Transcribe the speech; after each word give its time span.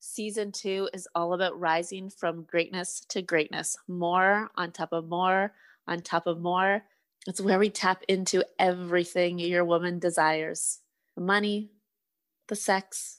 Season 0.00 0.52
two 0.52 0.88
is 0.94 1.08
all 1.14 1.32
about 1.32 1.58
rising 1.58 2.08
from 2.08 2.44
greatness 2.44 3.00
to 3.08 3.20
greatness, 3.20 3.76
more 3.88 4.50
on 4.54 4.70
top 4.70 4.92
of 4.92 5.08
more 5.08 5.52
on 5.88 6.02
top 6.02 6.26
of 6.26 6.40
more. 6.40 6.84
It's 7.26 7.40
where 7.40 7.58
we 7.58 7.68
tap 7.68 8.04
into 8.06 8.44
everything 8.58 9.38
your 9.38 9.64
woman 9.64 9.98
desires 9.98 10.80
the 11.16 11.20
money, 11.24 11.72
the 12.46 12.54
sex, 12.54 13.18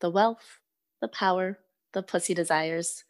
the 0.00 0.10
wealth, 0.10 0.58
the 1.00 1.06
power, 1.06 1.60
the 1.92 2.02
pussy 2.02 2.34
desires. 2.34 3.04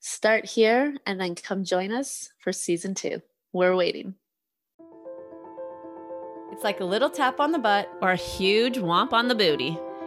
Start 0.00 0.44
here 0.44 0.96
and 1.06 1.18
then 1.18 1.34
come 1.34 1.64
join 1.64 1.90
us 1.90 2.30
for 2.38 2.52
season 2.52 2.94
two. 2.94 3.22
We're 3.54 3.74
waiting. 3.74 4.16
It's 6.52 6.62
like 6.62 6.80
a 6.80 6.84
little 6.84 7.08
tap 7.08 7.40
on 7.40 7.52
the 7.52 7.58
butt 7.58 7.90
or 8.02 8.10
a 8.10 8.16
huge 8.16 8.76
womp 8.76 9.14
on 9.14 9.28
the 9.28 9.34
booty. 9.34 9.78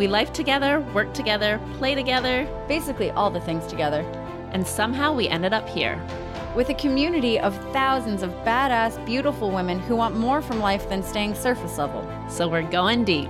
We 0.00 0.08
life 0.08 0.32
together, 0.32 0.80
work 0.94 1.12
together, 1.12 1.60
play 1.74 1.94
together, 1.94 2.48
basically 2.66 3.10
all 3.10 3.30
the 3.30 3.42
things 3.42 3.66
together. 3.66 4.00
And 4.50 4.66
somehow 4.66 5.12
we 5.12 5.28
ended 5.28 5.52
up 5.52 5.68
here. 5.68 6.02
With 6.56 6.70
a 6.70 6.74
community 6.74 7.38
of 7.38 7.54
thousands 7.74 8.22
of 8.22 8.30
badass, 8.42 9.04
beautiful 9.04 9.50
women 9.50 9.78
who 9.78 9.96
want 9.96 10.16
more 10.16 10.40
from 10.40 10.58
life 10.58 10.88
than 10.88 11.02
staying 11.02 11.34
surface 11.34 11.76
level. 11.76 12.02
So 12.30 12.48
we're 12.48 12.62
going 12.62 13.04
deep. 13.04 13.28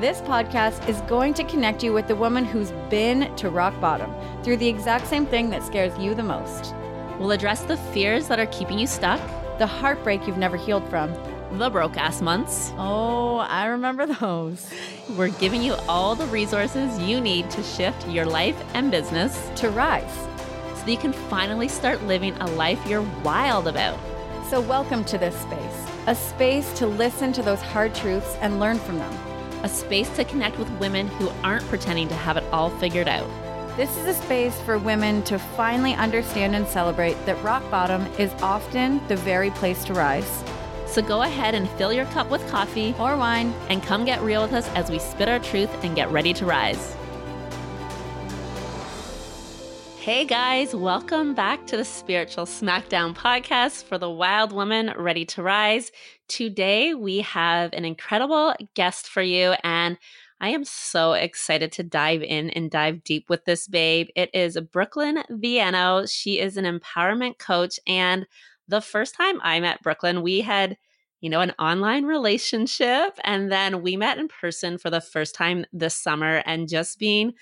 This 0.00 0.20
podcast 0.20 0.86
is 0.86 1.00
going 1.08 1.32
to 1.32 1.44
connect 1.44 1.82
you 1.82 1.94
with 1.94 2.08
the 2.08 2.16
woman 2.16 2.44
who's 2.44 2.72
been 2.90 3.34
to 3.36 3.48
rock 3.48 3.80
bottom 3.80 4.12
through 4.42 4.58
the 4.58 4.68
exact 4.68 5.06
same 5.06 5.24
thing 5.24 5.48
that 5.48 5.62
scares 5.62 5.98
you 5.98 6.14
the 6.14 6.22
most. 6.22 6.74
We'll 7.18 7.30
address 7.30 7.62
the 7.62 7.78
fears 7.78 8.28
that 8.28 8.38
are 8.38 8.44
keeping 8.48 8.78
you 8.78 8.86
stuck, 8.86 9.18
the 9.56 9.66
heartbreak 9.66 10.26
you've 10.26 10.36
never 10.36 10.58
healed 10.58 10.86
from, 10.90 11.10
the 11.58 11.70
broke 11.70 11.96
ass 11.96 12.20
months. 12.22 12.72
Oh, 12.78 13.36
I 13.36 13.66
remember 13.66 14.06
those. 14.06 14.70
We're 15.16 15.28
giving 15.28 15.62
you 15.62 15.74
all 15.88 16.14
the 16.14 16.26
resources 16.26 16.98
you 16.98 17.20
need 17.20 17.50
to 17.50 17.62
shift 17.62 18.08
your 18.08 18.24
life 18.24 18.56
and 18.74 18.90
business 18.90 19.50
to 19.56 19.70
rise 19.70 20.14
so 20.74 20.84
that 20.84 20.90
you 20.90 20.96
can 20.96 21.12
finally 21.12 21.68
start 21.68 22.02
living 22.04 22.34
a 22.36 22.46
life 22.52 22.80
you're 22.86 23.06
wild 23.22 23.68
about. 23.68 23.98
So, 24.48 24.60
welcome 24.60 25.04
to 25.04 25.18
this 25.18 25.38
space 25.38 25.86
a 26.08 26.14
space 26.14 26.72
to 26.74 26.86
listen 26.86 27.32
to 27.32 27.42
those 27.42 27.62
hard 27.62 27.94
truths 27.94 28.36
and 28.40 28.58
learn 28.58 28.78
from 28.78 28.98
them, 28.98 29.12
a 29.62 29.68
space 29.68 30.08
to 30.16 30.24
connect 30.24 30.58
with 30.58 30.68
women 30.80 31.06
who 31.06 31.28
aren't 31.44 31.66
pretending 31.68 32.08
to 32.08 32.14
have 32.14 32.36
it 32.36 32.44
all 32.52 32.70
figured 32.70 33.06
out. 33.06 33.28
This 33.76 33.96
is 33.96 34.06
a 34.06 34.14
space 34.14 34.60
for 34.62 34.78
women 34.78 35.22
to 35.22 35.38
finally 35.38 35.94
understand 35.94 36.54
and 36.56 36.66
celebrate 36.66 37.14
that 37.24 37.42
rock 37.42 37.62
bottom 37.70 38.04
is 38.18 38.32
often 38.42 39.00
the 39.08 39.16
very 39.16 39.50
place 39.50 39.84
to 39.84 39.94
rise 39.94 40.42
so 40.92 41.00
go 41.00 41.22
ahead 41.22 41.54
and 41.54 41.70
fill 41.70 41.90
your 41.90 42.04
cup 42.06 42.30
with 42.30 42.46
coffee 42.50 42.94
or 42.98 43.16
wine 43.16 43.54
and 43.70 43.82
come 43.82 44.04
get 44.04 44.20
real 44.20 44.42
with 44.42 44.52
us 44.52 44.68
as 44.74 44.90
we 44.90 44.98
spit 44.98 45.26
our 45.26 45.38
truth 45.38 45.70
and 45.82 45.96
get 45.96 46.10
ready 46.10 46.34
to 46.34 46.44
rise. 46.44 46.94
Hey 49.98 50.26
guys, 50.26 50.74
welcome 50.74 51.32
back 51.32 51.66
to 51.68 51.78
the 51.78 51.84
Spiritual 51.86 52.44
Smackdown 52.44 53.14
podcast 53.14 53.84
for 53.84 53.96
the 53.96 54.10
wild 54.10 54.52
woman 54.52 54.92
ready 54.98 55.24
to 55.26 55.42
rise. 55.42 55.92
Today 56.28 56.92
we 56.92 57.20
have 57.20 57.72
an 57.72 57.86
incredible 57.86 58.54
guest 58.74 59.08
for 59.08 59.22
you 59.22 59.54
and 59.64 59.96
I 60.42 60.48
am 60.48 60.64
so 60.64 61.12
excited 61.12 61.72
to 61.72 61.84
dive 61.84 62.22
in 62.22 62.50
and 62.50 62.70
dive 62.70 63.04
deep 63.04 63.30
with 63.30 63.44
this 63.46 63.66
babe. 63.66 64.08
It 64.14 64.28
is 64.34 64.58
Brooklyn 64.72 65.22
Vienneau. 65.30 66.12
She 66.12 66.40
is 66.40 66.58
an 66.58 66.64
empowerment 66.64 67.38
coach 67.38 67.78
and 67.86 68.26
the 68.72 68.80
first 68.80 69.14
time 69.14 69.38
I 69.42 69.60
met 69.60 69.82
Brooklyn, 69.82 70.22
we 70.22 70.40
had, 70.40 70.78
you 71.20 71.28
know, 71.28 71.42
an 71.42 71.52
online 71.58 72.06
relationship. 72.06 73.18
And 73.22 73.52
then 73.52 73.82
we 73.82 73.96
met 73.98 74.16
in 74.16 74.28
person 74.28 74.78
for 74.78 74.88
the 74.88 75.02
first 75.02 75.34
time 75.34 75.66
this 75.74 75.94
summer. 75.94 76.42
And 76.46 76.70
just 76.70 76.98
being 76.98 77.34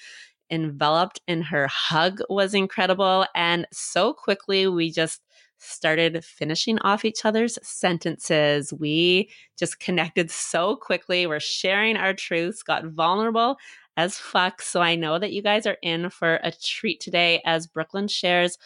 enveloped 0.51 1.21
in 1.29 1.41
her 1.43 1.69
hug 1.69 2.21
was 2.29 2.53
incredible. 2.53 3.27
And 3.37 3.65
so 3.73 4.13
quickly, 4.13 4.67
we 4.67 4.91
just 4.91 5.23
started 5.59 6.25
finishing 6.25 6.81
off 6.81 7.05
each 7.05 7.25
other's 7.25 7.59
sentences. 7.63 8.73
We 8.73 9.31
just 9.57 9.79
connected 9.79 10.33
so 10.33 10.75
quickly. 10.75 11.29
We're 11.29 11.39
sharing 11.39 11.97
our 11.97 12.13
truths, 12.13 12.65
got 12.65 12.87
vulnerable 12.87 13.57
as 13.97 14.19
fuck. 14.19 14.63
So 14.63 14.81
I 14.81 14.97
know 14.97 15.21
that 15.21 15.33
you 15.33 15.43
guys 15.43 15.65
are 15.65 15.77
in 15.81 16.11
for 16.11 16.41
a 16.43 16.51
treat 16.51 16.99
today 16.99 17.41
as 17.45 17.69
Brooklyn 17.69 18.09
shares 18.09 18.59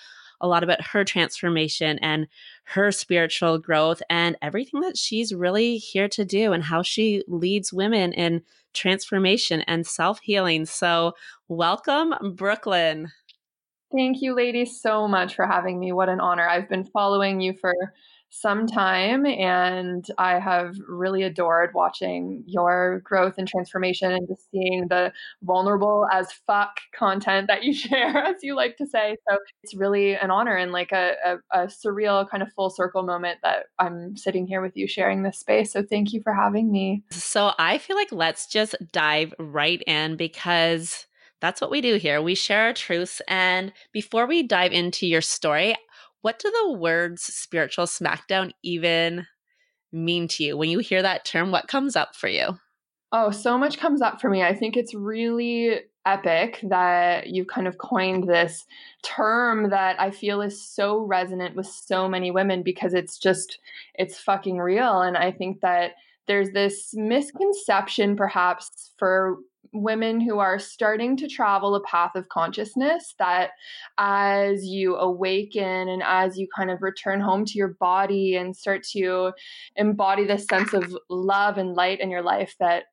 a 0.45 0.47
lot 0.47 0.63
about 0.63 0.83
her 0.83 1.05
transformation 1.05 1.99
and 2.01 2.29
her 2.65 2.93
spiritual 2.93 3.59
growth 3.59 4.03
and 4.11 4.37
everything 4.43 4.83
that 4.83 4.99
she's 4.99 5.35
really 5.35 5.79
here 5.79 6.07
to 6.09 6.25
do 6.25 6.53
and 6.53 6.63
how 6.63 6.83
she 6.83 7.25
leads 7.27 7.73
women 7.73 8.13
in 8.13 8.43
transformation 8.75 9.63
and 9.63 9.87
self 9.87 10.21
healing. 10.21 10.67
So, 10.67 11.15
welcome, 11.49 12.15
Brooklyn. 12.37 13.11
Thank 13.91 14.21
you, 14.21 14.35
ladies, 14.35 14.81
so 14.81 15.09
much 15.09 15.35
for 15.35 15.47
having 15.47 15.81
me. 15.81 15.93
What 15.93 16.11
an 16.11 16.21
honor. 16.21 16.47
I've 16.47 16.69
been 16.69 16.85
following 16.85 17.41
you 17.41 17.55
for 17.55 17.73
some 18.41 18.67
time 18.67 19.25
and 19.25 20.05
I 20.19 20.41
have 20.41 20.75
really 20.89 21.23
adored 21.23 21.71
watching 21.73 22.43
your 22.47 23.01
growth 23.05 23.35
and 23.39 23.47
transformation 23.47 24.11
and 24.11 24.27
just 24.27 24.51
seeing 24.51 24.89
the 24.89 25.13
vulnerable 25.43 26.09
as 26.13 26.33
fuck 26.45 26.81
content 26.93 27.47
that 27.47 27.63
you 27.63 27.73
share, 27.75 28.19
as 28.19 28.37
you 28.43 28.57
like 28.57 28.77
to 28.79 28.87
say. 28.87 29.17
So 29.31 29.39
it's 29.63 29.75
really 29.75 30.17
an 30.17 30.33
honor 30.33 30.57
and 30.57 30.73
like 30.73 30.91
a, 30.91 31.13
a, 31.25 31.63
a 31.63 31.67
surreal 31.67 32.29
kind 32.29 32.43
of 32.43 32.53
full 32.55 32.71
circle 32.71 33.05
moment 33.05 33.39
that 33.45 33.67
I'm 33.79 34.17
sitting 34.17 34.49
here 34.49 34.61
with 34.61 34.77
you 34.77 34.89
sharing 34.89 35.23
this 35.23 35.39
space. 35.39 35.73
So 35.73 35.85
thank 35.85 36.13
you 36.13 36.21
for 36.21 36.35
having 36.35 36.73
me. 36.73 37.05
So 37.11 37.53
I 37.57 37.79
feel 37.79 37.95
like 37.95 38.11
let's 38.11 38.49
just 38.49 38.75
dive 38.91 39.33
right 39.39 39.83
in 39.87 40.17
because 40.17 41.07
that's 41.41 41.61
what 41.61 41.71
we 41.71 41.81
do 41.81 41.97
here. 41.97 42.21
We 42.21 42.35
share 42.35 42.63
our 42.63 42.73
truths. 42.73 43.23
And 43.29 43.73
before 43.93 44.27
we 44.27 44.43
dive 44.43 44.73
into 44.73 45.07
your 45.07 45.21
story, 45.21 45.77
what 46.25 46.39
do 46.39 46.51
the 46.51 46.73
words 46.73 47.23
spiritual 47.23 47.85
smackdown 47.85 48.51
even 48.63 49.27
mean 49.93 50.27
to 50.27 50.43
you? 50.43 50.57
When 50.57 50.71
you 50.71 50.79
hear 50.79 51.03
that 51.03 51.27
term, 51.27 51.51
what 51.51 51.69
comes 51.69 51.97
up 51.97 52.17
for 52.17 52.29
you? 52.29 52.59
Oh, 53.13 53.31
so 53.31 53.59
much 53.59 53.79
comes 53.79 54.01
up 54.01 54.23
for 54.23 54.31
me. 54.31 54.43
I 54.43 54.55
think 54.55 54.75
it's 54.75 54.95
really 54.95 55.81
epic 56.07 56.61
that 56.63 57.27
you've 57.27 57.49
kind 57.49 57.69
of 57.69 57.77
coined 57.77 58.27
this 58.27 58.65
term 59.03 59.69
that 59.69 60.01
I 60.01 60.11
feel 60.11 60.41
is 60.41 60.67
so 60.67 60.97
resonant 61.01 61.57
with 61.57 61.67
so 61.67 62.09
many 62.09 62.31
women 62.31 62.63
because 62.63 62.95
it's 62.95 63.19
just, 63.19 63.59
it's 63.95 64.19
fucking 64.19 64.57
real. 64.57 65.03
And 65.03 65.19
I 65.19 65.31
think 65.31 65.61
that 65.61 65.91
there's 66.27 66.53
this 66.53 66.95
misconception 66.95 68.17
perhaps 68.17 68.93
for 68.97 69.37
women 69.73 70.21
who 70.21 70.39
are 70.39 70.59
starting 70.59 71.17
to 71.17 71.29
travel 71.29 71.75
a 71.75 71.83
path 71.83 72.13
of 72.15 72.29
consciousness 72.29 73.15
that 73.19 73.51
as 73.99 74.65
you 74.65 74.97
awaken 74.97 75.89
and 75.89 76.03
as 76.05 76.39
you 76.39 76.47
kind 76.57 76.71
of 76.71 76.83
return 76.83 77.21
home 77.21 77.45
to 77.45 77.59
your 77.59 77.75
body 77.81 78.37
and 78.37 78.57
start 78.57 78.83
to 78.93 79.33
embody 79.77 80.25
this 80.25 80.47
sense 80.47 80.73
of 80.73 80.97
love 81.09 81.59
and 81.59 81.75
light 81.75 82.01
in 82.01 82.11
your 82.11 82.23
life 82.23 82.55
that 82.61 82.85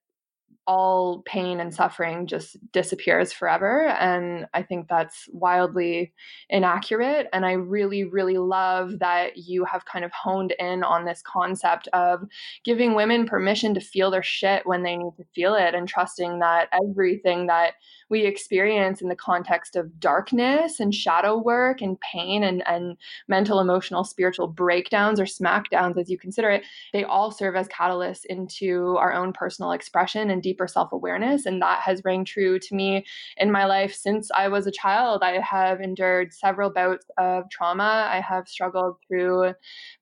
all 0.67 1.23
pain 1.25 1.59
and 1.59 1.73
suffering 1.73 2.27
just 2.27 2.55
disappears 2.71 3.33
forever. 3.33 3.87
And 3.87 4.45
I 4.53 4.61
think 4.61 4.87
that's 4.87 5.27
wildly 5.31 6.13
inaccurate. 6.49 7.27
And 7.33 7.45
I 7.45 7.53
really, 7.53 8.03
really 8.03 8.37
love 8.37 8.99
that 8.99 9.37
you 9.37 9.65
have 9.65 9.85
kind 9.85 10.05
of 10.05 10.11
honed 10.11 10.53
in 10.59 10.83
on 10.83 11.05
this 11.05 11.23
concept 11.25 11.87
of 11.93 12.23
giving 12.63 12.93
women 12.93 13.25
permission 13.25 13.73
to 13.73 13.81
feel 13.81 14.11
their 14.11 14.23
shit 14.23 14.65
when 14.65 14.83
they 14.83 14.95
need 14.95 15.15
to 15.17 15.25
feel 15.33 15.55
it 15.55 15.73
and 15.73 15.87
trusting 15.87 16.39
that 16.39 16.69
everything 16.71 17.47
that 17.47 17.73
we 18.09 18.25
experience 18.25 19.01
in 19.01 19.07
the 19.07 19.15
context 19.15 19.77
of 19.77 19.99
darkness 19.99 20.79
and 20.79 20.93
shadow 20.93 21.37
work 21.37 21.81
and 21.81 21.99
pain 22.01 22.43
and, 22.43 22.61
and 22.67 22.97
mental, 23.29 23.61
emotional, 23.61 24.03
spiritual 24.03 24.47
breakdowns 24.47 25.19
or 25.19 25.23
smackdowns, 25.23 25.97
as 25.97 26.09
you 26.09 26.17
consider 26.17 26.49
it, 26.51 26.63
they 26.91 27.05
all 27.05 27.31
serve 27.31 27.55
as 27.55 27.69
catalysts 27.69 28.25
into 28.25 28.97
our 28.97 29.13
own 29.13 29.31
personal 29.31 29.71
expression 29.71 30.29
and 30.29 30.43
deeper 30.51 30.67
self 30.67 30.91
awareness. 30.91 31.45
And 31.45 31.61
that 31.61 31.81
has 31.81 32.01
rang 32.03 32.25
true 32.25 32.59
to 32.59 32.75
me 32.75 33.05
in 33.37 33.51
my 33.51 33.65
life 33.65 33.93
since 33.93 34.29
I 34.35 34.47
was 34.47 34.67
a 34.67 34.71
child. 34.71 35.23
I 35.23 35.39
have 35.39 35.81
endured 35.81 36.33
several 36.33 36.69
bouts 36.69 37.05
of 37.17 37.49
trauma. 37.49 38.07
I 38.09 38.21
have 38.21 38.47
struggled 38.47 38.97
through 39.07 39.53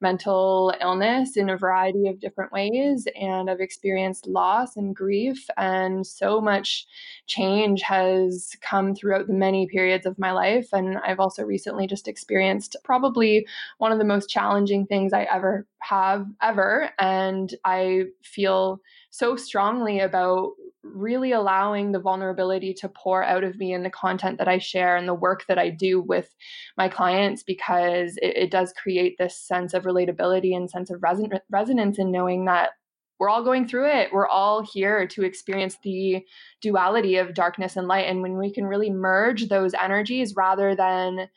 mental 0.01 0.73
illness 0.81 1.37
in 1.37 1.49
a 1.49 1.57
variety 1.57 2.07
of 2.07 2.19
different 2.19 2.51
ways, 2.51 3.07
and 3.15 3.49
I've 3.49 3.59
experienced 3.59 4.27
loss 4.27 4.75
and 4.77 4.95
grief. 4.95 5.45
And 5.57 6.05
so 6.05 6.41
much 6.41 6.87
change 7.27 7.81
has 7.81 8.29
has 8.29 8.55
come 8.61 8.95
throughout 8.95 9.27
the 9.27 9.33
many 9.33 9.67
periods 9.67 10.05
of 10.05 10.19
my 10.19 10.31
life. 10.31 10.69
And 10.73 10.97
I've 10.99 11.19
also 11.19 11.43
recently 11.43 11.87
just 11.87 12.07
experienced 12.07 12.75
probably 12.83 13.47
one 13.77 13.91
of 13.91 13.97
the 13.97 14.05
most 14.05 14.29
challenging 14.29 14.85
things 14.85 15.13
I 15.13 15.23
ever 15.23 15.65
have, 15.81 16.25
ever. 16.41 16.91
And 16.99 17.53
I 17.65 18.05
feel 18.23 18.79
so 19.11 19.35
strongly 19.35 19.99
about 19.99 20.51
really 20.83 21.31
allowing 21.31 21.91
the 21.91 21.99
vulnerability 21.99 22.73
to 22.73 22.89
pour 22.89 23.23
out 23.23 23.43
of 23.43 23.57
me 23.57 23.73
in 23.73 23.83
the 23.83 23.89
content 23.89 24.37
that 24.37 24.47
I 24.47 24.59
share 24.59 24.95
and 24.95 25.07
the 25.07 25.13
work 25.13 25.45
that 25.47 25.59
I 25.59 25.69
do 25.69 26.01
with 26.01 26.33
my 26.77 26.87
clients 26.87 27.43
because 27.43 28.17
it, 28.21 28.37
it 28.37 28.51
does 28.51 28.73
create 28.81 29.15
this 29.17 29.37
sense 29.37 29.73
of 29.73 29.83
relatability 29.83 30.55
and 30.55 30.69
sense 30.69 30.89
of 30.89 31.01
reson- 31.01 31.39
resonance 31.49 31.99
in 31.99 32.11
knowing 32.11 32.45
that 32.45 32.71
we're 33.19 33.29
all 33.29 33.43
going 33.43 33.67
through 33.67 33.87
it. 33.87 34.13
We're 34.13 34.29
all 34.29 34.63
here 34.63 35.05
to 35.07 35.23
experience 35.23 35.75
the 35.83 36.25
duality 36.61 37.17
of 37.17 37.33
darkness 37.33 37.75
and 37.75 37.87
light. 37.87 38.07
And 38.07 38.21
when 38.21 38.37
we 38.37 38.51
can 38.51 38.65
really 38.65 38.89
merge 38.89 39.49
those 39.49 39.73
energies 39.73 40.35
rather 40.37 40.73
than 40.73 41.27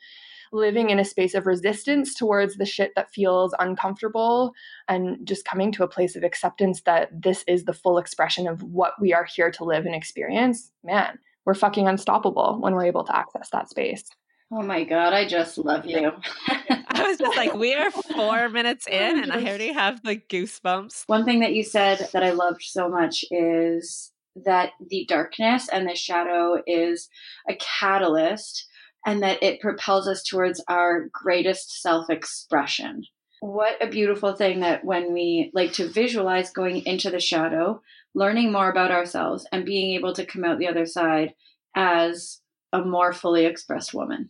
living 0.53 0.89
in 0.89 0.99
a 0.99 1.05
space 1.05 1.33
of 1.33 1.45
resistance 1.45 2.13
towards 2.13 2.55
the 2.57 2.65
shit 2.65 2.91
that 2.95 3.11
feels 3.11 3.53
uncomfortable 3.59 4.53
and 4.87 5.17
just 5.27 5.45
coming 5.45 5.71
to 5.71 5.83
a 5.83 5.87
place 5.87 6.15
of 6.15 6.23
acceptance 6.23 6.81
that 6.85 7.09
this 7.11 7.43
is 7.47 7.65
the 7.65 7.73
full 7.73 7.97
expression 7.97 8.47
of 8.47 8.61
what 8.63 8.93
we 9.01 9.13
are 9.13 9.25
here 9.25 9.51
to 9.51 9.63
live 9.63 9.85
and 9.85 9.95
experience, 9.95 10.71
man, 10.83 11.17
we're 11.45 11.53
fucking 11.53 11.87
unstoppable 11.87 12.57
when 12.61 12.73
we're 12.73 12.85
able 12.85 13.03
to 13.03 13.15
access 13.15 13.49
that 13.49 13.69
space. 13.69 14.05
Oh 14.51 14.61
my 14.61 14.83
God, 14.83 15.13
I 15.13 15.27
just 15.27 15.57
love 15.57 15.85
you. 15.85 16.11
I 16.47 17.07
was 17.07 17.17
just 17.17 17.35
like, 17.35 17.55
we 17.55 17.73
are 17.73 17.89
four 18.15 18.49
minutes 18.49 18.85
oh 18.89 18.93
in 18.93 19.23
and 19.23 19.31
I 19.31 19.41
already 19.41 19.73
have 19.73 20.03
the 20.03 20.17
goosebumps. 20.17 21.03
One 21.07 21.25
thing 21.25 21.39
that 21.39 21.53
you 21.53 21.63
said 21.63 22.07
that 22.13 22.23
I 22.23 22.31
loved 22.31 22.61
so 22.61 22.87
much 22.87 23.25
is 23.31 24.11
that 24.45 24.71
the 24.89 25.05
darkness 25.07 25.69
and 25.69 25.87
the 25.87 25.95
shadow 25.95 26.61
is 26.67 27.09
a 27.49 27.55
catalyst 27.55 28.67
and 29.05 29.21
that 29.23 29.41
it 29.43 29.61
propels 29.61 30.07
us 30.07 30.23
towards 30.23 30.63
our 30.67 31.07
greatest 31.11 31.81
self 31.81 32.09
expression. 32.09 33.03
What 33.41 33.83
a 33.83 33.89
beautiful 33.89 34.33
thing 34.35 34.61
that 34.61 34.85
when 34.85 35.11
we 35.11 35.51
like 35.53 35.73
to 35.73 35.87
visualize 35.87 36.51
going 36.51 36.85
into 36.85 37.09
the 37.09 37.19
shadow, 37.19 37.81
learning 38.15 38.51
more 38.51 38.69
about 38.69 38.91
ourselves, 38.91 39.45
and 39.51 39.65
being 39.65 39.95
able 39.95 40.13
to 40.13 40.25
come 40.25 40.45
out 40.45 40.59
the 40.59 40.67
other 40.67 40.85
side 40.85 41.33
as 41.75 42.39
a 42.71 42.81
more 42.81 43.11
fully 43.11 43.45
expressed 43.45 43.93
woman. 43.93 44.29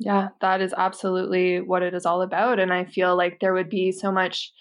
Yeah, 0.00 0.28
that 0.40 0.60
is 0.60 0.74
absolutely 0.76 1.60
what 1.60 1.82
it 1.82 1.94
is 1.94 2.04
all 2.04 2.22
about. 2.22 2.58
And 2.58 2.72
I 2.72 2.84
feel 2.84 3.16
like 3.16 3.38
there 3.38 3.54
would 3.54 3.70
be 3.70 3.92
so 3.92 4.10
much 4.10 4.52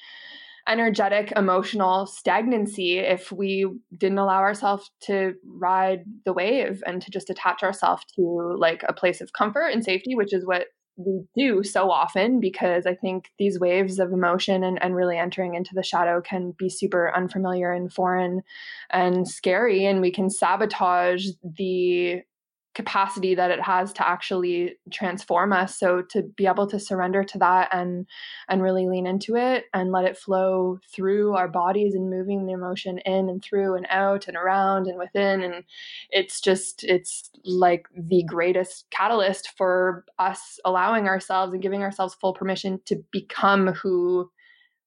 energetic, 0.68 1.33
emotional 1.36 2.06
stagnancy 2.06 3.00
if 3.00 3.31
we 3.31 3.68
didn't 3.98 4.18
allow 4.18 4.39
ourselves 4.39 4.92
to 5.01 5.33
ride 5.45 6.04
the 6.25 6.33
wave 6.33 6.81
and 6.86 7.01
to 7.01 7.12
just 7.12 7.30
attach 7.30 7.63
ourselves 7.63 8.04
to 8.15 8.56
like 8.57 8.83
a 8.88 8.94
place 8.94 9.19
of 9.19 9.33
comfort 9.33 9.68
and 9.68 9.83
safety, 9.83 10.15
which 10.15 10.33
is 10.33 10.45
what 10.45 10.68
we 10.95 11.24
do 11.36 11.63
so 11.63 11.89
often 11.89 12.39
because 12.39 12.86
I 12.86 12.94
think 12.94 13.31
these 13.39 13.60
waves 13.60 14.00
of 14.00 14.12
emotion 14.12 14.63
and, 14.63 14.81
and 14.81 14.95
really 14.95 15.18
entering 15.18 15.56
into 15.56 15.71
the 15.74 15.83
shadow 15.83 16.21
can 16.21 16.54
be 16.57 16.69
super 16.69 17.12
unfamiliar 17.15 17.71
and 17.71 17.92
foreign 17.92 18.42
and 18.92 19.27
scary. 19.27 19.86
And 19.86 20.01
we 20.01 20.12
can 20.12 20.30
sabotage 20.30 21.25
the 21.44 22.21
capacity 22.74 23.36
that 23.36 23.52
it 23.52 23.62
has 23.62 23.94
to 23.94 24.08
actually 24.08 24.75
transform 24.92 25.54
us. 25.54 25.78
So 25.78 26.02
to 26.10 26.24
be 26.24 26.48
able 26.48 26.68
to 26.68 26.80
surrender 26.80 27.24
to 27.24 27.38
that 27.40 27.70
and 27.72 28.08
and 28.50 28.64
really 28.64 28.88
lean 28.88 29.06
into 29.06 29.36
it 29.36 29.66
and 29.74 29.92
let 29.92 30.06
it 30.06 30.18
flow 30.18 30.80
through 30.92 31.36
our 31.36 31.48
bodies 31.48 31.94
and 31.94 32.10
moving 32.10 32.46
the 32.46 32.54
emotion 32.54 32.98
in 33.00 33.30
and 33.30 33.44
through 33.44 33.75
and 33.75 33.86
out 33.90 34.28
and 34.28 34.36
around 34.36 34.88
and 34.88 34.98
within. 34.98 35.44
And 35.44 35.64
it's 36.10 36.42
just 36.42 36.84
it's 36.84 37.30
like 37.46 37.88
the 37.96 38.24
greatest 38.24 38.86
catalyst 38.90 39.52
for 39.56 40.06
us 40.18 40.60
allowing 40.66 41.08
ourselves 41.08 41.54
and 41.54 41.62
giving 41.62 41.84
ourselves 41.84 42.16
full 42.16 42.34
permission 42.34 42.80
to 42.86 43.04
become 43.12 43.68
who 43.68 44.31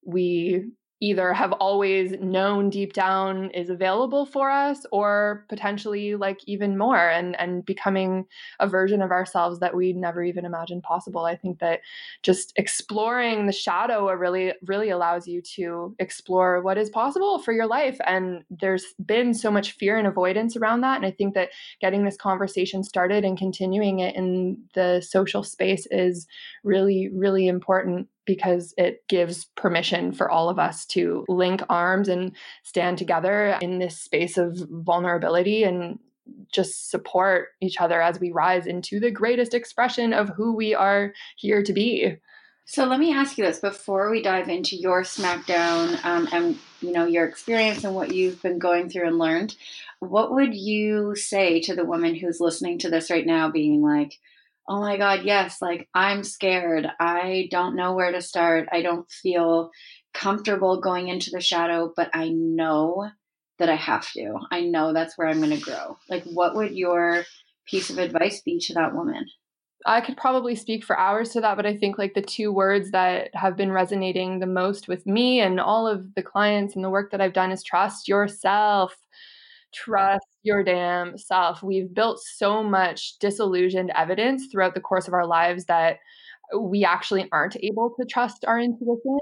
we 0.05 0.65
either 1.01 1.33
have 1.33 1.53
always 1.53 2.13
known 2.21 2.71
deep 2.71 2.93
down 2.93 3.51
is 3.51 3.69
available 3.69 4.25
for 4.25 4.51
us 4.51 4.87
or 4.93 5.45
potentially 5.49 6.15
like 6.15 6.41
even 6.47 6.79
more 6.79 7.11
and 7.11 7.39
and 7.39 7.65
becoming 7.67 8.25
a 8.61 8.67
version 8.67 9.03
of 9.03 9.11
ourselves 9.11 9.61
that 9.61 9.77
we 9.77 9.93
never 9.93 10.23
even 10.23 10.45
imagined 10.45 10.83
possible. 10.83 11.25
I 11.25 11.37
think 11.37 11.59
that 11.59 11.81
just 12.23 12.53
exploring 12.57 13.47
the 13.47 13.53
shadow 13.53 14.11
really 14.13 14.53
really 14.65 14.91
allows 14.91 15.27
you 15.27 15.43
to 15.43 15.95
explore 15.99 16.63
what 16.63 16.79
is 16.79 16.91
possible 16.91 17.39
for 17.39 17.53
your 17.53 17.67
life 17.67 17.99
and 18.07 18.43
there's 18.51 18.95
been 19.05 19.35
so 19.35 19.51
much 19.51 19.73
fear 19.73 19.99
and 19.99 20.07
avoidance 20.07 20.57
around 20.57 20.81
that 20.81 20.97
and 20.97 21.07
i 21.07 21.11
think 21.11 21.35
that 21.35 21.51
getting 21.81 22.05
this 22.05 22.17
conversation 22.17 22.83
started 22.83 23.25
and 23.25 23.39
continuing 23.39 24.01
it 24.01 24.15
in 24.15 24.59
the 24.75 25.01
social 25.01 25.43
space 25.43 25.87
is 25.91 26.27
really 26.65 27.09
really 27.13 27.47
important 27.47 28.09
because 28.27 28.75
it 28.77 29.07
gives 29.09 29.47
permission 29.57 30.13
for 30.13 30.31
all 30.31 30.49
of 30.49 30.59
us 30.59 30.85
to 30.87 31.25
link 31.29 31.63
arms 31.69 32.09
and 32.09 32.33
stand 32.63 32.99
together 32.99 33.57
in 33.63 33.79
this 33.79 33.99
space 33.99 34.37
of 34.37 34.59
vulnerability 34.71 35.63
and 35.63 35.99
just 36.53 36.91
support 36.91 37.49
each 37.61 37.81
other 37.81 38.03
as 38.03 38.21
we 38.21 38.33
rise 38.33 38.67
into 38.67 38.99
the 39.01 39.11
greatest 39.11 39.55
expression 39.55 40.13
of 40.13 40.29
who 40.31 40.55
we 40.55 40.75
are 40.75 41.13
here 41.37 41.63
to 41.63 41.73
be. 41.73 42.17
So 42.69 42.85
let 42.85 42.99
me 42.99 43.15
ask 43.15 43.39
you 43.39 43.45
this 43.45 43.61
before 43.61 44.11
we 44.11 44.23
dive 44.23 44.49
into 44.49 44.75
your 44.75 45.03
SmackDown 45.03 46.05
um, 46.05 46.29
and 46.33 46.59
you 46.81 46.91
know 46.93 47.07
your 47.07 47.25
experience 47.25 47.85
and 47.85 47.95
what 47.95 48.13
you've 48.13 48.43
been 48.43 48.59
going 48.59 48.91
through 48.91 49.07
and 49.07 49.19
learned. 49.19 49.55
What 50.01 50.33
would 50.33 50.53
you 50.53 51.15
say 51.15 51.61
to 51.61 51.77
the 51.77 51.85
woman 51.85 52.17
who's 52.17 52.41
listening 52.41 52.81
to 52.81 52.91
this 52.91 53.09
right 53.09 53.25
now, 53.25 53.49
being 53.51 53.83
like, 53.83 54.19
oh 54.69 54.81
my 54.81 54.97
God, 54.97 55.21
yes, 55.25 55.61
like 55.61 55.89
I'm 55.95 56.25
scared. 56.25 56.87
I 56.99 57.49
don't 57.51 57.77
know 57.77 57.95
where 57.95 58.13
to 58.13 58.21
start. 58.21 58.69
I 58.73 58.83
don't 58.83 59.11
feel 59.11 59.71
comfortable 60.15 60.81
going 60.81 61.09
into 61.09 61.31
the 61.33 61.41
shadow, 61.41 61.93
but 61.95 62.11
I 62.15 62.31
know 62.31 63.09
that 63.59 63.69
I 63.69 63.77
have 63.77 64.11
to. 64.13 64.35
I 64.51 64.63
know 64.63 64.93
that's 64.93 65.17
where 65.17 65.29
I'm 65.29 65.39
going 65.39 65.57
to 65.57 65.63
grow. 65.63 65.97
Like, 66.09 66.25
what 66.25 66.55
would 66.57 66.73
your 66.73 67.25
piece 67.67 67.91
of 67.91 67.99
advice 67.99 68.43
be 68.43 68.59
to 68.61 68.75
that 68.75 68.95
woman? 68.95 69.25
I 69.85 70.01
could 70.01 70.17
probably 70.17 70.57
speak 70.57 70.85
for 70.85 70.99
hours 70.99 71.31
to 71.31 71.41
that, 71.43 71.57
but 71.57 71.67
I 71.67 71.77
think 71.77 71.97
like 71.97 72.15
the 72.15 72.23
two 72.23 72.53
words 72.53 72.91
that 72.91 73.31
have 73.35 73.57
been 73.57 73.71
resonating 73.71 74.41
the 74.41 74.47
most 74.47 74.89
with 74.89 75.07
me 75.07 75.41
and 75.41 75.61
all 75.61 75.87
of 75.87 76.15
the 76.17 76.23
clients 76.23 76.75
and 76.75 76.85
the 76.85 76.91
work 76.91 77.13
that 77.13 77.21
I've 77.21 77.33
done 77.33 77.53
is 77.53 77.63
trust 77.63 78.09
yourself 78.09 78.97
trust 79.77 80.27
your 80.47 80.63
damn 80.63 81.19
self. 81.19 81.63
We've 81.63 81.93
built 81.93 82.21
so 82.21 82.63
much 82.63 83.19
disillusioned 83.19 83.91
evidence 83.95 84.47
throughout 84.51 84.75
the 84.75 84.81
course 84.81 85.09
of 85.09 85.15
our 85.15 85.27
lives 85.27 85.65
that 85.67 85.99
we 86.59 86.85
actually 86.85 87.29
aren't 87.33 87.57
able 87.63 87.93
to 87.99 88.07
trust 88.07 88.45
our 88.47 88.59
intuition 88.59 89.19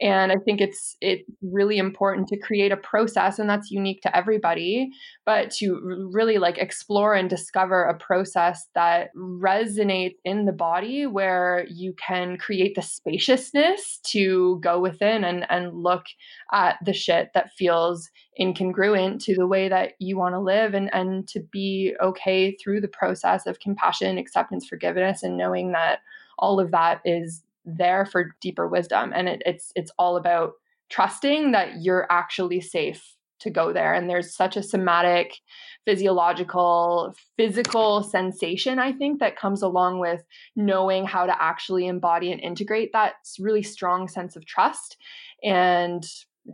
and 0.00 0.32
i 0.32 0.36
think 0.36 0.60
it's 0.60 0.96
it's 1.00 1.28
really 1.42 1.78
important 1.78 2.26
to 2.28 2.38
create 2.38 2.72
a 2.72 2.76
process 2.76 3.38
and 3.38 3.48
that's 3.48 3.70
unique 3.70 4.00
to 4.02 4.16
everybody 4.16 4.90
but 5.26 5.50
to 5.50 6.08
really 6.12 6.38
like 6.38 6.58
explore 6.58 7.14
and 7.14 7.28
discover 7.28 7.84
a 7.84 7.96
process 7.98 8.66
that 8.74 9.10
resonates 9.16 10.16
in 10.24 10.46
the 10.46 10.52
body 10.52 11.06
where 11.06 11.66
you 11.68 11.94
can 11.94 12.36
create 12.36 12.74
the 12.74 12.82
spaciousness 12.82 14.00
to 14.04 14.58
go 14.62 14.80
within 14.80 15.24
and 15.24 15.46
and 15.50 15.82
look 15.82 16.04
at 16.52 16.76
the 16.84 16.92
shit 16.92 17.30
that 17.34 17.50
feels 17.56 18.08
incongruent 18.40 19.22
to 19.22 19.34
the 19.34 19.46
way 19.46 19.68
that 19.68 19.92
you 19.98 20.16
want 20.16 20.34
to 20.34 20.40
live 20.40 20.74
and 20.74 20.92
and 20.94 21.28
to 21.28 21.40
be 21.52 21.94
okay 22.02 22.56
through 22.56 22.80
the 22.80 22.88
process 22.88 23.46
of 23.46 23.60
compassion 23.60 24.18
acceptance 24.18 24.66
forgiveness 24.66 25.22
and 25.22 25.36
knowing 25.36 25.72
that 25.72 26.00
all 26.38 26.58
of 26.58 26.70
that 26.70 27.00
is 27.04 27.42
there 27.64 28.06
for 28.06 28.34
deeper 28.40 28.66
wisdom 28.66 29.12
and 29.14 29.28
it, 29.28 29.42
it's 29.44 29.72
it's 29.74 29.92
all 29.98 30.16
about 30.16 30.52
trusting 30.88 31.52
that 31.52 31.80
you're 31.80 32.06
actually 32.10 32.60
safe 32.60 33.14
to 33.40 33.50
go 33.50 33.72
there. 33.72 33.94
And 33.94 34.08
there's 34.08 34.34
such 34.34 34.56
a 34.56 34.62
somatic, 34.62 35.38
physiological, 35.84 37.14
physical 37.36 38.02
sensation, 38.02 38.78
I 38.78 38.92
think, 38.92 39.20
that 39.20 39.36
comes 39.36 39.62
along 39.62 39.98
with 39.98 40.22
knowing 40.54 41.06
how 41.06 41.26
to 41.26 41.42
actually 41.42 41.86
embody 41.86 42.30
and 42.32 42.40
integrate 42.40 42.92
that 42.92 43.14
really 43.38 43.62
strong 43.62 44.08
sense 44.08 44.36
of 44.36 44.46
trust. 44.46 44.96
And 45.42 46.04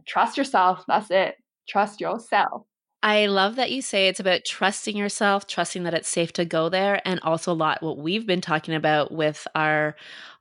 trust 0.06 0.36
yourself. 0.36 0.84
That's 0.86 1.10
it. 1.10 1.36
Trust 1.68 2.00
yourself. 2.00 2.62
I 3.02 3.26
love 3.26 3.56
that 3.56 3.70
you 3.70 3.82
say 3.82 4.08
it's 4.08 4.20
about 4.20 4.44
trusting 4.44 4.96
yourself, 4.96 5.46
trusting 5.46 5.84
that 5.84 5.94
it's 5.94 6.08
safe 6.08 6.32
to 6.34 6.44
go 6.44 6.68
there, 6.68 7.00
and 7.04 7.20
also 7.22 7.52
a 7.52 7.54
lot 7.54 7.82
what 7.82 7.98
we've 7.98 8.26
been 8.26 8.40
talking 8.40 8.74
about 8.74 9.12
with 9.12 9.46
our 9.54 9.94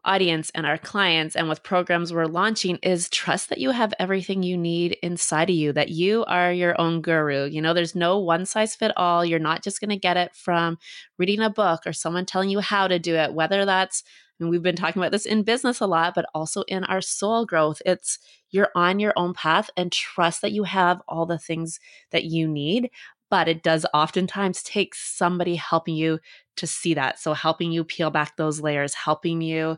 audience 0.06 0.52
and 0.56 0.66
our 0.66 0.78
clients 0.78 1.36
and 1.36 1.50
with 1.50 1.64
programs 1.64 2.14
we're 2.14 2.26
launching 2.26 2.78
is 2.84 3.10
trust 3.10 3.50
that 3.50 3.58
you 3.58 3.72
have 3.72 3.94
everything 4.00 4.44
you 4.44 4.58
need 4.58 4.98
inside 5.04 5.50
of 5.50 5.56
you, 5.56 5.74
that 5.74 5.90
you 5.90 6.24
are 6.26 6.54
your 6.54 6.80
own 6.80 7.02
guru. 7.02 7.46
You 7.46 7.62
know, 7.62 7.74
there's 7.74 7.96
no 7.96 8.20
one 8.20 8.46
size 8.46 8.76
fit 8.76 8.92
all. 8.96 9.26
You're 9.26 9.40
not 9.40 9.64
just 9.64 9.82
going 9.82 9.90
to 9.90 9.98
get 9.98 10.18
it 10.18 10.36
from 10.36 10.78
reading 11.18 11.42
a 11.42 11.50
book 11.50 11.82
or 11.86 11.94
someone 11.94 12.26
telling 12.26 12.50
you 12.50 12.60
how 12.60 12.88
to 12.88 13.00
do 13.00 13.16
it, 13.16 13.34
whether 13.34 13.66
that's 13.66 14.04
and 14.40 14.50
we've 14.50 14.62
been 14.62 14.76
talking 14.76 15.02
about 15.02 15.12
this 15.12 15.26
in 15.26 15.44
business 15.44 15.80
a 15.80 15.88
lot, 15.88 16.14
but 16.14 16.26
also 16.34 16.64
in 16.64 16.84
our 16.84 17.02
soul 17.02 17.46
growth. 17.46 17.82
It's 17.86 18.20
you're 18.52 18.70
on 18.76 19.00
your 19.00 19.14
own 19.16 19.34
path 19.34 19.70
and 19.78 19.92
trust 19.92 20.42
that 20.42 20.52
you 20.52 20.64
have 20.64 21.02
all 21.08 21.26
the 21.26 21.40
things 21.40 21.80
that 22.12 22.26
you 22.26 22.48
need. 22.48 22.90
But 23.30 23.48
it 23.48 23.64
does 23.64 23.86
oftentimes 23.94 24.62
take 24.62 24.94
somebody 24.94 25.56
helping 25.56 25.96
you 25.96 26.20
to 26.58 26.68
see 26.68 26.94
that. 26.94 27.20
So, 27.20 27.34
helping 27.34 27.72
you 27.72 27.84
peel 27.84 28.10
back 28.10 28.38
those 28.38 28.62
layers, 28.62 28.94
helping 28.94 29.42
you 29.42 29.78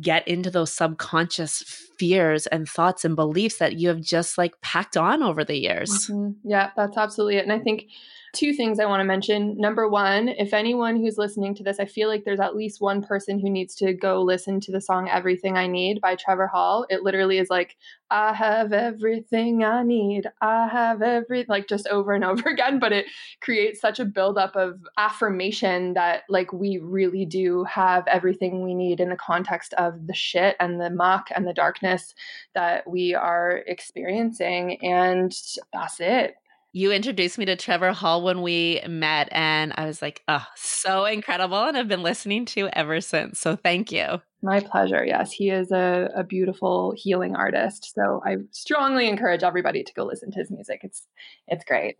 get 0.00 0.26
into 0.26 0.50
those 0.50 0.72
subconscious 0.72 1.62
fears 1.98 2.46
and 2.48 2.68
thoughts 2.68 3.04
and 3.04 3.14
beliefs 3.14 3.58
that 3.58 3.76
you 3.76 3.88
have 3.88 4.00
just 4.00 4.36
like 4.36 4.60
packed 4.60 4.96
on 4.96 5.22
over 5.22 5.44
the 5.44 5.56
years. 5.56 6.08
Mm-hmm. 6.08 6.48
Yeah, 6.48 6.70
that's 6.76 6.96
absolutely 6.96 7.36
it. 7.36 7.44
And 7.44 7.52
I 7.52 7.60
think 7.60 7.86
two 8.34 8.52
things 8.52 8.78
I 8.78 8.86
want 8.86 9.00
to 9.00 9.04
mention. 9.04 9.56
Number 9.58 9.88
one, 9.88 10.28
if 10.28 10.52
anyone 10.52 10.96
who's 10.96 11.16
listening 11.16 11.54
to 11.54 11.62
this, 11.62 11.80
I 11.80 11.84
feel 11.84 12.08
like 12.08 12.24
there's 12.24 12.40
at 12.40 12.56
least 12.56 12.80
one 12.80 13.02
person 13.02 13.38
who 13.38 13.48
needs 13.48 13.74
to 13.76 13.92
go 13.92 14.20
listen 14.20 14.60
to 14.60 14.72
the 14.72 14.80
song 14.80 15.08
Everything 15.08 15.56
I 15.56 15.66
Need 15.66 16.00
by 16.00 16.16
Trevor 16.16 16.46
Hall. 16.46 16.86
It 16.90 17.02
literally 17.02 17.38
is 17.38 17.50
like, 17.50 17.76
I 18.10 18.32
have 18.32 18.72
everything 18.72 19.64
I 19.64 19.82
need. 19.82 20.26
I 20.40 20.68
have 20.68 21.02
every 21.02 21.46
like 21.48 21.68
just 21.68 21.86
over 21.88 22.12
and 22.12 22.24
over 22.24 22.48
again, 22.48 22.78
but 22.78 22.92
it 22.92 23.06
creates 23.40 23.80
such 23.80 24.00
a 24.00 24.04
buildup 24.04 24.54
of 24.56 24.80
affirmation 24.98 25.94
that 25.94 26.24
like 26.28 26.52
we 26.52 26.78
really 26.78 27.24
do 27.24 27.64
have 27.64 28.06
everything 28.06 28.62
we 28.62 28.74
need 28.74 29.00
in 29.00 29.08
the 29.08 29.16
context 29.16 29.72
of 29.74 30.06
the 30.06 30.14
shit 30.14 30.56
and 30.60 30.80
the 30.80 30.90
muck 30.90 31.28
and 31.34 31.46
the 31.46 31.54
darkness 31.54 32.14
that 32.54 32.88
we 32.88 33.14
are 33.14 33.62
experiencing. 33.66 34.78
And 34.84 35.32
that's 35.72 36.00
it 36.00 36.36
you 36.74 36.90
introduced 36.90 37.38
me 37.38 37.44
to 37.44 37.54
Trevor 37.54 37.92
Hall 37.92 38.20
when 38.20 38.42
we 38.42 38.80
met, 38.88 39.28
and 39.30 39.72
I 39.76 39.86
was 39.86 40.02
like, 40.02 40.22
oh, 40.26 40.44
so 40.56 41.04
incredible. 41.04 41.62
And 41.62 41.76
I've 41.76 41.86
been 41.86 42.02
listening 42.02 42.46
to 42.46 42.68
ever 42.76 43.00
since. 43.00 43.38
So 43.38 43.54
thank 43.54 43.92
you. 43.92 44.20
My 44.42 44.58
pleasure. 44.58 45.04
Yes, 45.06 45.30
he 45.30 45.50
is 45.50 45.70
a, 45.70 46.10
a 46.16 46.24
beautiful 46.24 46.92
healing 46.96 47.36
artist. 47.36 47.94
So 47.94 48.20
I 48.26 48.38
strongly 48.50 49.08
encourage 49.08 49.44
everybody 49.44 49.84
to 49.84 49.94
go 49.94 50.04
listen 50.04 50.32
to 50.32 50.38
his 50.40 50.50
music. 50.50 50.80
It's 50.82 51.06
it's 51.46 51.64
great. 51.64 51.96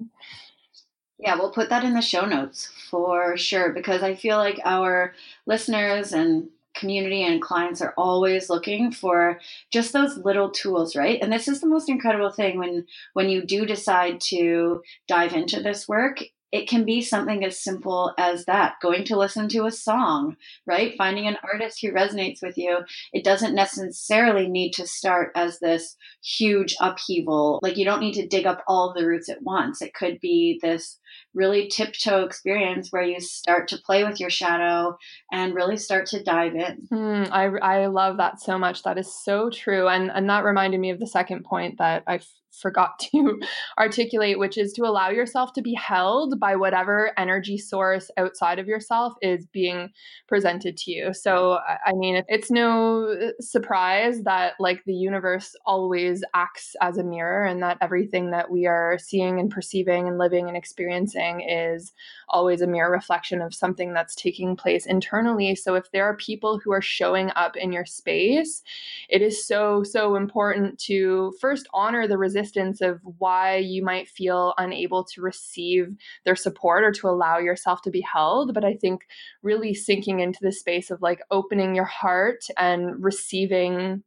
Yeah, 1.21 1.37
we'll 1.37 1.53
put 1.53 1.71
that 1.71 1.85
in 1.85 1.95
the 1.95 2.03
show 2.03 2.27
notes 2.27 2.69
for 2.91 3.37
sure 3.37 3.73
because 3.73 4.03
I 4.03 4.17
feel 4.17 4.39
like 4.39 4.61
our 4.65 5.15
listeners 5.47 6.13
and 6.13 6.49
community 6.75 7.23
and 7.23 7.43
clients 7.43 7.81
are 7.81 7.95
always 7.97 8.51
looking 8.51 8.91
for 8.91 9.41
just 9.73 9.93
those 9.93 10.19
little 10.19 10.51
tools 10.51 10.97
right? 10.97 11.19
And 11.23 11.33
this 11.33 11.49
is 11.49 11.61
the 11.61 11.69
most 11.69 11.89
incredible 11.89 12.31
thing 12.31 12.59
when 12.59 12.87
when 13.13 13.29
you 13.29 13.45
do 13.45 13.67
decide 13.67 14.21
to 14.29 14.83
dive 15.09 15.33
into 15.33 15.63
this 15.63 15.89
work 15.89 16.23
it 16.55 16.69
can 16.69 16.85
be 16.85 17.03
something 17.03 17.45
as 17.45 17.59
simple 17.59 18.15
as 18.17 18.45
that 18.45 18.75
going 18.81 19.03
to 19.03 19.19
listen 19.19 19.49
to 19.49 19.67
a 19.67 19.73
song 19.73 20.37
right? 20.67 20.95
Finding 20.97 21.27
an 21.27 21.37
artist 21.43 21.81
who 21.81 21.91
resonates 21.91 22.43
with 22.43 22.57
you. 22.57 22.79
It 23.13 23.25
doesn't 23.25 23.57
necessarily 23.57 24.49
need 24.49 24.73
to 24.75 24.87
start 24.87 25.33
as 25.35 25.59
this 25.59 25.97
huge 26.23 26.77
upheaval. 26.81 27.59
Like 27.63 27.77
you 27.77 27.85
don't 27.85 28.01
need 28.01 28.15
to 28.15 28.29
dig 28.29 28.47
up 28.47 28.63
all 28.69 28.95
the 28.95 29.05
roots 29.05 29.29
at 29.29 29.43
once. 29.43 29.83
It 29.83 29.95
could 29.95 30.21
be 30.21 30.61
this 30.63 31.01
really 31.35 31.69
tiptoe 31.69 32.25
experience 32.25 32.89
where 32.91 33.03
you 33.03 33.21
start 33.21 33.69
to 33.69 33.79
play 33.79 34.05
with 34.05 34.21
your 34.21 34.31
shadow 34.31 34.97
and 35.33 35.55
really 35.55 35.77
start 35.77 36.07
to 36.07 36.23
dive 36.23 36.55
in. 36.55 36.87
Mm, 36.93 37.31
I, 37.31 37.47
I 37.83 37.87
love 37.87 38.19
that 38.19 38.41
so 38.41 38.59
much. 38.59 38.83
That 38.83 38.99
is 38.99 39.13
so 39.13 39.51
true. 39.51 39.89
And, 39.89 40.11
and 40.11 40.29
that 40.29 40.45
reminded 40.45 40.81
me 40.81 40.91
of 40.91 41.01
the 41.01 41.07
second 41.07 41.45
point 41.45 41.79
that 41.79 42.05
I 42.07 42.21
forgot 42.61 42.99
to 43.11 43.41
articulate, 43.79 44.39
which 44.39 44.57
is 44.59 44.73
to 44.75 44.85
allow 44.85 45.11
yourself 45.11 45.53
to 45.55 45.63
be 45.63 45.75
held 45.75 46.39
by 46.39 46.57
whatever 46.57 47.13
energy 47.19 47.59
source 47.59 48.11
outside 48.17 48.59
of 48.59 48.67
yourself 48.67 49.15
is 49.23 49.47
being 49.47 49.91
presented 50.29 50.77
to 50.77 50.91
you. 50.91 51.13
So, 51.13 51.59
I 51.87 51.93
mean, 51.95 52.23
it's 52.29 52.51
no 52.51 53.09
uh, 53.09 53.31
surprise 53.41 54.23
that 54.25 54.55
like 54.59 54.83
the 54.87 54.95
universe 54.95 55.55
always 55.67 56.23
acts 56.35 56.75
as 56.81 56.99
a 56.99 57.05
mirror 57.05 57.45
and 57.45 57.63
that 57.63 57.79
everything 57.81 58.31
that 58.31 58.51
we 58.51 58.67
are 58.67 58.99
seeing 58.99 59.39
and 59.41 59.51
perceiving 59.51 60.09
and 60.09 60.19
living 60.19 60.49
and 60.49 60.57
experiencing 60.57 61.04
is 61.13 61.93
always 62.29 62.61
a 62.61 62.67
mirror 62.67 62.91
reflection 62.91 63.43
of 63.43 63.55
something 63.55 63.93
that's 63.93 64.15
taking 64.15 64.57
place 64.57 64.87
internally. 64.87 65.55
So, 65.55 65.75
if 65.75 65.91
there 65.91 66.05
are 66.05 66.17
people 66.17 66.59
who 66.59 66.73
are 66.73 66.81
showing 66.81 67.31
up 67.37 67.57
in 67.57 67.73
your 67.73 67.85
space, 67.85 68.63
it 69.09 69.23
is 69.23 69.47
so, 69.47 69.83
so 69.83 70.17
important 70.17 70.79
to 70.81 71.33
first 71.41 71.69
honor 71.75 72.07
the 72.07 72.19
resistance 72.19 72.81
of 72.81 73.01
why 73.19 73.57
you 73.57 73.85
might 73.85 74.09
feel 74.09 74.55
unable 74.59 75.05
to 75.05 75.21
receive 75.21 75.95
their 76.25 76.37
support 76.37 76.85
or 76.85 76.93
to 76.93 77.09
allow 77.09 77.39
yourself 77.39 77.83
to 77.83 77.91
be 77.91 78.01
held. 78.01 78.55
But 78.55 78.65
I 78.65 78.75
think 78.75 79.07
really 79.43 79.75
sinking 79.75 80.21
into 80.21 80.41
the 80.43 80.53
space 80.53 80.91
of 80.91 81.03
like 81.03 81.23
opening 81.31 81.75
your 81.75 81.85
heart 81.85 82.45
and 82.57 83.03
receiving 83.03 84.03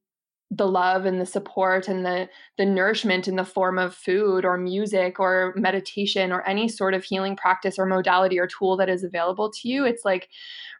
the 0.49 0.67
love 0.67 1.05
and 1.05 1.19
the 1.19 1.25
support 1.25 1.89
and 1.89 2.05
the 2.05 2.29
the 2.57 2.65
nourishment 2.65 3.27
in 3.27 3.35
the 3.35 3.43
form 3.43 3.77
of 3.77 3.93
food 3.93 4.45
or 4.45 4.57
music 4.57 5.19
or 5.19 5.53
meditation 5.57 6.31
or 6.31 6.41
any 6.47 6.69
sort 6.69 6.93
of 6.93 7.03
healing 7.03 7.35
practice 7.35 7.77
or 7.77 7.85
modality 7.85 8.39
or 8.39 8.47
tool 8.47 8.77
that 8.77 8.87
is 8.87 9.03
available 9.03 9.51
to 9.51 9.67
you 9.67 9.85
it's 9.85 10.05
like 10.05 10.29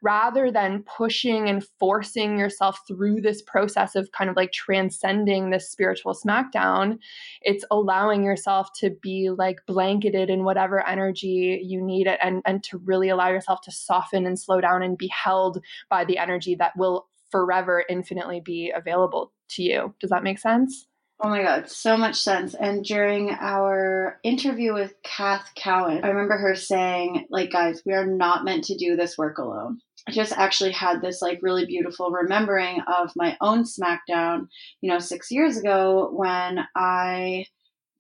rather 0.02 0.50
than 0.50 0.84
pushing 0.84 1.50
and 1.50 1.66
forcing 1.80 2.40
yourself 2.40 2.80
through 2.88 3.20
this 3.20 3.42
process 3.42 3.94
of 3.96 4.10
kind 4.14 4.30
of 4.30 4.38
like 4.38 4.54
transcending 4.54 5.50
this 5.50 5.70
spiritual 5.70 6.14
smackdown 6.14 6.98
it's 7.42 7.66
allowing 7.70 8.24
yourself 8.24 8.70
to 8.74 8.92
be 9.02 9.30
like 9.30 9.60
blanketed 9.68 10.30
in 10.30 10.46
whatever 10.46 10.88
energy 10.88 11.62
you 11.62 11.82
need 11.82 12.08
it 12.08 12.20
and 12.24 12.42
and 12.46 12.64
to 12.64 12.78
really 12.86 13.10
allow 13.10 13.28
yourself 13.28 13.60
to 13.60 13.72
soften 13.72 14.26
and 14.26 14.40
slow 14.40 14.62
down 14.62 14.82
and 14.82 14.98
be 14.98 15.08
held 15.08 15.62
by 15.90 16.06
the 16.06 16.18
energy 16.18 16.56
that 16.56 16.72
will 16.78 17.10
forever 17.32 17.84
infinitely 17.90 18.40
be 18.40 18.72
available 18.76 19.32
to 19.50 19.64
you. 19.64 19.94
Does 20.00 20.10
that 20.10 20.24
make 20.24 20.40
sense? 20.40 20.88
Oh 21.20 21.30
my 21.30 21.42
God, 21.42 21.68
so 21.68 21.98
much 21.98 22.16
sense. 22.16 22.54
And 22.54 22.86
during 22.86 23.32
our 23.32 24.20
interview 24.24 24.74
with 24.74 24.94
Kath 25.04 25.50
Cowan, 25.56 26.04
I 26.04 26.10
remember 26.10 26.38
her 26.38 26.54
saying, 26.54 27.26
like, 27.32 27.52
guys, 27.52 27.82
we 27.86 27.94
are 27.94 28.06
not 28.06 28.46
meant 28.46 28.66
to 28.66 28.78
do 28.78 28.96
this 28.96 29.18
work 29.18 29.40
alone. 29.40 29.80
I 30.08 30.12
just 30.12 30.32
actually 30.34 30.72
had 30.72 31.02
this 31.02 31.22
like 31.22 31.40
really 31.42 31.66
beautiful 31.66 32.12
remembering 32.12 32.82
of 32.82 33.12
my 33.16 33.36
own 33.42 33.64
SmackDown, 33.64 34.48
you 34.80 34.92
know, 34.92 35.00
six 35.00 35.32
years 35.32 35.58
ago 35.58 36.10
when 36.14 36.60
I 36.76 37.46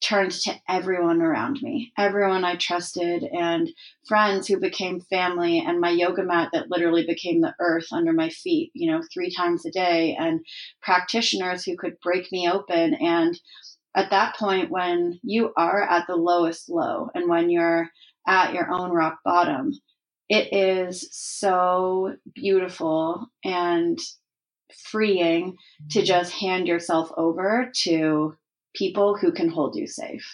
turned 0.01 0.31
to 0.31 0.53
everyone 0.69 1.21
around 1.21 1.59
me, 1.61 1.91
everyone 1.97 2.43
I 2.43 2.55
trusted, 2.55 3.23
and 3.23 3.69
friends 4.07 4.47
who 4.47 4.59
became 4.59 5.01
family, 5.01 5.59
and 5.59 5.79
my 5.79 5.89
yoga 5.89 6.23
mat 6.23 6.49
that 6.53 6.69
literally 6.69 7.05
became 7.05 7.41
the 7.41 7.55
earth 7.59 7.87
under 7.91 8.13
my 8.13 8.29
feet, 8.29 8.71
you 8.73 8.91
know, 8.91 9.01
three 9.13 9.31
times 9.31 9.65
a 9.65 9.71
day, 9.71 10.15
and 10.19 10.41
practitioners 10.81 11.63
who 11.63 11.75
could 11.75 11.99
break 12.01 12.31
me 12.31 12.49
open. 12.49 12.93
And 12.95 13.39
at 13.95 14.11
that 14.11 14.35
point, 14.35 14.69
when 14.69 15.19
you 15.23 15.51
are 15.57 15.81
at 15.81 16.05
the 16.07 16.15
lowest 16.15 16.69
low 16.69 17.09
and 17.15 17.27
when 17.27 17.49
you're 17.49 17.89
at 18.27 18.53
your 18.53 18.71
own 18.71 18.91
rock 18.91 19.19
bottom, 19.25 19.71
it 20.29 20.53
is 20.53 21.07
so 21.11 22.15
beautiful 22.35 23.27
and 23.43 23.97
freeing 24.91 25.55
to 25.89 26.03
just 26.03 26.33
hand 26.33 26.67
yourself 26.67 27.09
over 27.17 27.71
to 27.73 28.35
people 28.77 29.17
who 29.17 29.31
can 29.31 29.49
hold 29.49 29.75
you 29.75 29.87
safe. 29.87 30.25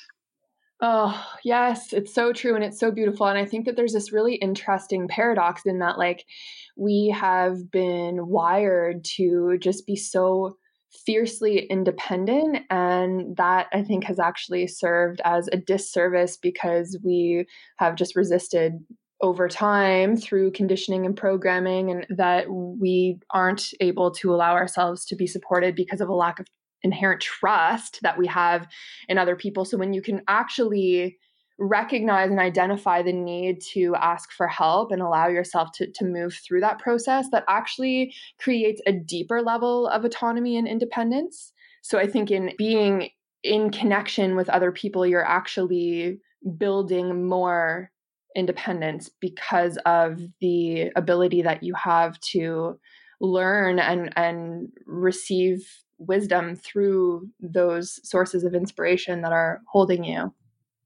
Oh, 0.81 1.25
yes, 1.45 1.93
it's 1.93 2.13
so 2.13 2.33
true 2.33 2.55
and 2.55 2.63
it's 2.63 2.79
so 2.79 2.91
beautiful. 2.91 3.25
And 3.25 3.38
I 3.38 3.45
think 3.45 3.65
that 3.65 3.77
there's 3.77 3.93
this 3.93 4.12
really 4.12 4.35
interesting 4.35 5.07
paradox 5.07 5.62
in 5.65 5.79
that, 5.79 5.97
like, 5.97 6.25
we 6.75 7.07
have 7.15 7.71
been 7.71 8.27
wired 8.27 9.05
to 9.15 9.57
just 9.59 9.88
be 9.88 9.95
so 9.95 10.57
fiercely 11.05 11.59
independent. 11.67 12.65
And 12.69 13.38
that 13.38 13.67
I 13.71 13.81
think 13.81 14.03
has 14.03 14.19
actually 14.19 14.67
served 14.67 15.21
as 15.23 15.47
a 15.53 15.57
disservice 15.57 16.35
because 16.35 16.97
we 17.01 17.45
have 17.77 17.95
just 17.95 18.15
resisted 18.15 18.73
over 19.21 19.47
time 19.47 20.17
through 20.17 20.51
conditioning 20.51 21.05
and 21.05 21.15
programming, 21.15 21.91
and 21.91 22.05
that 22.09 22.50
we 22.50 23.19
aren't 23.33 23.69
able 23.79 24.12
to 24.12 24.35
allow 24.35 24.51
ourselves 24.51 25.05
to 25.05 25.15
be 25.15 25.27
supported 25.27 25.75
because 25.75 26.01
of 26.01 26.09
a 26.09 26.13
lack 26.13 26.41
of 26.41 26.47
inherent 26.84 27.22
trust 27.22 28.00
that 28.02 28.18
we 28.18 28.28
have 28.28 28.68
in 29.08 29.18
other 29.18 29.36
people. 29.36 29.66
So 29.66 29.78
when 29.78 29.94
you 29.94 30.02
can 30.02 30.22
actually 30.28 31.18
recognize 31.60 32.30
and 32.30 32.40
identify 32.40 33.02
the 33.02 33.13
need 33.13 33.62
to 33.62 33.96
ask 33.96 34.32
for 34.32 34.48
help 34.48 34.92
and 34.92 35.02
allow 35.02 35.28
yourself 35.28 35.72
to, 35.75 35.92
to 35.92 36.06
move 36.06 36.34
through 36.34 36.62
that 36.62 36.80
process, 36.80 37.28
that 37.32 37.46
actually 37.48 38.13
creates 38.40 38.82
a 38.86 38.92
deeper 38.92 39.42
level 39.42 39.88
of 39.88 40.04
autonomy 40.04 40.58
and 40.58 40.68
independence. 40.68 41.54
So 41.82 42.00
I 42.00 42.08
think 42.08 42.32
in 42.32 42.52
being 42.58 43.10
in 43.44 43.70
connection 43.70 44.36
with 44.36 44.50
other 44.50 44.72
people, 44.72 45.06
you're 45.06 45.25
actually 45.25 46.20
building 46.58 47.28
more 47.28 47.92
independence 48.36 49.10
because 49.22 49.78
of 49.86 50.20
the 50.42 50.92
ability 50.96 51.44
that 51.44 51.62
you 51.62 51.74
have 51.75 52.20
to 52.20 52.80
learn 53.22 53.80
and 53.80 54.12
and 54.18 54.70
receive 54.86 55.83
wisdom 56.07 56.55
through 56.55 57.29
those 57.39 58.00
sources 58.07 58.43
of 58.43 58.55
inspiration 58.55 59.22
that 59.22 59.33
are 59.33 59.62
holding 59.67 60.03
you. 60.03 60.33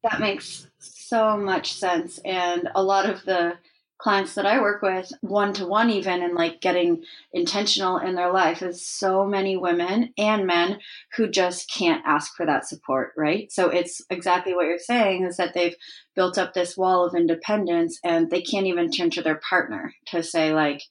That 0.04 0.20
makes 0.20 0.68
so 0.80 1.38
much 1.38 1.74
sense. 1.74 2.20
And 2.24 2.70
a 2.76 2.84
lot 2.84 3.10
of 3.10 3.24
the 3.26 3.54
clients 4.00 4.36
that 4.36 4.46
I 4.46 4.62
work 4.62 4.84
with, 4.84 5.12
one 5.22 5.54
to 5.54 5.66
one, 5.66 5.90
even, 5.90 6.22
and 6.22 6.36
like 6.36 6.62
getting 6.62 7.04
intentional 7.34 7.98
in 7.98 8.14
their 8.14 8.32
life, 8.32 8.62
is 8.62 8.88
so 8.88 9.26
many 9.26 9.58
women 9.58 10.14
and 10.18 10.46
men 10.46 10.80
who 11.16 11.28
just 11.28 11.72
can't 11.72 12.04
ask 12.06 12.36
for 12.36 12.46
that 12.46 12.68
support, 12.68 13.14
right? 13.18 13.52
So 13.52 13.70
it's 13.70 14.02
exactly 14.12 14.54
what 14.54 14.68
you're 14.68 14.78
saying 14.78 15.26
is 15.26 15.38
that 15.38 15.56
they've 15.56 15.76
built 16.16 16.38
up 16.38 16.54
this 16.54 16.78
wall 16.78 17.06
of 17.06 17.16
independence 17.16 18.00
and 18.04 18.30
they 18.30 18.42
can't 18.42 18.68
even 18.68 18.92
turn 18.92 19.10
to 19.12 19.24
their 19.24 19.42
partner 19.50 19.94
to 20.08 20.22
say, 20.22 20.54
like, 20.54 20.84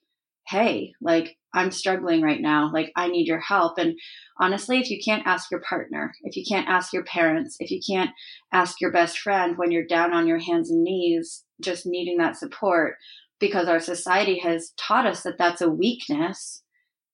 hey, 0.48 0.92
like, 1.00 1.36
I'm 1.56 1.70
struggling 1.70 2.22
right 2.22 2.40
now. 2.40 2.70
Like, 2.72 2.92
I 2.94 3.08
need 3.08 3.26
your 3.26 3.40
help. 3.40 3.78
And 3.78 3.98
honestly, 4.38 4.78
if 4.78 4.90
you 4.90 5.00
can't 5.04 5.26
ask 5.26 5.50
your 5.50 5.62
partner, 5.62 6.12
if 6.22 6.36
you 6.36 6.44
can't 6.46 6.68
ask 6.68 6.92
your 6.92 7.04
parents, 7.04 7.56
if 7.58 7.70
you 7.70 7.80
can't 7.84 8.10
ask 8.52 8.80
your 8.80 8.92
best 8.92 9.18
friend 9.18 9.56
when 9.56 9.72
you're 9.72 9.86
down 9.86 10.12
on 10.12 10.26
your 10.26 10.38
hands 10.38 10.70
and 10.70 10.84
knees, 10.84 11.44
just 11.60 11.86
needing 11.86 12.18
that 12.18 12.36
support, 12.36 12.96
because 13.40 13.68
our 13.68 13.80
society 13.80 14.38
has 14.38 14.72
taught 14.76 15.06
us 15.06 15.22
that 15.22 15.38
that's 15.38 15.62
a 15.62 15.70
weakness, 15.70 16.62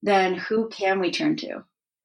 then 0.03 0.35
who 0.35 0.69
can 0.69 1.01
we 1.01 1.11
turn 1.11 1.37
to? 1.37 1.63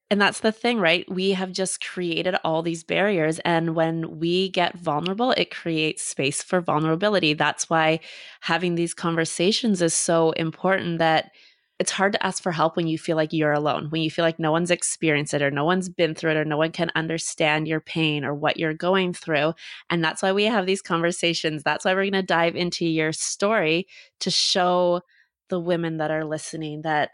And 0.10 0.22
that's 0.22 0.40
the 0.40 0.54
thing, 0.54 0.80
right? 0.80 1.06
We 1.12 1.32
have 1.32 1.52
just 1.52 1.86
created 1.86 2.36
all 2.44 2.62
these 2.62 2.84
barriers. 2.84 3.40
And 3.40 3.76
when 3.76 4.20
we 4.20 4.50
get 4.50 4.78
vulnerable, 4.78 5.32
it 5.32 5.54
creates 5.54 6.04
space 6.04 6.42
for 6.42 6.62
vulnerability. 6.62 7.34
That's 7.34 7.70
why 7.70 8.00
having 8.42 8.76
these 8.76 8.94
conversations 8.94 9.82
is 9.82 9.94
so 9.94 10.32
important 10.32 11.00
that 11.00 11.32
it's 11.80 11.92
hard 11.92 12.14
to 12.14 12.26
ask 12.26 12.42
for 12.42 12.52
help 12.52 12.76
when 12.76 12.88
you 12.88 12.98
feel 12.98 13.16
like 13.16 13.34
you're 13.34 13.54
alone, 13.54 13.88
when 13.90 14.02
you 14.02 14.10
feel 14.10 14.26
like 14.26 14.40
no 14.40 14.52
one's 14.52 14.72
experienced 14.72 15.34
it 15.34 15.44
or 15.44 15.52
no 15.52 15.64
one's 15.64 15.90
been 15.90 16.16
through 16.16 16.32
it 16.32 16.38
or 16.38 16.46
no 16.46 16.58
one 16.58 16.72
can 16.72 16.92
understand 16.96 17.68
your 17.68 17.80
pain 17.80 18.26
or 18.26 18.34
what 18.34 18.58
you're 18.58 18.74
going 18.74 19.14
through. 19.14 19.54
And 19.90 20.04
that's 20.04 20.24
why 20.24 20.32
we 20.32 20.46
have 20.46 20.66
these 20.66 20.82
conversations. 20.82 21.62
That's 21.62 21.86
why 21.86 21.94
we're 21.94 22.04
going 22.10 22.14
to 22.14 22.24
dive 22.24 22.56
into 22.56 22.86
your 22.86 23.12
story 23.14 23.88
to 24.22 24.32
show 24.32 25.02
the 25.50 25.60
women 25.60 25.98
that 25.98 26.10
are 26.10 26.26
listening 26.26 26.82
that 26.82 27.12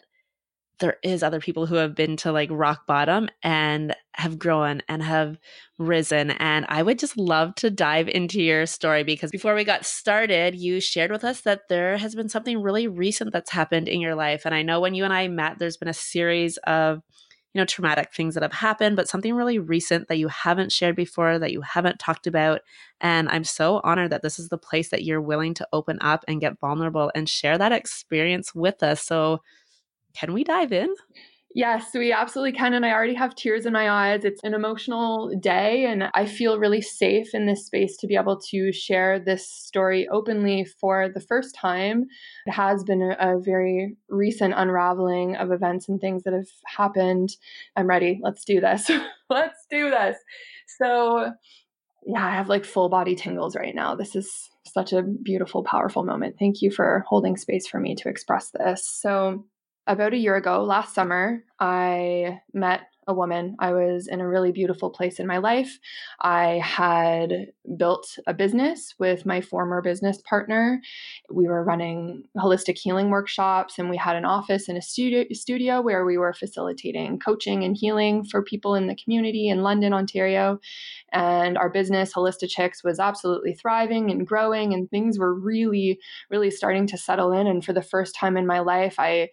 there 0.80 0.98
is 1.04 1.24
other 1.24 1.40
people 1.40 1.66
who 1.66 1.76
have 1.76 1.96
been 1.96 2.18
to 2.18 2.32
like 2.32 2.50
rock 2.52 2.86
bottom 2.88 3.30
and 3.42 3.96
have 4.14 4.38
grown 4.38 4.82
and 4.88 5.02
have 5.04 5.38
risen 5.78 6.32
and 6.32 6.66
i 6.70 6.82
would 6.82 7.00
just 7.00 7.18
love 7.18 7.54
to 7.56 7.70
dive 7.70 8.08
into 8.08 8.42
your 8.42 8.66
story 8.66 9.04
because 9.04 9.32
before 9.32 9.56
we 9.56 9.64
got 9.64 9.86
started 9.86 10.56
you 10.56 10.80
shared 10.80 11.12
with 11.12 11.24
us 11.24 11.42
that 11.42 11.62
there 11.70 11.98
has 11.98 12.16
been 12.16 12.30
something 12.30 12.62
really 12.62 12.88
recent 12.88 13.32
that's 13.32 13.52
happened 13.52 13.88
in 13.88 14.02
your 14.02 14.16
life 14.16 14.44
and 14.46 14.54
i 14.54 14.62
know 14.62 14.80
when 14.80 14.94
you 14.94 15.04
and 15.04 15.14
i 15.14 15.28
met 15.28 15.58
there's 15.60 15.78
been 15.78 15.88
a 15.88 15.94
series 15.94 16.58
of 16.58 17.02
you 17.54 17.62
know 17.62 17.66
traumatic 17.66 18.14
things 18.14 18.34
that 18.34 18.44
have 18.44 18.54
happened 18.54 18.96
but 18.96 19.08
something 19.08 19.36
really 19.36 19.60
recent 19.60 20.08
that 20.08 20.18
you 20.18 20.28
haven't 20.28 20.72
shared 20.72 20.96
before 20.96 21.38
that 21.38 21.52
you 21.52 21.62
haven't 21.62 22.00
talked 22.00 22.28
about 22.28 22.62
and 23.02 23.30
i'm 23.30 23.44
so 23.44 23.80
honored 23.84 24.12
that 24.12 24.22
this 24.22 24.40
is 24.40 24.50
the 24.50 24.58
place 24.58 24.90
that 24.90 25.04
you're 25.04 25.22
willing 25.22 25.54
to 25.54 25.68
open 25.72 25.98
up 26.02 26.24
and 26.28 26.42
get 26.42 26.60
vulnerable 26.60 27.12
and 27.14 27.30
share 27.30 27.58
that 27.58 27.72
experience 27.72 28.56
with 28.56 28.82
us. 28.82 29.04
So 29.04 29.42
can 30.16 30.34
we 30.34 30.44
dive 30.44 30.72
in? 30.72 30.94
Yes, 31.56 31.92
we 31.94 32.12
absolutely 32.12 32.54
can. 32.54 32.74
And 32.74 32.84
I 32.84 32.92
already 32.92 33.14
have 33.14 33.36
tears 33.36 33.68
in 33.68 33.74
my 33.74 33.88
eyes. 33.88 34.26
It's 34.26 34.42
an 34.44 34.56
emotional 34.56 35.32
day, 35.40 35.86
and 35.86 36.06
I 36.16 36.26
feel 36.26 36.58
really 36.58 36.82
safe 36.82 37.36
in 37.36 37.46
this 37.46 37.68
space 37.68 37.96
to 37.98 38.08
be 38.08 38.16
able 38.16 38.40
to 38.50 38.72
share 38.72 39.20
this 39.20 39.48
story 39.48 40.08
openly 40.08 40.66
for 40.82 41.10
the 41.10 41.22
first 41.22 41.54
time. 41.54 42.06
It 42.48 42.52
has 42.52 42.84
been 42.84 43.16
a, 43.20 43.40
very 43.40 43.96
recent 44.10 44.54
unraveling 44.56 45.36
of 45.36 45.52
events 45.52 45.88
and 45.90 46.00
things 46.02 46.24
that 46.24 46.34
have 46.34 46.48
happened. 46.66 47.36
I'm 47.76 47.88
ready. 47.88 48.20
Let's 48.24 48.46
do 48.46 48.60
this. 48.60 48.90
Let's 49.30 49.66
do 49.70 49.92
this. 49.92 50.18
So, 50.80 51.34
yeah, 52.06 52.26
I 52.26 52.32
have 52.32 52.50
like 52.50 52.66
full 52.66 52.90
body 52.90 53.16
tingles 53.16 53.56
right 53.56 53.76
now. 53.76 53.96
This 53.96 54.16
is 54.16 54.50
such 54.66 54.92
a 54.92 55.04
beautiful, 55.04 55.64
powerful 55.64 56.04
moment. 56.04 56.38
Thank 56.40 56.62
you 56.62 56.72
for 56.72 57.06
holding 57.08 57.38
space 57.38 57.68
for 57.68 57.80
me 57.80 57.96
to 57.96 58.10
express 58.10 58.50
this. 58.52 58.88
So, 58.88 59.46
about 59.88 60.14
a 60.14 60.18
year 60.18 60.36
ago, 60.36 60.64
last 60.64 60.94
summer, 60.94 61.44
I 61.60 62.42
met 62.54 62.82
a 63.08 63.14
woman. 63.14 63.56
I 63.60 63.74
was 63.74 64.08
in 64.08 64.22
a 64.22 64.28
really 64.28 64.52
beautiful 64.52 64.90
place 64.90 65.20
in 65.20 65.28
my 65.28 65.38
life. 65.38 65.80
I 66.22 66.62
had 66.64 67.48
built 67.78 68.18
a 68.28 68.34
business 68.34 68.96
with 69.00 69.26
my 69.26 69.42
former 69.42 69.82
business 69.82 70.22
partner. 70.22 70.82
We 71.30 71.48
were 71.48 71.64
running 71.64 72.24
holistic 72.38 72.78
healing 72.78 73.10
workshops 73.10 73.78
and 73.78 73.90
we 73.90 73.98
had 73.98 74.16
an 74.16 74.26
office 74.26 74.70
and 74.70 74.78
a 74.78 74.82
studio 74.82 75.26
studio 75.34 75.82
where 75.82 76.06
we 76.06 76.18
were 76.18 76.34
facilitating 76.34 77.20
coaching 77.20 77.64
and 77.64 77.76
healing 77.76 78.24
for 78.24 78.42
people 78.42 78.76
in 78.76 78.88
the 78.88 78.96
community 78.96 79.50
in 79.50 79.64
London, 79.64 79.94
Ontario. 79.94 80.60
And 81.12 81.58
our 81.58 81.70
business 81.70 82.14
Holistic 82.14 82.50
Chicks 82.50 82.84
was 82.84 83.00
absolutely 83.00 83.54
thriving 83.54 84.12
and 84.12 84.26
growing 84.26 84.74
and 84.74 84.90
things 84.90 85.20
were 85.20 85.34
really 85.34 86.00
really 86.30 86.52
starting 86.52 86.88
to 86.88 86.98
settle 86.98 87.32
in 87.32 87.48
and 87.48 87.64
for 87.64 87.74
the 87.74 87.82
first 87.82 88.16
time 88.16 88.38
in 88.38 88.48
my 88.48 88.60
life 88.60 88.96
I 88.98 89.30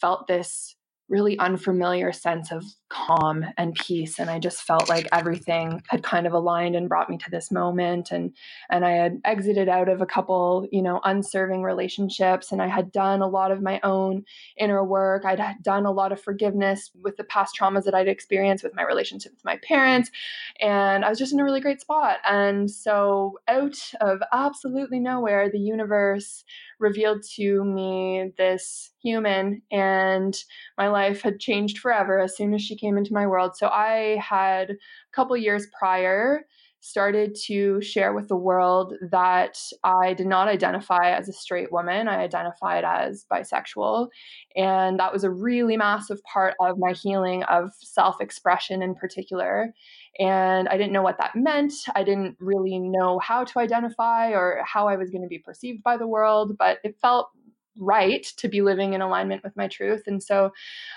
felt 0.00 0.26
this 0.26 0.76
really 1.08 1.38
unfamiliar 1.38 2.12
sense 2.12 2.50
of 2.50 2.64
calm 2.88 3.44
and 3.58 3.74
peace 3.74 4.18
and 4.18 4.30
i 4.30 4.38
just 4.38 4.62
felt 4.62 4.88
like 4.88 5.06
everything 5.12 5.82
had 5.88 6.02
kind 6.02 6.26
of 6.26 6.32
aligned 6.32 6.74
and 6.74 6.88
brought 6.88 7.10
me 7.10 7.18
to 7.18 7.30
this 7.30 7.50
moment 7.50 8.10
and 8.10 8.34
and 8.70 8.86
i 8.86 8.92
had 8.92 9.20
exited 9.24 9.68
out 9.68 9.88
of 9.88 10.00
a 10.00 10.06
couple 10.06 10.66
you 10.72 10.80
know 10.80 11.00
unserving 11.04 11.62
relationships 11.62 12.52
and 12.52 12.62
i 12.62 12.66
had 12.66 12.90
done 12.90 13.20
a 13.20 13.28
lot 13.28 13.50
of 13.50 13.60
my 13.60 13.80
own 13.82 14.24
inner 14.56 14.84
work. 14.84 15.24
I'd 15.24 15.42
done 15.62 15.84
a 15.84 15.92
lot 15.92 16.12
of 16.12 16.20
forgiveness 16.20 16.90
with 17.02 17.16
the 17.16 17.24
past 17.24 17.56
traumas 17.58 17.84
that 17.84 17.94
i'd 17.94 18.08
experienced 18.08 18.64
with 18.64 18.74
my 18.74 18.82
relationship 18.82 19.32
with 19.32 19.44
my 19.44 19.58
parents 19.58 20.10
and 20.60 21.04
i 21.04 21.08
was 21.08 21.18
just 21.18 21.32
in 21.32 21.40
a 21.40 21.44
really 21.44 21.60
great 21.60 21.80
spot. 21.80 22.18
And 22.24 22.70
so 22.70 23.38
out 23.48 23.76
of 24.00 24.22
absolutely 24.32 25.00
nowhere 25.00 25.50
the 25.50 25.58
universe 25.58 26.44
revealed 26.78 27.22
to 27.34 27.64
me 27.64 28.32
this 28.38 28.93
human 29.04 29.62
and 29.70 30.36
my 30.78 30.88
life 30.88 31.22
had 31.22 31.38
changed 31.38 31.78
forever 31.78 32.18
as 32.18 32.36
soon 32.36 32.54
as 32.54 32.62
she 32.62 32.76
came 32.76 32.96
into 32.96 33.12
my 33.12 33.26
world 33.26 33.56
so 33.56 33.68
i 33.68 34.18
had 34.20 34.70
a 34.70 34.76
couple 35.12 35.36
years 35.36 35.66
prior 35.78 36.44
started 36.84 37.34
to 37.34 37.80
share 37.80 38.12
with 38.12 38.28
the 38.28 38.36
world 38.36 38.92
that 39.10 39.58
I 39.82 40.12
did 40.12 40.26
not 40.26 40.48
identify 40.48 41.12
as 41.12 41.30
a 41.30 41.32
straight 41.32 41.72
woman. 41.72 42.08
I 42.08 42.16
identified 42.16 42.84
as 42.84 43.24
bisexual. 43.32 44.08
And 44.54 45.00
that 45.00 45.10
was 45.10 45.24
a 45.24 45.30
really 45.30 45.78
massive 45.78 46.22
part 46.24 46.54
of 46.60 46.76
my 46.78 46.92
healing 46.92 47.42
of 47.44 47.70
self 47.80 48.20
expression 48.20 48.82
in 48.82 48.94
particular. 48.94 49.72
And 50.18 50.68
I 50.68 50.76
didn't 50.76 50.92
know 50.92 51.00
what 51.00 51.16
that 51.16 51.34
meant. 51.34 51.72
I 51.94 52.04
didn't 52.04 52.36
really 52.38 52.78
know 52.78 53.18
how 53.18 53.44
to 53.44 53.60
identify 53.60 54.32
or 54.32 54.60
how 54.66 54.86
I 54.86 54.96
was 54.96 55.08
going 55.08 55.22
to 55.22 55.28
be 55.28 55.38
perceived 55.38 55.82
by 55.82 55.96
the 55.96 56.06
world, 56.06 56.58
but 56.58 56.80
it 56.84 56.98
felt 57.00 57.30
right 57.76 58.24
to 58.36 58.48
be 58.48 58.62
living 58.62 58.92
in 58.92 59.00
alignment 59.00 59.42
with 59.42 59.56
my 59.56 59.68
truth. 59.68 60.02
And 60.06 60.22
so 60.22 60.52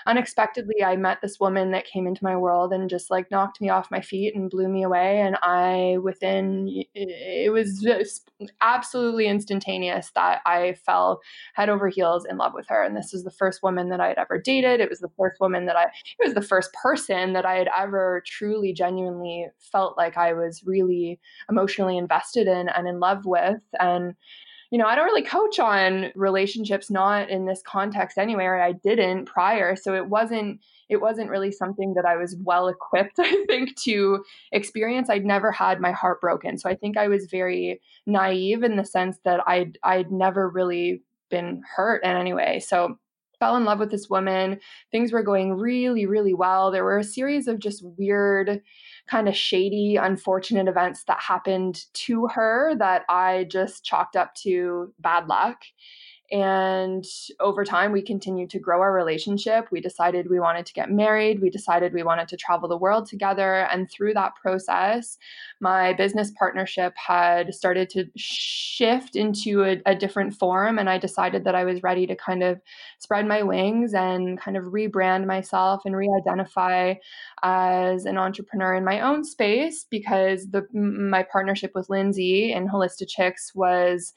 unexpectedly, 0.06 0.82
I 0.84 0.96
met 0.96 1.18
this 1.20 1.40
woman 1.40 1.72
that 1.72 1.86
came 1.86 2.06
into 2.06 2.24
my 2.24 2.36
world 2.36 2.72
and 2.72 2.88
just 2.88 3.10
like 3.10 3.30
knocked 3.30 3.60
me 3.60 3.68
off 3.68 3.90
my 3.90 4.00
feet 4.00 4.34
and 4.34 4.50
blew 4.50 4.68
me 4.68 4.82
away. 4.82 5.20
And 5.20 5.36
I, 5.42 5.98
within, 6.02 6.68
it 6.94 7.52
was 7.52 7.80
just 7.82 8.30
absolutely 8.60 9.26
instantaneous 9.26 10.10
that 10.14 10.40
I 10.46 10.76
fell 10.86 11.20
head 11.54 11.68
over 11.68 11.88
heels 11.88 12.24
in 12.24 12.36
love 12.38 12.52
with 12.54 12.66
her. 12.68 12.82
And 12.82 12.96
this 12.96 13.12
was 13.12 13.24
the 13.24 13.30
first 13.30 13.62
woman 13.62 13.88
that 13.90 14.00
I 14.00 14.08
had 14.08 14.18
ever 14.18 14.40
dated. 14.40 14.80
It 14.80 14.90
was 14.90 15.00
the 15.00 15.10
first 15.16 15.40
woman 15.40 15.66
that 15.66 15.76
I, 15.76 15.84
it 15.84 16.24
was 16.24 16.34
the 16.34 16.42
first 16.42 16.72
person 16.74 17.32
that 17.32 17.44
I 17.44 17.54
had 17.54 17.68
ever 17.76 18.22
truly, 18.26 18.72
genuinely 18.72 19.46
felt 19.58 19.96
like 19.96 20.16
I 20.16 20.32
was 20.32 20.62
really 20.64 21.18
emotionally 21.50 21.96
invested 21.96 22.46
in 22.46 22.68
and 22.68 22.86
in 22.86 23.00
love 23.00 23.24
with. 23.24 23.60
And 23.80 24.14
you 24.70 24.78
know, 24.78 24.86
I 24.86 24.96
don't 24.96 25.06
really 25.06 25.22
coach 25.22 25.58
on 25.58 26.12
relationships, 26.14 26.90
not 26.90 27.30
in 27.30 27.46
this 27.46 27.62
context 27.66 28.18
anywhere. 28.18 28.62
I 28.62 28.72
didn't 28.72 29.24
prior. 29.24 29.76
So 29.76 29.94
it 29.94 30.08
wasn't 30.08 30.60
it 30.90 31.00
wasn't 31.00 31.30
really 31.30 31.52
something 31.52 31.94
that 31.94 32.04
I 32.06 32.16
was 32.16 32.36
well 32.42 32.68
equipped, 32.68 33.18
I 33.18 33.44
think, 33.46 33.76
to 33.84 34.24
experience. 34.52 35.08
I'd 35.08 35.24
never 35.24 35.52
had 35.52 35.80
my 35.80 35.92
heart 35.92 36.20
broken. 36.20 36.58
So 36.58 36.68
I 36.68 36.74
think 36.74 36.96
I 36.96 37.08
was 37.08 37.28
very 37.30 37.80
naive 38.06 38.62
in 38.62 38.76
the 38.76 38.84
sense 38.84 39.18
that 39.24 39.40
I'd 39.46 39.78
I'd 39.82 40.12
never 40.12 40.48
really 40.48 41.02
been 41.30 41.62
hurt 41.76 42.04
in 42.04 42.10
any 42.10 42.32
way. 42.32 42.60
So 42.60 42.98
fell 43.38 43.56
in 43.56 43.64
love 43.64 43.78
with 43.78 43.90
this 43.90 44.10
woman. 44.10 44.58
Things 44.90 45.12
were 45.12 45.22
going 45.22 45.54
really, 45.54 46.06
really 46.06 46.34
well. 46.34 46.70
There 46.70 46.84
were 46.84 46.98
a 46.98 47.04
series 47.04 47.48
of 47.48 47.58
just 47.58 47.84
weird, 47.96 48.60
kind 49.08 49.28
of 49.28 49.36
shady, 49.36 49.96
unfortunate 49.96 50.68
events 50.68 51.04
that 51.04 51.20
happened 51.20 51.84
to 51.94 52.26
her 52.28 52.74
that 52.78 53.04
I 53.08 53.46
just 53.48 53.84
chalked 53.84 54.16
up 54.16 54.34
to 54.36 54.92
bad 54.98 55.28
luck. 55.28 55.62
And 56.30 57.06
over 57.40 57.64
time, 57.64 57.90
we 57.90 58.02
continued 58.02 58.50
to 58.50 58.58
grow 58.58 58.82
our 58.82 58.92
relationship. 58.92 59.68
We 59.72 59.80
decided 59.80 60.28
we 60.28 60.40
wanted 60.40 60.66
to 60.66 60.74
get 60.74 60.90
married. 60.90 61.40
We 61.40 61.48
decided 61.48 61.94
we 61.94 62.02
wanted 62.02 62.28
to 62.28 62.36
travel 62.36 62.68
the 62.68 62.76
world 62.76 63.06
together. 63.06 63.66
And 63.72 63.90
through 63.90 64.12
that 64.14 64.34
process, 64.36 65.16
my 65.60 65.94
business 65.94 66.30
partnership 66.38 66.92
had 66.96 67.54
started 67.54 67.88
to 67.90 68.04
shift 68.16 69.16
into 69.16 69.64
a, 69.64 69.80
a 69.86 69.94
different 69.94 70.34
form. 70.34 70.78
And 70.78 70.90
I 70.90 70.98
decided 70.98 71.44
that 71.44 71.54
I 71.54 71.64
was 71.64 71.82
ready 71.82 72.06
to 72.06 72.14
kind 72.14 72.42
of 72.42 72.60
spread 72.98 73.26
my 73.26 73.42
wings 73.42 73.94
and 73.94 74.38
kind 74.38 74.58
of 74.58 74.64
rebrand 74.64 75.24
myself 75.24 75.82
and 75.86 75.96
re 75.96 76.10
identify 76.20 76.94
as 77.42 78.04
an 78.04 78.18
entrepreneur 78.18 78.74
in 78.74 78.84
my 78.84 79.00
own 79.00 79.24
space 79.24 79.86
because 79.88 80.50
the 80.50 80.66
my 80.72 81.22
partnership 81.22 81.72
with 81.74 81.88
Lindsay 81.88 82.52
in 82.52 82.68
Holistic 82.68 83.08
Chicks 83.08 83.54
was 83.54 84.12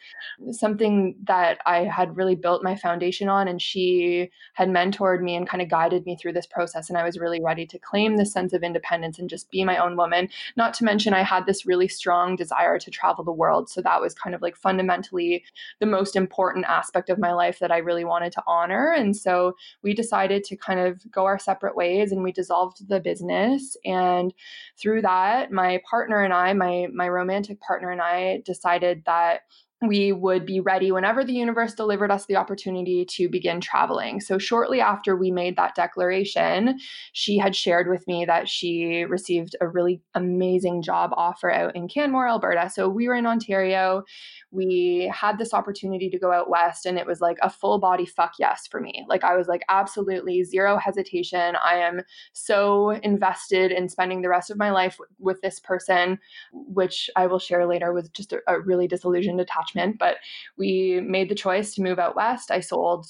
something 0.51 1.15
that 1.23 1.59
I 1.65 1.83
had 1.83 2.00
really 2.15 2.35
built 2.35 2.63
my 2.63 2.75
foundation 2.75 3.29
on 3.29 3.47
and 3.47 3.61
she 3.61 4.29
had 4.53 4.69
mentored 4.69 5.21
me 5.21 5.35
and 5.35 5.47
kind 5.47 5.61
of 5.61 5.69
guided 5.69 6.05
me 6.05 6.15
through 6.15 6.33
this 6.33 6.47
process 6.47 6.89
and 6.89 6.97
I 6.97 7.03
was 7.03 7.19
really 7.19 7.41
ready 7.41 7.65
to 7.67 7.79
claim 7.79 8.17
this 8.17 8.33
sense 8.33 8.53
of 8.53 8.63
independence 8.63 9.19
and 9.19 9.29
just 9.29 9.49
be 9.51 9.63
my 9.63 9.77
own 9.77 9.95
woman. 9.95 10.29
Not 10.55 10.73
to 10.75 10.83
mention 10.83 11.13
I 11.13 11.23
had 11.23 11.45
this 11.45 11.65
really 11.65 11.87
strong 11.87 12.35
desire 12.35 12.79
to 12.79 12.91
travel 12.91 13.23
the 13.23 13.31
world 13.31 13.69
so 13.69 13.81
that 13.81 14.01
was 14.01 14.13
kind 14.13 14.35
of 14.35 14.41
like 14.41 14.55
fundamentally 14.55 15.43
the 15.79 15.85
most 15.85 16.15
important 16.15 16.65
aspect 16.65 17.09
of 17.09 17.19
my 17.19 17.33
life 17.33 17.59
that 17.59 17.71
I 17.71 17.77
really 17.77 18.05
wanted 18.05 18.31
to 18.33 18.43
honor 18.47 18.91
and 18.91 19.15
so 19.15 19.55
we 19.83 19.93
decided 19.93 20.43
to 20.45 20.55
kind 20.55 20.79
of 20.79 20.99
go 21.11 21.25
our 21.25 21.39
separate 21.39 21.75
ways 21.75 22.11
and 22.11 22.23
we 22.23 22.31
dissolved 22.31 22.87
the 22.87 22.99
business 22.99 23.77
and 23.85 24.33
through 24.79 25.01
that 25.01 25.51
my 25.51 25.81
partner 25.89 26.23
and 26.23 26.33
I 26.33 26.53
my 26.53 26.87
my 26.93 27.09
romantic 27.09 27.59
partner 27.61 27.91
and 27.91 28.01
I 28.01 28.41
decided 28.45 29.03
that 29.05 29.41
we 29.81 30.11
would 30.11 30.45
be 30.45 30.59
ready 30.59 30.91
whenever 30.91 31.23
the 31.23 31.33
universe 31.33 31.73
delivered 31.73 32.11
us 32.11 32.25
the 32.27 32.35
opportunity 32.35 33.03
to 33.05 33.27
begin 33.27 33.59
traveling. 33.59 34.21
So, 34.21 34.37
shortly 34.37 34.79
after 34.79 35.15
we 35.15 35.31
made 35.31 35.55
that 35.57 35.75
declaration, 35.75 36.79
she 37.13 37.37
had 37.37 37.55
shared 37.55 37.89
with 37.89 38.07
me 38.07 38.25
that 38.25 38.47
she 38.47 39.05
received 39.09 39.55
a 39.59 39.67
really 39.67 40.01
amazing 40.13 40.83
job 40.83 41.11
offer 41.13 41.51
out 41.51 41.75
in 41.75 41.87
Canmore, 41.87 42.27
Alberta. 42.27 42.69
So, 42.69 42.87
we 42.89 43.07
were 43.07 43.15
in 43.15 43.25
Ontario 43.25 44.03
we 44.51 45.09
had 45.13 45.37
this 45.37 45.53
opportunity 45.53 46.09
to 46.09 46.19
go 46.19 46.31
out 46.31 46.49
west 46.49 46.85
and 46.85 46.97
it 46.97 47.07
was 47.07 47.21
like 47.21 47.37
a 47.41 47.49
full 47.49 47.79
body 47.79 48.05
fuck 48.05 48.33
yes 48.37 48.67
for 48.69 48.79
me 48.81 49.05
like 49.07 49.23
i 49.23 49.35
was 49.35 49.47
like 49.47 49.63
absolutely 49.69 50.43
zero 50.43 50.77
hesitation 50.77 51.55
i 51.63 51.75
am 51.75 52.01
so 52.33 52.89
invested 52.89 53.71
in 53.71 53.87
spending 53.87 54.21
the 54.21 54.29
rest 54.29 54.51
of 54.51 54.57
my 54.57 54.69
life 54.69 54.97
with 55.19 55.39
this 55.41 55.59
person 55.59 56.19
which 56.51 57.09
i 57.15 57.25
will 57.25 57.39
share 57.39 57.65
later 57.65 57.93
was 57.93 58.09
just 58.09 58.33
a, 58.33 58.39
a 58.47 58.59
really 58.59 58.87
disillusioned 58.87 59.39
attachment 59.39 59.70
but 59.99 60.17
we 60.57 61.01
made 61.01 61.29
the 61.29 61.35
choice 61.35 61.73
to 61.75 61.81
move 61.81 61.99
out 61.99 62.15
west. 62.15 62.51
I 62.51 62.59
sold 62.59 63.05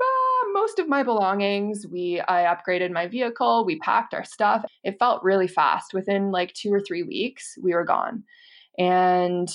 uh, 0.00 0.48
most 0.52 0.78
of 0.78 0.88
my 0.88 1.02
belongings. 1.02 1.86
We 1.90 2.20
i 2.28 2.44
upgraded 2.44 2.90
my 2.90 3.06
vehicle. 3.06 3.64
We 3.64 3.78
packed 3.78 4.14
our 4.14 4.24
stuff. 4.24 4.64
It 4.84 4.98
felt 4.98 5.22
really 5.22 5.48
fast. 5.48 5.94
Within 5.94 6.30
like 6.30 6.52
two 6.54 6.72
or 6.72 6.80
three 6.80 7.02
weeks 7.02 7.56
we 7.62 7.74
were 7.74 7.84
gone. 7.84 8.24
And 8.78 9.48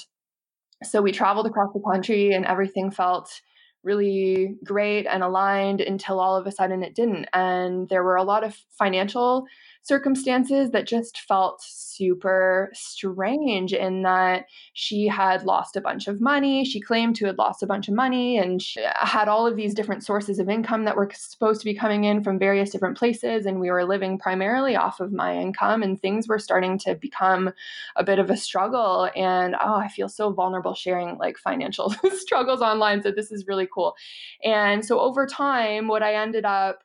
so 0.83 1.01
we 1.01 1.11
traveled 1.11 1.47
across 1.47 1.73
the 1.73 1.81
country 1.91 2.33
and 2.33 2.45
everything 2.45 2.91
felt 2.91 3.41
really 3.83 4.55
great 4.65 5.05
and 5.07 5.23
aligned 5.23 5.81
until 5.81 6.19
all 6.19 6.35
of 6.35 6.45
a 6.45 6.51
sudden 6.51 6.83
it 6.83 6.93
didn't. 6.93 7.25
And 7.33 7.87
there 7.89 8.03
were 8.03 8.17
a 8.17 8.23
lot 8.23 8.43
of 8.43 8.55
financial 8.77 9.45
circumstances 9.87 10.71
that 10.71 10.85
just 10.85 11.19
felt 11.21 11.63
super 11.63 12.69
strange 12.73 13.73
in 13.73 14.03
that 14.03 14.45
she 14.73 15.07
had 15.07 15.43
lost 15.43 15.75
a 15.75 15.81
bunch 15.81 16.07
of 16.07 16.21
money. 16.21 16.63
She 16.63 16.79
claimed 16.79 17.15
to 17.17 17.25
have 17.25 17.37
lost 17.37 17.63
a 17.63 17.67
bunch 17.67 17.87
of 17.87 17.95
money 17.95 18.37
and 18.37 18.61
she 18.61 18.81
had 18.95 19.27
all 19.27 19.47
of 19.47 19.55
these 19.55 19.73
different 19.73 20.03
sources 20.03 20.39
of 20.39 20.49
income 20.49 20.83
that 20.85 20.95
were 20.95 21.09
supposed 21.13 21.61
to 21.61 21.65
be 21.65 21.73
coming 21.73 22.03
in 22.03 22.23
from 22.23 22.37
various 22.37 22.69
different 22.69 22.97
places. 22.97 23.45
And 23.45 23.59
we 23.59 23.71
were 23.71 23.85
living 23.85 24.19
primarily 24.19 24.75
off 24.75 24.99
of 24.99 25.11
my 25.11 25.35
income, 25.35 25.81
and 25.83 25.99
things 25.99 26.27
were 26.27 26.39
starting 26.39 26.77
to 26.79 26.95
become 26.95 27.51
a 27.95 28.03
bit 28.03 28.19
of 28.19 28.29
a 28.29 28.37
struggle. 28.37 29.09
And 29.15 29.55
oh, 29.55 29.75
I 29.75 29.87
feel 29.87 30.09
so 30.09 30.31
vulnerable 30.31 30.75
sharing 30.75 31.17
like 31.17 31.37
financial 31.37 31.89
struggles 32.13 32.61
online. 32.61 33.01
So 33.01 33.11
this 33.11 33.31
is 33.31 33.47
really 33.47 33.67
cool. 33.73 33.95
And 34.43 34.85
so 34.85 34.99
over 34.99 35.25
time, 35.25 35.87
what 35.87 36.03
I 36.03 36.15
ended 36.15 36.45
up 36.45 36.83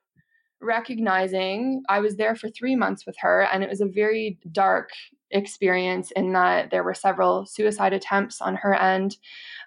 recognizing 0.63 1.83
I 1.89 2.01
was 2.01 2.17
there 2.17 2.37
for 2.37 2.49
three 2.49 2.77
months 2.77 3.05
with 3.07 3.17
her, 3.21 3.43
and 3.53 3.63
it 3.63 3.69
was 3.69 3.81
a 3.81 3.87
very 3.87 4.39
dark 4.53 4.91
experience 5.33 6.11
in 6.13 6.33
that 6.33 6.71
there 6.71 6.85
were 6.85 6.95
several 6.95 7.47
suicide 7.47 7.93
attempts 7.93 8.41
on 8.41 8.55
her 8.55 8.75
end 8.75 9.17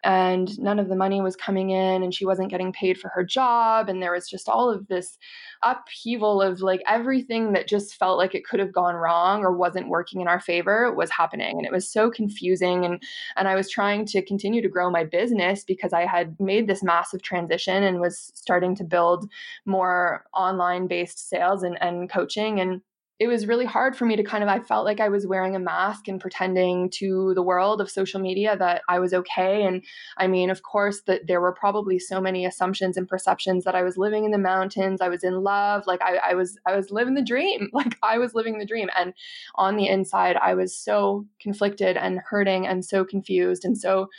and 0.03 0.59
none 0.59 0.77
of 0.77 0.87
the 0.87 0.95
money 0.95 1.19
was 1.21 1.35
coming 1.35 1.71
in 1.71 2.03
and 2.03 2.13
she 2.13 2.25
wasn't 2.25 2.49
getting 2.49 2.71
paid 2.71 2.97
for 2.97 3.09
her 3.09 3.23
job 3.23 3.89
and 3.89 4.01
there 4.01 4.11
was 4.11 4.29
just 4.29 4.47
all 4.47 4.69
of 4.69 4.87
this 4.87 5.17
upheaval 5.63 6.41
of 6.41 6.61
like 6.61 6.81
everything 6.87 7.53
that 7.53 7.67
just 7.67 7.95
felt 7.95 8.17
like 8.17 8.35
it 8.35 8.45
could 8.45 8.59
have 8.59 8.71
gone 8.71 8.95
wrong 8.95 9.43
or 9.43 9.51
wasn't 9.51 9.89
working 9.89 10.21
in 10.21 10.27
our 10.27 10.39
favor 10.39 10.93
was 10.93 11.09
happening 11.09 11.57
and 11.57 11.65
it 11.65 11.71
was 11.71 11.91
so 11.91 12.11
confusing 12.11 12.85
and 12.85 13.01
and 13.35 13.47
I 13.47 13.55
was 13.55 13.69
trying 13.69 14.05
to 14.07 14.21
continue 14.21 14.61
to 14.61 14.69
grow 14.69 14.91
my 14.91 15.03
business 15.03 15.63
because 15.63 15.93
I 15.93 16.05
had 16.05 16.39
made 16.39 16.67
this 16.67 16.83
massive 16.83 17.23
transition 17.23 17.83
and 17.83 17.99
was 17.99 18.31
starting 18.35 18.75
to 18.75 18.83
build 18.83 19.29
more 19.65 20.25
online 20.33 20.87
based 20.87 21.29
sales 21.29 21.63
and, 21.63 21.81
and 21.81 22.09
coaching 22.09 22.59
and 22.59 22.81
it 23.17 23.27
was 23.27 23.47
really 23.47 23.65
hard 23.65 23.95
for 23.95 24.05
me 24.05 24.17
to 24.17 24.23
kind 24.23 24.43
of 24.43 24.49
I 24.49 24.59
felt 24.59 24.83
like 24.83 24.99
I 24.99 25.07
was 25.07 25.25
wearing 25.25 25.55
a 25.55 25.59
mask 25.59 26.09
and 26.09 26.19
pretending 26.19 26.89
to 26.95 27.33
the 27.33 27.41
world 27.41 27.79
of 27.79 27.89
social 27.89 28.19
media 28.19 28.57
that 28.57 28.81
I 28.89 28.99
was 28.99 29.13
okay 29.13 29.63
and 29.63 29.83
I 30.17 30.27
mean 30.27 30.49
of 30.49 30.63
course 30.63 31.01
that 31.07 31.27
there 31.27 31.39
were 31.39 31.53
probably 31.53 31.97
so 31.97 32.19
many 32.19 32.45
assumptions 32.45 32.97
and 32.97 33.07
perceptions 33.07 33.63
that 33.63 33.75
I 33.75 33.83
was 33.83 33.97
living 33.97 34.25
in 34.25 34.31
the 34.31 34.37
mountains 34.37 34.99
I 34.99 35.07
was 35.07 35.23
in 35.23 35.43
love 35.43 35.87
like 35.87 36.01
I, 36.01 36.31
I 36.31 36.33
was 36.33 36.57
I 36.67 36.75
was 36.75 36.91
living 36.91 37.13
the 37.13 37.23
dream 37.23 37.69
like 37.73 37.97
I 38.03 38.17
was 38.17 38.35
living 38.35 38.59
the 38.59 38.65
dream 38.65 38.89
and 38.97 39.13
on 39.55 39.77
the 39.77 39.87
inside 39.87 40.35
I 40.35 40.53
was 40.53 40.77
so 40.77 41.25
conflicted 41.39 41.95
and 41.95 42.19
hurting 42.19 42.67
and 42.67 42.83
so 42.83 43.05
confused 43.05 43.63
and 43.63 43.77
so 43.77 44.09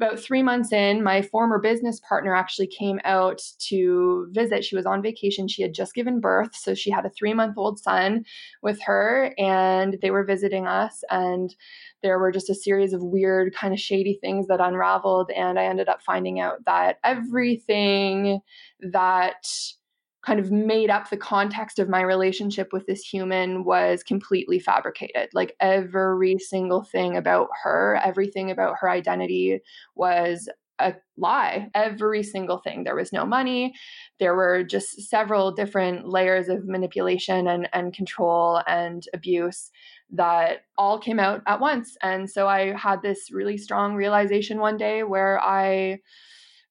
about 0.00 0.18
three 0.18 0.42
months 0.42 0.72
in, 0.72 1.02
my 1.02 1.20
former 1.20 1.58
business 1.58 2.00
partner 2.00 2.34
actually 2.34 2.68
came 2.68 3.00
out 3.04 3.42
to 3.58 4.28
visit. 4.30 4.64
She 4.64 4.74
was 4.74 4.86
on 4.86 5.02
vacation. 5.02 5.46
She 5.46 5.60
had 5.60 5.74
just 5.74 5.94
given 5.94 6.20
birth. 6.20 6.56
So 6.56 6.74
she 6.74 6.90
had 6.90 7.04
a 7.04 7.10
three 7.10 7.34
month 7.34 7.58
old 7.58 7.78
son 7.78 8.24
with 8.62 8.80
her, 8.82 9.34
and 9.38 9.98
they 10.02 10.10
were 10.10 10.24
visiting 10.24 10.66
us. 10.66 11.02
And 11.10 11.54
there 12.02 12.18
were 12.18 12.32
just 12.32 12.50
a 12.50 12.54
series 12.54 12.92
of 12.92 13.02
weird, 13.02 13.54
kind 13.54 13.72
of 13.74 13.80
shady 13.80 14.18
things 14.20 14.46
that 14.48 14.60
unraveled. 14.60 15.30
And 15.30 15.58
I 15.58 15.64
ended 15.64 15.88
up 15.88 16.02
finding 16.02 16.40
out 16.40 16.64
that 16.66 16.98
everything 17.04 18.40
that 18.80 19.46
kind 20.22 20.38
of 20.38 20.50
made 20.50 20.90
up 20.90 21.08
the 21.08 21.16
context 21.16 21.78
of 21.78 21.88
my 21.88 22.02
relationship 22.02 22.72
with 22.72 22.86
this 22.86 23.00
human 23.00 23.64
was 23.64 24.02
completely 24.02 24.58
fabricated. 24.58 25.30
Like 25.32 25.56
every 25.60 26.36
single 26.38 26.82
thing 26.82 27.16
about 27.16 27.48
her, 27.62 27.98
everything 28.04 28.50
about 28.50 28.76
her 28.80 28.90
identity 28.90 29.60
was 29.94 30.48
a 30.80 30.96
lie. 31.16 31.68
Every 31.74 32.22
single 32.22 32.58
thing. 32.58 32.84
There 32.84 32.96
was 32.96 33.12
no 33.12 33.24
money. 33.24 33.74
There 34.18 34.34
were 34.34 34.64
just 34.64 35.08
several 35.08 35.52
different 35.52 36.08
layers 36.08 36.48
of 36.48 36.66
manipulation 36.66 37.46
and, 37.46 37.68
and 37.72 37.92
control 37.92 38.62
and 38.66 39.04
abuse 39.14 39.70
that 40.12 40.64
all 40.76 40.98
came 40.98 41.20
out 41.20 41.42
at 41.46 41.60
once. 41.60 41.96
And 42.02 42.28
so 42.28 42.48
I 42.48 42.72
had 42.76 43.02
this 43.02 43.30
really 43.30 43.58
strong 43.58 43.94
realization 43.94 44.58
one 44.58 44.76
day 44.76 45.02
where 45.02 45.40
I 45.40 46.00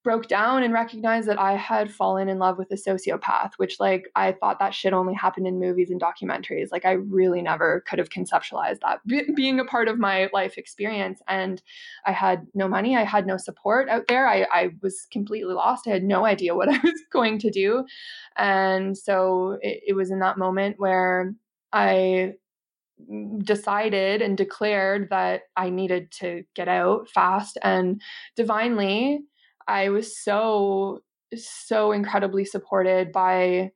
broke 0.10 0.28
down 0.28 0.64
and 0.64 0.74
recognized 0.74 1.28
that 1.28 1.38
I 1.38 1.56
had 1.56 1.94
fallen 1.94 2.30
in 2.30 2.40
love 2.40 2.58
with 2.58 2.72
a 2.72 2.76
sociopath, 2.76 3.52
which 3.58 3.80
like 3.80 4.10
I 4.16 4.32
thought 4.32 4.58
that 4.58 4.74
shit 4.74 4.92
only 4.92 5.14
happened 5.14 5.46
in 5.46 5.60
movies 5.60 5.92
and 5.92 6.02
documentaries. 6.02 6.70
Like 6.72 6.84
I 6.84 6.94
really 6.94 7.44
never 7.44 7.82
could 7.82 8.00
have 8.00 8.10
conceptualized 8.10 8.80
that 8.80 9.06
B- 9.06 9.30
being 9.36 9.60
a 9.60 9.66
part 9.66 9.88
of 9.88 10.00
my 10.00 10.28
life 10.34 10.58
experience. 10.58 11.22
And 11.28 11.62
I 12.08 12.12
had 12.12 12.48
no 12.56 12.68
money, 12.68 12.98
I 12.98 13.04
had 13.04 13.28
no 13.28 13.38
support 13.38 13.88
out 13.88 14.08
there. 14.08 14.28
I, 14.28 14.48
I 14.52 14.72
was 14.82 15.06
completely 15.12 15.54
lost. 15.54 15.86
I 15.86 15.92
had 15.92 16.04
no 16.04 16.26
idea 16.26 16.56
what 16.56 16.70
I 16.74 16.80
was 16.80 17.04
going 17.12 17.38
to 17.38 17.52
do. 17.52 17.86
And 18.36 18.98
so 18.98 19.60
it, 19.62 19.84
it 19.90 19.94
was 19.94 20.10
in 20.10 20.18
that 20.22 20.40
moment 20.40 20.80
where 20.80 21.36
I 21.72 22.34
mm, 23.08 23.46
decided 23.46 24.24
and 24.24 24.36
declared 24.36 25.12
that 25.12 25.42
I 25.56 25.70
needed 25.70 26.10
to 26.14 26.46
get 26.56 26.68
out 26.68 27.10
fast 27.10 27.60
and 27.64 28.02
divinely 28.36 29.20
I 29.68 29.90
was 29.90 30.18
so, 30.18 31.02
so 31.36 31.92
incredibly 31.92 32.46
supported 32.46 33.12
by 33.12 33.72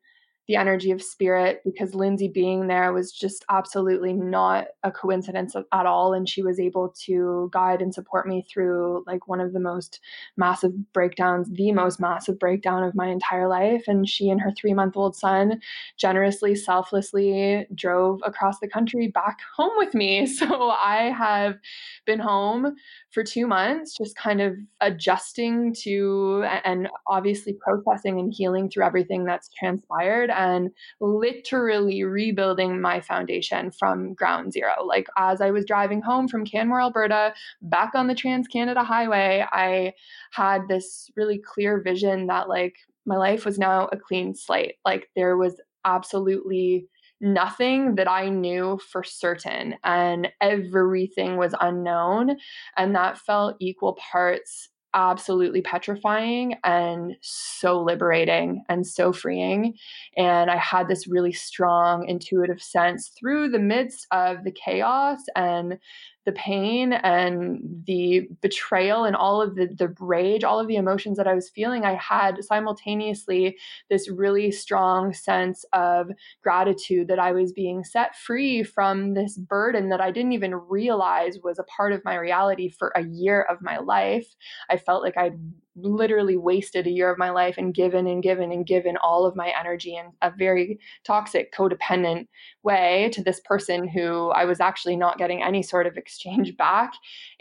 the 0.48 0.58
energy 0.58 0.92
of 0.92 1.02
spirit 1.02 1.62
because 1.64 1.96
Lindsay 1.96 2.28
being 2.28 2.68
there 2.68 2.92
was 2.92 3.14
just 3.14 3.46
absolutely 3.50 4.12
not 4.12 4.66
a 4.84 4.92
coincidence 4.92 5.56
at 5.56 5.86
all. 5.86 6.14
And 6.14 6.28
she 6.28 6.44
was 6.44 6.60
able 6.60 6.94
to 7.06 7.50
guide 7.54 7.82
and 7.82 7.94
support 7.94 8.28
me 8.28 8.46
through 8.52 9.06
like 9.08 9.28
one 9.28 9.40
of 9.40 9.54
the 9.54 9.62
most 9.62 10.02
massive 10.36 10.74
breakdowns, 10.92 11.50
the 11.50 11.72
most 11.72 12.02
massive 12.02 12.40
breakdown 12.40 12.84
of 12.84 12.94
my 12.94 13.08
entire 13.08 13.48
life. 13.48 13.86
And 13.88 14.08
she 14.08 14.30
and 14.30 14.42
her 14.42 14.52
three 14.52 14.74
month 14.74 14.98
old 14.98 15.16
son 15.16 15.62
generously, 15.98 16.56
selflessly 16.56 17.66
drove 17.74 18.20
across 18.26 18.60
the 18.60 18.68
country 18.68 19.08
back 19.08 19.40
home 19.56 19.74
with 19.78 19.94
me. 19.94 20.28
So 20.44 20.72
I 20.72 21.14
have 21.16 21.58
been 22.06 22.20
home 22.20 22.76
for 23.12 23.24
two 23.24 23.46
months, 23.48 23.96
just 23.96 24.16
kind 24.16 24.42
of 24.42 24.56
adjusting 24.82 25.74
to 25.84 26.44
and 26.66 26.90
obviously 27.08 27.54
processing 27.54 28.20
and 28.20 28.34
healing 28.34 28.70
through 28.70 28.84
everything 28.84 29.24
that's 29.24 29.50
transpired 29.58 30.32
and 30.36 30.72
literally 31.00 32.04
rebuilding 32.04 32.82
my 32.82 33.02
foundation 33.02 33.72
from 33.72 34.14
ground 34.14 34.54
zero. 34.54 34.84
Like 34.86 35.08
as 35.18 35.42
I 35.42 35.52
was 35.52 35.66
driving 35.66 36.02
home 36.02 36.28
from 36.28 36.46
Canmore, 36.46 36.82
Alberta, 36.82 37.34
back 37.62 37.92
on 37.96 38.08
the 38.08 38.16
Trans 38.16 38.48
Canada 38.48 38.84
Highway, 38.84 39.46
I 39.52 39.94
had 40.32 40.68
this 40.68 41.10
really 41.16 41.40
clear 41.40 41.82
vision 41.82 42.28
that 42.28 42.50
like 42.50 42.76
my 43.06 43.18
life 43.18 43.46
was 43.46 43.60
now 43.60 43.90
a 43.92 43.98
clean 43.98 44.36
slate. 44.36 44.76
Like 44.86 45.10
there 45.16 45.38
was 45.38 45.60
absolutely 45.86 46.88
nothing 47.22 47.96
that 47.96 48.10
I 48.10 48.30
knew 48.30 48.80
for 48.92 49.04
certain, 49.04 49.76
and 49.84 50.28
everything 50.42 51.38
was 51.38 51.56
unknown. 51.60 52.38
And 52.78 52.96
that 52.96 53.18
felt 53.18 53.56
equal 53.60 53.98
parts 54.12 54.70
absolutely 54.94 55.62
petrifying 55.62 56.56
and 56.64 57.16
so 57.22 57.82
liberating 57.82 58.64
and 58.70 58.86
so 58.86 59.12
freeing. 59.12 59.76
And 60.18 60.52
I 60.52 60.58
had 60.58 60.88
this 60.88 61.08
really 61.08 61.34
strong 61.34 62.08
intuitive 62.08 62.62
sense 62.62 63.12
through 63.18 63.50
the 63.50 63.60
midst 63.60 64.08
of 64.12 64.44
the 64.44 64.52
chaos 64.52 65.20
and 65.36 65.80
the 66.26 66.32
pain 66.32 66.94
and 66.94 67.84
the 67.86 68.28
betrayal 68.42 69.04
and 69.04 69.16
all 69.16 69.42
of 69.42 69.56
the, 69.56 69.68
the 69.68 69.94
rage, 70.00 70.44
all 70.44 70.60
of 70.60 70.68
the 70.68 70.76
emotions 70.76 71.18
that 71.18 71.28
I 71.28 71.34
was 71.34 71.50
feeling, 71.50 71.84
I 71.86 71.96
had 71.96 72.44
simultaneously 72.44 73.58
this 73.90 74.10
really 74.10 74.52
strong 74.52 75.14
sense 75.14 75.66
of 75.74 76.12
gratitude 76.42 77.08
that 77.10 77.20
I 77.20 77.32
was 77.32 77.52
being 77.52 77.84
set 77.84 78.16
free 78.16 78.64
from 78.64 79.14
this 79.14 79.38
burden 79.38 79.90
that 79.90 80.02
I 80.02 80.12
didn't 80.12 80.34
even 80.34 80.56
realize 80.56 81.40
was 81.44 81.60
a 81.60 81.64
part 81.64 81.92
of 81.92 82.06
my 82.06 82.16
reality 82.16 82.70
for 82.70 82.92
a 82.96 83.04
year 83.04 83.42
of 83.42 83.62
my 83.62 83.80
life. 83.80 84.36
I 84.70 84.78
felt 84.78 85.04
like 85.04 85.18
I'd 85.18 85.40
literally 85.76 86.38
wasted 86.38 86.86
a 86.86 86.92
year 86.92 87.12
of 87.12 87.18
my 87.18 87.30
life 87.30 87.56
and 87.58 87.74
given 87.74 88.08
and 88.08 88.22
given 88.22 88.52
and 88.52 88.66
given 88.66 88.98
all 88.98 89.26
of 89.26 89.36
my 89.36 89.52
energy 89.60 89.96
in 89.96 90.12
a 90.22 90.32
very 90.32 90.80
toxic, 91.04 91.54
codependent 91.54 92.28
way 92.64 93.10
to 93.14 93.24
this 93.24 93.40
person 93.46 93.88
who 93.88 94.30
I 94.30 94.46
was 94.46 94.60
actually 94.60 94.96
not 94.96 95.18
getting 95.18 95.42
any 95.42 95.64
sort 95.64 95.88
of 95.88 95.98
exchange 95.98 96.56
back. 96.58 96.94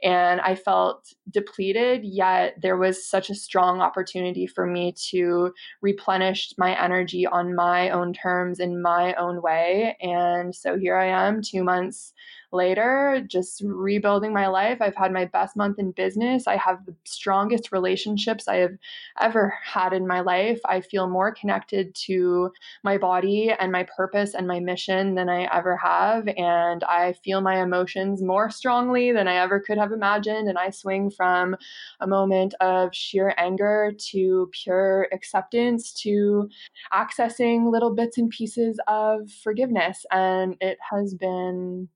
And 0.03 0.41
I 0.41 0.55
felt 0.55 1.13
depleted, 1.31 2.05
yet 2.05 2.55
there 2.61 2.77
was 2.77 3.09
such 3.09 3.31
a 3.31 3.35
strong 3.35 3.81
opportunity 3.81 4.47
for 4.47 4.67
me 4.67 4.95
to 5.11 5.53
replenish 5.81 6.53
my 6.59 6.81
energy 6.83 7.27
on 7.27 7.55
my 7.55 7.91
own 7.91 8.13
terms 8.13 8.61
in 8.61 8.81
my 8.81 9.15
own 9.15 9.43
way. 9.43 9.97
And 10.01 10.55
so 10.55 10.79
here 10.79 10.97
I 10.97 11.07
am, 11.07 11.43
two 11.43 11.63
months 11.63 12.13
later, 12.53 13.25
just 13.27 13.63
rebuilding 13.65 14.33
my 14.33 14.47
life. 14.49 14.79
I've 14.81 14.97
had 14.97 15.13
my 15.13 15.25
best 15.25 15.57
month 15.57 15.79
in 15.79 15.93
business. 15.93 16.47
I 16.47 16.57
have 16.57 16.85
the 16.85 16.95
strongest 17.05 17.73
relationships 17.73 18.49
I 18.49 18.57
have 18.57 18.77
ever 19.21 19.55
had 19.65 19.93
in 19.93 20.07
my 20.07 20.21
life. 20.21 20.61
I 20.67 20.81
feel 20.81 21.09
more 21.09 21.33
connected 21.33 21.95
to 22.07 22.53
my 22.83 22.99
body 22.99 23.53
and 23.59 23.73
my 23.73 23.87
purpose 23.97 24.35
and 24.35 24.47
my 24.47 24.61
mission 24.61 25.15
than 25.15 25.29
I 25.29 25.49
ever 25.55 25.77
have. 25.77 26.29
And 26.37 26.85
I 26.85 27.15
feel 27.25 27.41
my 27.41 27.63
emotions 27.63 28.23
more 28.23 28.51
strongly 28.51 29.13
than 29.13 29.29
I 29.29 29.37
ever 29.37 29.61
could 29.61 29.79
have 29.79 29.93
imagined. 29.93 30.49
And 30.49 30.59
I 30.59 30.71
swing 30.71 31.11
from 31.11 31.57
a 32.01 32.07
moment 32.07 32.55
of 32.61 32.95
sheer 32.95 33.35
anger 33.39 33.93
to 34.11 34.51
pure 34.53 35.09
acceptance 35.13 35.93
to 36.03 36.49
accessing 36.93 37.71
little 37.71 37.95
bits 37.95 38.19
and 38.19 38.31
pieces 38.31 38.79
of 38.89 39.31
forgiveness. 39.43 40.05
And 40.11 40.57
it 40.61 40.79
has 40.91 41.15
been 41.15 41.89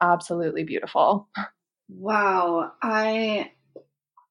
absolutely 0.00 0.64
beautiful. 0.64 1.28
Wow. 1.88 2.72
I 2.82 3.52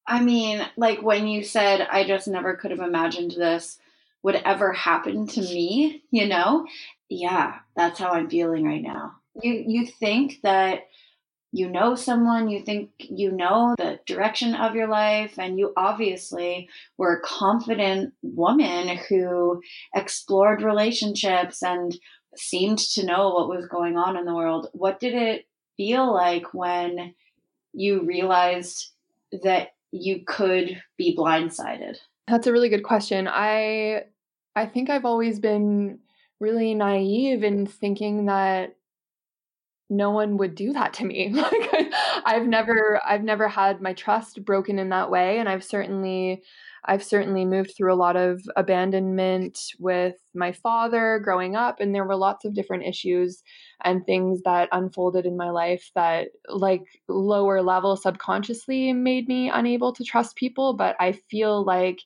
I 0.08 0.22
mean, 0.22 0.66
like 0.78 1.02
when 1.02 1.28
you 1.28 1.44
said 1.44 1.88
I 1.92 2.04
just 2.04 2.28
never 2.28 2.56
could 2.56 2.72
have 2.72 2.80
imagined 2.80 3.32
this 3.32 3.78
would 4.24 4.36
ever 4.36 4.74
happen 4.74 5.28
to 5.28 5.42
me, 5.42 6.04
you 6.12 6.28
know? 6.28 6.66
Yeah, 7.10 7.60
that's 7.76 8.00
how 8.00 8.12
I'm 8.12 8.30
feeling 8.30 8.66
right 8.66 8.82
now. 8.82 9.14
You 9.42 9.64
you 9.66 9.86
think 9.86 10.42
that 10.44 10.82
you 11.52 11.70
know 11.70 11.96
someone, 11.96 12.50
you 12.50 12.62
think 12.62 12.92
you 13.00 13.32
know 13.32 13.76
the 13.78 14.00
direction 14.06 14.54
of 14.54 14.76
your 14.76 14.88
life, 14.88 15.40
and 15.40 15.58
you 15.58 15.74
obviously 15.76 16.70
were 16.98 17.16
a 17.16 17.22
confident 17.22 18.14
woman 18.22 18.98
who 19.10 19.62
explored 19.96 20.62
relationships 20.62 21.64
and 21.64 21.98
seemed 22.36 22.78
to 22.78 23.06
know 23.06 23.30
what 23.30 23.50
was 23.50 23.66
going 23.66 23.98
on 23.98 24.16
in 24.16 24.26
the 24.26 24.36
world. 24.36 24.68
What 24.74 25.00
did 25.00 25.16
it 25.16 25.48
feel 25.80 26.14
like 26.14 26.54
when 26.54 27.16
you 27.72 28.06
realized 28.06 28.92
that 29.44 29.70
you 29.92 30.24
could 30.28 30.82
be 30.98 31.16
blindsided? 31.16 31.96
That's 32.28 32.48
a 32.48 32.52
really 32.52 32.68
good 32.68 32.84
question. 32.84 33.30
I 33.32 34.04
I 34.58 34.66
think 34.66 34.90
I've 34.90 35.06
always 35.06 35.40
been 35.40 36.00
really 36.42 36.74
naive 36.74 37.46
in 37.46 37.66
thinking 37.66 38.26
that 38.26 38.76
no 39.90 40.12
one 40.12 40.36
would 40.36 40.54
do 40.54 40.74
that 40.74 40.94
to 40.96 41.06
me. 41.06 41.30
like 41.34 41.94
I've 42.26 42.46
never 42.46 43.00
I've 43.08 43.24
never 43.24 43.48
had 43.48 43.82
my 43.82 43.94
trust 43.94 44.44
broken 44.44 44.80
in 44.80 44.90
that 44.90 45.10
way 45.10 45.40
and 45.40 45.48
I've 45.48 45.64
certainly 45.64 46.44
I've 46.86 47.04
certainly 47.04 47.46
moved 47.46 47.74
through 47.76 47.94
a 47.94 47.96
lot 47.96 48.16
of 48.16 48.42
abandonment 48.56 49.60
with 49.80 50.16
my 50.34 50.52
father 50.52 51.20
growing 51.24 51.56
up, 51.56 51.80
and 51.80 51.94
there 51.94 52.06
were 52.06 52.16
lots 52.16 52.46
of 52.46 52.54
different 52.54 52.86
issues 52.86 53.44
and 53.84 54.06
things 54.06 54.42
that 54.44 54.70
unfolded 54.72 55.26
in 55.26 55.38
my 55.38 55.50
life 55.50 55.92
that, 55.96 56.30
like, 56.48 56.84
lower 57.08 57.62
level 57.62 57.96
subconsciously 57.96 58.94
made 58.94 59.28
me 59.28 59.50
unable 59.50 59.94
to 59.94 60.04
trust 60.04 60.36
people. 60.36 60.74
But 60.74 60.96
I 61.00 61.14
feel 61.30 61.64
like 61.64 62.00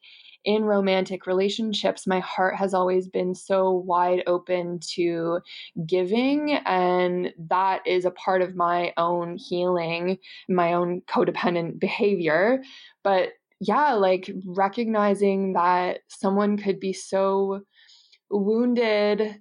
in 0.45 0.63
romantic 0.63 1.25
relationships, 1.25 2.05
my 2.05 2.19
heart 2.19 2.57
has 2.57 2.73
always 2.73 3.07
been 3.07 3.33
so 3.33 3.71
wide 3.71 4.23
open 4.27 4.79
to 4.95 5.39
giving. 5.85 6.59
And 6.65 7.31
that 7.49 7.81
is 7.87 8.03
a 8.03 8.11
part 8.11 8.41
of 8.41 8.55
my 8.55 8.93
own 8.97 9.37
healing, 9.37 10.17
my 10.49 10.73
own 10.73 11.01
codependent 11.07 11.79
behavior. 11.79 12.61
But 13.03 13.29
yeah, 13.67 13.93
like 13.93 14.29
recognizing 14.45 15.53
that 15.53 15.99
someone 16.07 16.57
could 16.57 16.79
be 16.79 16.93
so 16.93 17.61
wounded 18.29 19.39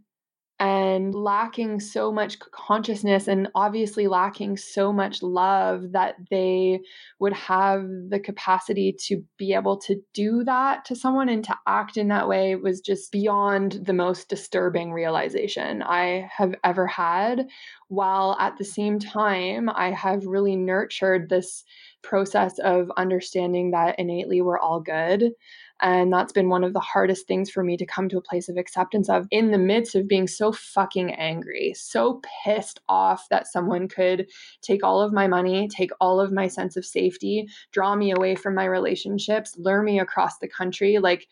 and 0.62 1.12
lacking 1.12 1.80
so 1.80 2.12
much 2.12 2.38
consciousness 2.38 3.26
and 3.26 3.48
obviously 3.56 4.06
lacking 4.06 4.56
so 4.56 4.92
much 4.92 5.20
love 5.20 5.90
that 5.90 6.14
they 6.30 6.78
would 7.18 7.32
have 7.32 7.84
the 8.10 8.20
capacity 8.20 8.94
to 8.96 9.24
be 9.38 9.54
able 9.54 9.76
to 9.76 9.96
do 10.14 10.44
that 10.44 10.84
to 10.84 10.94
someone 10.94 11.28
and 11.28 11.42
to 11.42 11.58
act 11.66 11.96
in 11.96 12.06
that 12.06 12.28
way 12.28 12.54
was 12.54 12.80
just 12.80 13.10
beyond 13.10 13.72
the 13.84 13.92
most 13.92 14.28
disturbing 14.28 14.92
realization 14.92 15.82
I 15.82 16.28
have 16.30 16.54
ever 16.62 16.86
had. 16.86 17.48
While 17.88 18.36
at 18.38 18.56
the 18.56 18.64
same 18.64 19.00
time, 19.00 19.68
I 19.68 19.90
have 19.90 20.24
really 20.26 20.54
nurtured 20.54 21.28
this 21.28 21.64
process 22.02 22.60
of 22.60 22.88
understanding 22.96 23.72
that 23.72 23.98
innately 23.98 24.40
we're 24.40 24.60
all 24.60 24.80
good. 24.80 25.32
And 25.82 26.12
that's 26.12 26.32
been 26.32 26.48
one 26.48 26.62
of 26.62 26.74
the 26.74 26.80
hardest 26.80 27.26
things 27.26 27.50
for 27.50 27.64
me 27.64 27.76
to 27.76 27.84
come 27.84 28.08
to 28.08 28.16
a 28.16 28.22
place 28.22 28.48
of 28.48 28.56
acceptance 28.56 29.08
of 29.08 29.26
in 29.32 29.50
the 29.50 29.58
midst 29.58 29.96
of 29.96 30.06
being 30.06 30.28
so 30.28 30.52
fucking 30.52 31.12
angry, 31.14 31.74
so 31.74 32.22
pissed 32.44 32.80
off 32.88 33.28
that 33.30 33.48
someone 33.48 33.88
could 33.88 34.28
take 34.62 34.84
all 34.84 35.00
of 35.00 35.12
my 35.12 35.26
money, 35.26 35.66
take 35.66 35.90
all 36.00 36.20
of 36.20 36.30
my 36.30 36.46
sense 36.46 36.76
of 36.76 36.86
safety, 36.86 37.48
draw 37.72 37.96
me 37.96 38.12
away 38.12 38.36
from 38.36 38.54
my 38.54 38.64
relationships, 38.64 39.56
lure 39.58 39.82
me 39.82 39.98
across 39.98 40.38
the 40.38 40.46
country. 40.46 40.98
Like, 40.98 41.26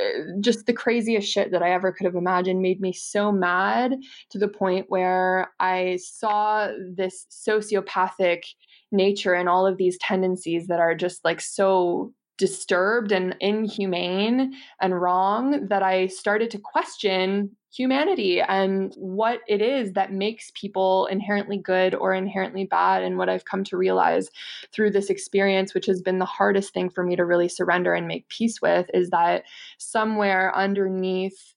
eh, 0.00 0.22
just 0.40 0.64
the 0.64 0.72
craziest 0.72 1.30
shit 1.30 1.50
that 1.50 1.62
I 1.62 1.72
ever 1.72 1.92
could 1.92 2.06
have 2.06 2.14
imagined 2.14 2.62
made 2.62 2.80
me 2.80 2.94
so 2.94 3.30
mad 3.30 3.94
to 4.30 4.38
the 4.38 4.48
point 4.48 4.86
where 4.88 5.52
I 5.60 5.98
saw 6.02 6.68
this 6.96 7.26
sociopathic 7.30 8.44
nature 8.90 9.34
and 9.34 9.50
all 9.50 9.66
of 9.66 9.76
these 9.76 9.98
tendencies 9.98 10.68
that 10.68 10.80
are 10.80 10.94
just 10.94 11.22
like 11.26 11.42
so 11.42 12.14
disturbed 12.38 13.12
and 13.12 13.36
inhumane 13.40 14.52
and 14.80 15.00
wrong 15.00 15.68
that 15.68 15.82
I 15.82 16.06
started 16.06 16.50
to 16.50 16.58
question 16.58 17.50
humanity 17.72 18.40
and 18.40 18.92
what 18.96 19.40
it 19.48 19.62
is 19.62 19.92
that 19.92 20.12
makes 20.12 20.52
people 20.54 21.06
inherently 21.06 21.56
good 21.56 21.94
or 21.94 22.12
inherently 22.12 22.64
bad. 22.64 23.02
And 23.02 23.16
what 23.16 23.28
I've 23.28 23.46
come 23.46 23.64
to 23.64 23.76
realize 23.76 24.28
through 24.72 24.90
this 24.90 25.08
experience, 25.08 25.72
which 25.72 25.86
has 25.86 26.02
been 26.02 26.18
the 26.18 26.24
hardest 26.24 26.74
thing 26.74 26.90
for 26.90 27.02
me 27.02 27.16
to 27.16 27.24
really 27.24 27.48
surrender 27.48 27.94
and 27.94 28.06
make 28.06 28.28
peace 28.28 28.60
with, 28.60 28.90
is 28.92 29.10
that 29.10 29.44
somewhere 29.78 30.54
underneath 30.54 31.51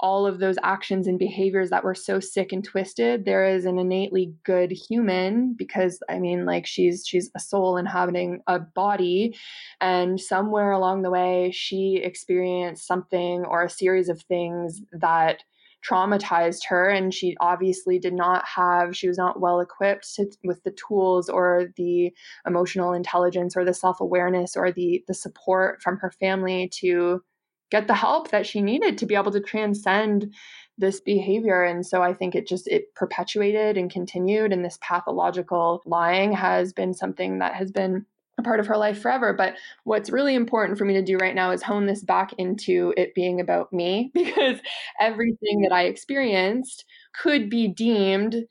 all 0.00 0.26
of 0.26 0.38
those 0.38 0.56
actions 0.62 1.06
and 1.06 1.18
behaviors 1.18 1.70
that 1.70 1.84
were 1.84 1.94
so 1.94 2.18
sick 2.18 2.52
and 2.52 2.64
twisted 2.64 3.24
there 3.24 3.44
is 3.44 3.64
an 3.64 3.78
innately 3.78 4.32
good 4.44 4.72
human 4.72 5.54
because 5.54 6.00
i 6.08 6.18
mean 6.18 6.44
like 6.44 6.66
she's 6.66 7.06
she's 7.06 7.30
a 7.36 7.40
soul 7.40 7.76
inhabiting 7.76 8.40
a 8.46 8.58
body 8.58 9.36
and 9.80 10.20
somewhere 10.20 10.72
along 10.72 11.02
the 11.02 11.10
way 11.10 11.50
she 11.52 12.00
experienced 12.02 12.86
something 12.86 13.44
or 13.44 13.62
a 13.62 13.70
series 13.70 14.08
of 14.08 14.20
things 14.22 14.82
that 14.92 15.42
traumatized 15.86 16.66
her 16.68 16.90
and 16.90 17.14
she 17.14 17.36
obviously 17.40 17.98
did 17.98 18.12
not 18.12 18.44
have 18.46 18.94
she 18.94 19.08
was 19.08 19.16
not 19.16 19.40
well 19.40 19.60
equipped 19.60 20.14
to, 20.14 20.26
with 20.44 20.62
the 20.62 20.72
tools 20.72 21.28
or 21.28 21.72
the 21.76 22.12
emotional 22.46 22.92
intelligence 22.92 23.56
or 23.56 23.64
the 23.64 23.72
self-awareness 23.72 24.56
or 24.56 24.70
the 24.70 25.02
the 25.08 25.14
support 25.14 25.80
from 25.80 25.96
her 25.96 26.10
family 26.10 26.68
to 26.68 27.22
get 27.70 27.86
the 27.86 27.94
help 27.94 28.30
that 28.30 28.46
she 28.46 28.60
needed 28.60 28.98
to 28.98 29.06
be 29.06 29.14
able 29.14 29.32
to 29.32 29.40
transcend 29.40 30.32
this 30.78 31.00
behavior 31.00 31.62
and 31.62 31.86
so 31.86 32.02
i 32.02 32.12
think 32.12 32.34
it 32.34 32.46
just 32.46 32.66
it 32.68 32.94
perpetuated 32.94 33.76
and 33.76 33.90
continued 33.90 34.52
and 34.52 34.64
this 34.64 34.78
pathological 34.80 35.82
lying 35.84 36.32
has 36.32 36.72
been 36.72 36.94
something 36.94 37.38
that 37.38 37.54
has 37.54 37.70
been 37.70 38.06
a 38.40 38.42
part 38.42 38.58
of 38.58 38.66
her 38.66 38.76
life 38.76 39.00
forever. 39.00 39.32
But 39.32 39.54
what's 39.84 40.10
really 40.10 40.34
important 40.34 40.78
for 40.78 40.84
me 40.84 40.94
to 40.94 41.02
do 41.02 41.16
right 41.18 41.34
now 41.34 41.52
is 41.52 41.62
hone 41.62 41.86
this 41.86 42.02
back 42.02 42.32
into 42.38 42.92
it 42.96 43.14
being 43.14 43.40
about 43.40 43.72
me 43.72 44.10
because 44.14 44.58
everything 44.98 45.62
that 45.62 45.72
I 45.72 45.84
experienced 45.84 46.84
could 47.12 47.48
be 47.48 47.68
deemed 47.68 48.46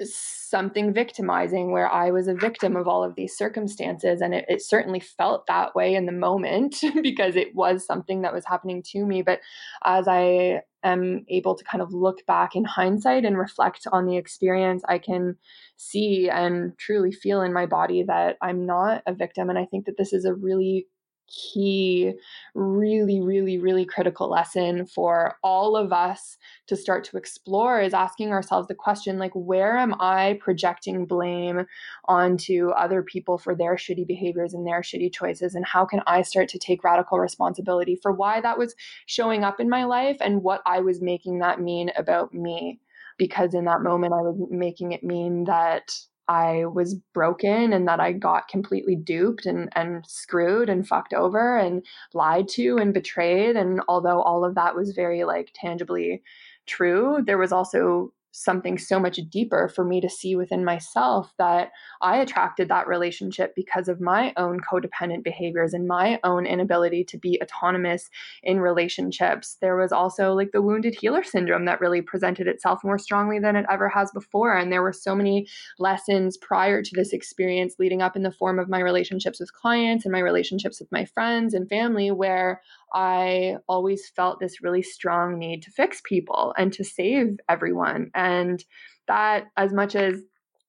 something 0.00 0.92
victimizing 0.92 1.70
where 1.70 1.90
I 1.90 2.10
was 2.10 2.28
a 2.28 2.34
victim 2.34 2.76
of 2.76 2.88
all 2.88 3.04
of 3.04 3.14
these 3.14 3.36
circumstances. 3.36 4.20
And 4.20 4.34
it, 4.34 4.44
it, 4.48 4.62
certainly 4.62 5.00
felt 5.00 5.46
that 5.46 5.74
way 5.74 5.94
in 5.94 6.06
the 6.06 6.12
moment 6.12 6.76
because 7.02 7.36
it 7.36 7.54
was 7.54 7.86
something 7.86 8.22
that 8.22 8.32
was 8.32 8.44
happening 8.46 8.82
to 8.92 9.04
me. 9.04 9.22
But 9.22 9.40
as 9.84 10.08
I 10.08 10.62
am 10.82 11.24
able 11.28 11.54
to 11.54 11.64
kind 11.64 11.82
of 11.82 11.92
look 11.92 12.26
back 12.26 12.56
in 12.56 12.64
hindsight 12.64 13.24
and 13.24 13.38
reflect 13.38 13.86
on 13.92 14.06
the 14.06 14.16
experience, 14.16 14.82
I 14.88 14.98
can 14.98 15.36
see 15.76 16.28
and 16.28 16.76
truly 16.78 17.12
feel 17.12 17.42
in 17.42 17.52
my 17.52 17.66
body 17.66 18.02
that 18.04 18.36
I'm 18.42 18.66
not 18.66 19.02
a 19.06 19.14
victim. 19.14 19.50
And 19.50 19.58
I 19.58 19.66
think 19.66 19.86
that 19.86 19.96
this 19.98 20.12
is 20.12 20.24
a 20.24 20.34
really 20.34 20.86
key, 21.32 22.12
really, 22.54 23.20
really, 23.20 23.58
really 23.58 23.84
critical 23.84 24.28
lesson 24.28 24.86
for 24.86 25.36
all 25.42 25.76
of 25.76 25.92
us 25.92 26.36
to 26.66 26.76
start 26.76 27.04
to 27.04 27.16
explore 27.16 27.80
is 27.80 27.94
asking 27.94 28.30
ourselves 28.30 28.68
the 28.68 28.74
question 28.74 29.18
like, 29.18 29.32
where 29.34 29.76
am 29.76 29.94
I 30.00 30.38
projecting 30.40 31.06
blame 31.06 31.66
onto 32.06 32.70
other 32.70 33.02
people 33.02 33.38
for 33.38 33.54
their 33.54 33.76
shitty 33.76 34.06
behaviors 34.06 34.54
and 34.54 34.66
their 34.66 34.82
shitty 34.82 35.12
choices? 35.12 35.54
And 35.54 35.64
how 35.64 35.84
can 35.84 36.02
I 36.06 36.22
start 36.22 36.48
to 36.50 36.58
take 36.58 36.84
radical 36.84 37.18
responsibility 37.18 37.98
for 38.00 38.12
why 38.12 38.40
that 38.40 38.58
was 38.58 38.74
showing 39.06 39.44
up 39.44 39.58
in 39.58 39.68
my 39.68 39.84
life 39.84 40.18
and 40.20 40.42
what 40.42 40.62
I 40.66 40.80
was 40.80 41.00
making 41.00 41.38
that 41.38 41.60
mean 41.60 41.90
about 41.96 42.34
me? 42.34 42.80
Because 43.18 43.54
in 43.54 43.64
that 43.66 43.82
moment, 43.82 44.14
I 44.14 44.22
was 44.22 44.36
making 44.50 44.92
it 44.92 45.04
mean 45.04 45.44
that 45.44 45.94
I 46.32 46.64
was 46.64 46.94
broken 47.12 47.74
and 47.74 47.86
that 47.88 48.00
I 48.00 48.12
got 48.12 48.48
completely 48.48 48.96
duped 48.96 49.44
and, 49.44 49.68
and 49.76 50.02
screwed 50.06 50.70
and 50.70 50.88
fucked 50.88 51.12
over 51.12 51.58
and 51.58 51.84
lied 52.14 52.48
to 52.50 52.78
and 52.78 52.94
betrayed. 52.94 53.54
And 53.54 53.82
although 53.86 54.22
all 54.22 54.42
of 54.42 54.54
that 54.54 54.74
was 54.74 54.92
very 54.92 55.24
like 55.24 55.50
tangibly 55.54 56.22
true, 56.66 57.22
there 57.26 57.36
was 57.36 57.52
also 57.52 58.14
something 58.32 58.78
so 58.78 58.98
much 58.98 59.20
deeper 59.30 59.68
for 59.68 59.84
me 59.84 60.00
to 60.00 60.08
see 60.08 60.34
within 60.34 60.64
myself 60.64 61.32
that 61.38 61.70
I 62.00 62.16
attracted 62.16 62.68
that 62.68 62.88
relationship 62.88 63.54
because 63.54 63.88
of 63.88 64.00
my 64.00 64.32
own 64.36 64.60
codependent 64.60 65.22
behaviors 65.22 65.74
and 65.74 65.86
my 65.86 66.18
own 66.24 66.46
inability 66.46 67.04
to 67.04 67.18
be 67.18 67.40
autonomous 67.42 68.08
in 68.42 68.60
relationships. 68.60 69.58
There 69.60 69.76
was 69.76 69.92
also 69.92 70.32
like 70.32 70.52
the 70.52 70.62
wounded 70.62 70.96
healer 70.98 71.22
syndrome 71.22 71.66
that 71.66 71.80
really 71.80 72.00
presented 72.02 72.48
itself 72.48 72.82
more 72.82 72.98
strongly 72.98 73.38
than 73.38 73.54
it 73.54 73.66
ever 73.70 73.88
has 73.90 74.10
before. 74.12 74.56
And 74.56 74.72
there 74.72 74.82
were 74.82 74.92
so 74.92 75.14
many 75.14 75.46
lessons 75.78 76.36
prior 76.38 76.82
to 76.82 76.90
this 76.94 77.12
experience 77.12 77.76
leading 77.78 78.02
up 78.02 78.16
in 78.16 78.22
the 78.22 78.32
form 78.32 78.58
of 78.58 78.68
my 78.68 78.80
relationships 78.80 79.40
with 79.40 79.52
clients 79.52 80.04
and 80.04 80.12
my 80.12 80.20
relationships 80.20 80.80
with 80.80 80.90
my 80.90 81.04
friends 81.04 81.54
and 81.54 81.68
family 81.68 82.10
where 82.10 82.62
I 82.92 83.56
always 83.68 84.10
felt 84.14 84.40
this 84.40 84.62
really 84.62 84.82
strong 84.82 85.38
need 85.38 85.62
to 85.62 85.70
fix 85.70 86.00
people 86.04 86.54
and 86.56 86.72
to 86.74 86.84
save 86.84 87.38
everyone. 87.48 88.10
And 88.14 88.62
that, 89.08 89.46
as 89.56 89.72
much 89.72 89.96
as 89.96 90.20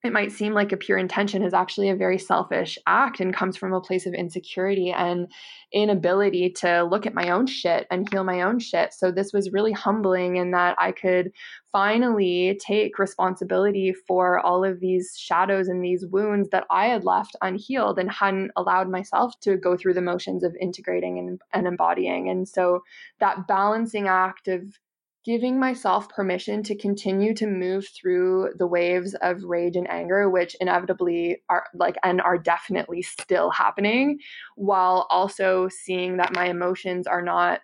it 0.04 0.12
might 0.12 0.34
seem 0.34 0.54
like 0.54 0.74
a 0.74 0.78
pure 0.78 0.98
intention 0.98 1.44
is 1.44 1.54
actually 1.54 1.90
a 1.90 1.96
very 1.96 2.20
selfish 2.20 2.78
act 2.88 3.22
and 3.22 3.34
comes 3.34 3.56
from 3.56 3.72
a 3.72 3.80
place 3.80 4.06
of 4.06 4.14
insecurity 4.14 4.92
and 4.92 5.32
inability 5.72 6.50
to 6.50 6.84
look 6.84 7.06
at 7.06 7.14
my 7.14 7.30
own 7.30 7.48
shit 7.48 7.88
and 7.90 8.08
heal 8.12 8.26
my 8.26 8.42
own 8.42 8.60
shit. 8.60 8.94
So 8.94 9.12
this 9.12 9.32
was 9.32 9.54
really 9.54 9.72
humbling 9.72 10.36
in 10.36 10.52
that 10.52 10.76
I 10.78 10.92
could 10.92 11.32
finally 11.72 12.60
take 12.62 13.00
responsibility 13.00 13.94
for 13.94 14.42
all 14.42 14.66
of 14.66 14.82
these 14.82 15.16
shadows 15.18 15.70
and 15.70 15.82
these 15.82 16.06
wounds 16.06 16.50
that 16.50 16.66
I 16.70 16.88
had 16.88 17.06
left 17.06 17.38
unhealed 17.42 17.98
and 17.98 18.12
hadn't 18.12 18.52
allowed 18.58 18.90
myself 18.90 19.40
to 19.42 19.56
go 19.56 19.78
through 19.78 19.94
the 19.94 20.02
motions 20.02 20.44
of 20.44 20.54
integrating 20.60 21.18
and, 21.18 21.42
and 21.54 21.66
embodying. 21.66 22.30
And 22.30 22.48
so 22.48 22.84
that 23.20 23.48
balancing 23.48 24.10
act 24.10 24.50
of 24.50 24.78
giving 25.26 25.60
myself 25.60 26.10
permission 26.10 26.62
to 26.64 26.76
continue 26.76 27.34
to 27.34 27.48
move 27.48 27.88
through 27.88 28.50
the 28.58 28.68
waves 28.68 29.16
of 29.22 29.44
rage 29.44 29.76
and 29.76 29.90
anger 29.90 30.30
which 30.30 30.56
inevitably 30.60 31.42
are 31.50 31.66
like 31.74 31.96
and 32.04 32.22
are 32.22 32.38
definitely 32.38 33.02
still 33.02 33.50
happening 33.50 34.20
while 34.56 35.08
also 35.10 35.70
seeing 35.70 36.18
that 36.18 36.36
my 36.36 36.48
emotions 36.48 37.08
are 37.08 37.22
not 37.22 37.62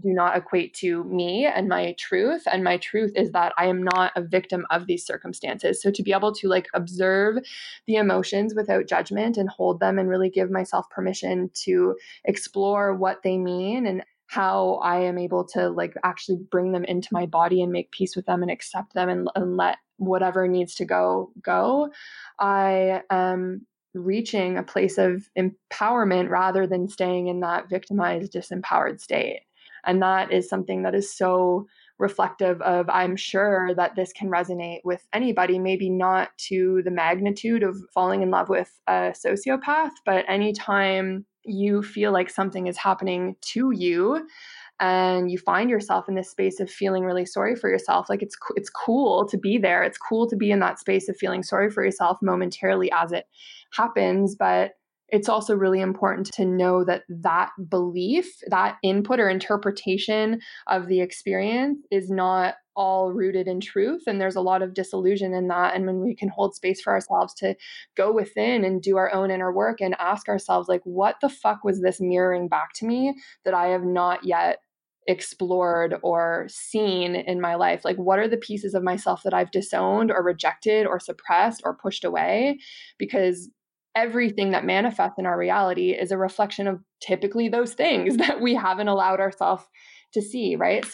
do 0.00 0.12
not 0.12 0.36
equate 0.36 0.74
to 0.74 1.04
me 1.04 1.46
and 1.46 1.68
my 1.68 1.94
truth. 1.98 2.42
And 2.50 2.64
my 2.64 2.78
truth 2.78 3.12
is 3.14 3.30
that 3.30 3.52
i 3.56 3.66
am 3.66 3.82
not 3.82 4.12
a 4.16 4.22
victim 4.22 4.66
of 4.70 4.86
these 4.86 5.06
circumstances. 5.06 5.80
So 5.80 5.90
to 5.90 6.02
be 6.02 6.12
able 6.12 6.34
to 6.34 6.48
like 6.48 6.66
observe 6.74 7.36
the 7.86 7.96
emotions 7.96 8.54
without 8.54 8.88
judgment 8.88 9.36
and 9.36 9.48
hold 9.48 9.80
them 9.80 9.98
and 9.98 10.08
really 10.08 10.30
give 10.30 10.50
myself 10.50 10.90
permission 10.90 11.50
to 11.64 11.96
explore 12.24 12.94
what 12.94 13.22
they 13.22 13.38
mean 13.38 13.86
and 13.86 14.02
how 14.26 14.74
I 14.82 15.00
am 15.00 15.18
able 15.18 15.44
to 15.48 15.68
like 15.68 15.94
actually 16.02 16.38
bring 16.50 16.72
them 16.72 16.84
into 16.84 17.08
my 17.12 17.26
body 17.26 17.62
and 17.62 17.70
make 17.72 17.90
peace 17.90 18.16
with 18.16 18.26
them 18.26 18.42
and 18.42 18.50
accept 18.50 18.94
them 18.94 19.08
and, 19.08 19.28
and 19.34 19.56
let 19.56 19.78
whatever 19.96 20.48
needs 20.48 20.74
to 20.76 20.84
go 20.84 21.30
go. 21.42 21.90
I 22.40 23.02
am 23.10 23.66
reaching 23.94 24.58
a 24.58 24.62
place 24.62 24.98
of 24.98 25.28
empowerment 25.38 26.28
rather 26.28 26.66
than 26.66 26.88
staying 26.88 27.28
in 27.28 27.40
that 27.40 27.68
victimized, 27.70 28.32
disempowered 28.32 29.00
state. 29.00 29.42
And 29.86 30.02
that 30.02 30.32
is 30.32 30.48
something 30.48 30.82
that 30.82 30.94
is 30.94 31.14
so 31.14 31.66
reflective 31.98 32.60
of 32.62 32.88
I'm 32.88 33.16
sure 33.16 33.74
that 33.76 33.94
this 33.94 34.12
can 34.12 34.28
resonate 34.28 34.80
with 34.82 35.06
anybody, 35.12 35.58
maybe 35.58 35.90
not 35.90 36.30
to 36.48 36.82
the 36.84 36.90
magnitude 36.90 37.62
of 37.62 37.76
falling 37.92 38.22
in 38.22 38.30
love 38.30 38.48
with 38.48 38.72
a 38.88 39.12
sociopath, 39.12 39.92
but 40.04 40.24
anytime 40.28 41.26
you 41.44 41.82
feel 41.82 42.12
like 42.12 42.30
something 42.30 42.66
is 42.66 42.76
happening 42.76 43.36
to 43.40 43.70
you 43.70 44.26
and 44.80 45.30
you 45.30 45.38
find 45.38 45.70
yourself 45.70 46.08
in 46.08 46.14
this 46.14 46.30
space 46.30 46.58
of 46.58 46.70
feeling 46.70 47.04
really 47.04 47.24
sorry 47.24 47.54
for 47.54 47.70
yourself 47.70 48.08
like 48.08 48.22
it's 48.22 48.36
it's 48.56 48.70
cool 48.70 49.26
to 49.28 49.38
be 49.38 49.56
there. 49.56 49.82
It's 49.82 49.98
cool 49.98 50.28
to 50.28 50.36
be 50.36 50.50
in 50.50 50.60
that 50.60 50.80
space 50.80 51.08
of 51.08 51.16
feeling 51.16 51.42
sorry 51.42 51.70
for 51.70 51.84
yourself 51.84 52.18
momentarily 52.22 52.90
as 52.92 53.12
it 53.12 53.26
happens 53.72 54.34
but 54.34 54.72
it's 55.08 55.28
also 55.28 55.54
really 55.54 55.80
important 55.80 56.26
to 56.32 56.44
know 56.44 56.84
that 56.84 57.02
that 57.08 57.50
belief 57.68 58.26
that 58.48 58.76
input 58.82 59.20
or 59.20 59.28
interpretation 59.28 60.40
of 60.66 60.88
the 60.88 61.00
experience 61.00 61.78
is 61.90 62.10
not 62.10 62.54
all 62.76 63.12
rooted 63.12 63.46
in 63.46 63.60
truth 63.60 64.02
and 64.06 64.20
there's 64.20 64.34
a 64.34 64.40
lot 64.40 64.62
of 64.62 64.74
disillusion 64.74 65.32
in 65.32 65.46
that 65.48 65.76
and 65.76 65.86
when 65.86 66.00
we 66.00 66.16
can 66.16 66.28
hold 66.28 66.54
space 66.54 66.80
for 66.80 66.92
ourselves 66.92 67.32
to 67.34 67.54
go 67.96 68.12
within 68.12 68.64
and 68.64 68.82
do 68.82 68.96
our 68.96 69.12
own 69.12 69.30
inner 69.30 69.52
work 69.52 69.80
and 69.80 69.94
ask 70.00 70.28
ourselves 70.28 70.68
like 70.68 70.82
what 70.84 71.16
the 71.20 71.28
fuck 71.28 71.62
was 71.62 71.80
this 71.80 72.00
mirroring 72.00 72.48
back 72.48 72.72
to 72.74 72.84
me 72.84 73.14
that 73.44 73.54
i 73.54 73.66
have 73.66 73.84
not 73.84 74.24
yet 74.24 74.58
explored 75.06 75.94
or 76.02 76.46
seen 76.48 77.14
in 77.14 77.40
my 77.40 77.54
life? 77.56 77.84
Like 77.84 77.96
what 77.96 78.18
are 78.18 78.28
the 78.28 78.36
pieces 78.36 78.74
of 78.74 78.82
myself 78.82 79.22
that 79.24 79.34
i've 79.34 79.50
disowned 79.50 80.10
or 80.10 80.22
rejected 80.22 80.86
or 80.86 80.98
suppressed 80.98 81.60
or 81.64 81.76
pushed 81.76 82.04
away? 82.04 82.58
Because 82.98 83.50
everything 83.94 84.50
that 84.50 84.64
manifests 84.64 85.18
in 85.18 85.26
our 85.26 85.38
reality 85.38 85.90
is 85.90 86.10
a 86.10 86.18
reflection 86.18 86.66
of 86.66 86.80
typically 87.00 87.48
those 87.48 87.74
things 87.74 88.16
that 88.18 88.40
we 88.40 88.54
haven't 88.54 88.88
allowed 88.88 89.20
ourselves 89.20 89.64
to 90.12 90.22
see 90.22 90.56
right 90.56 90.86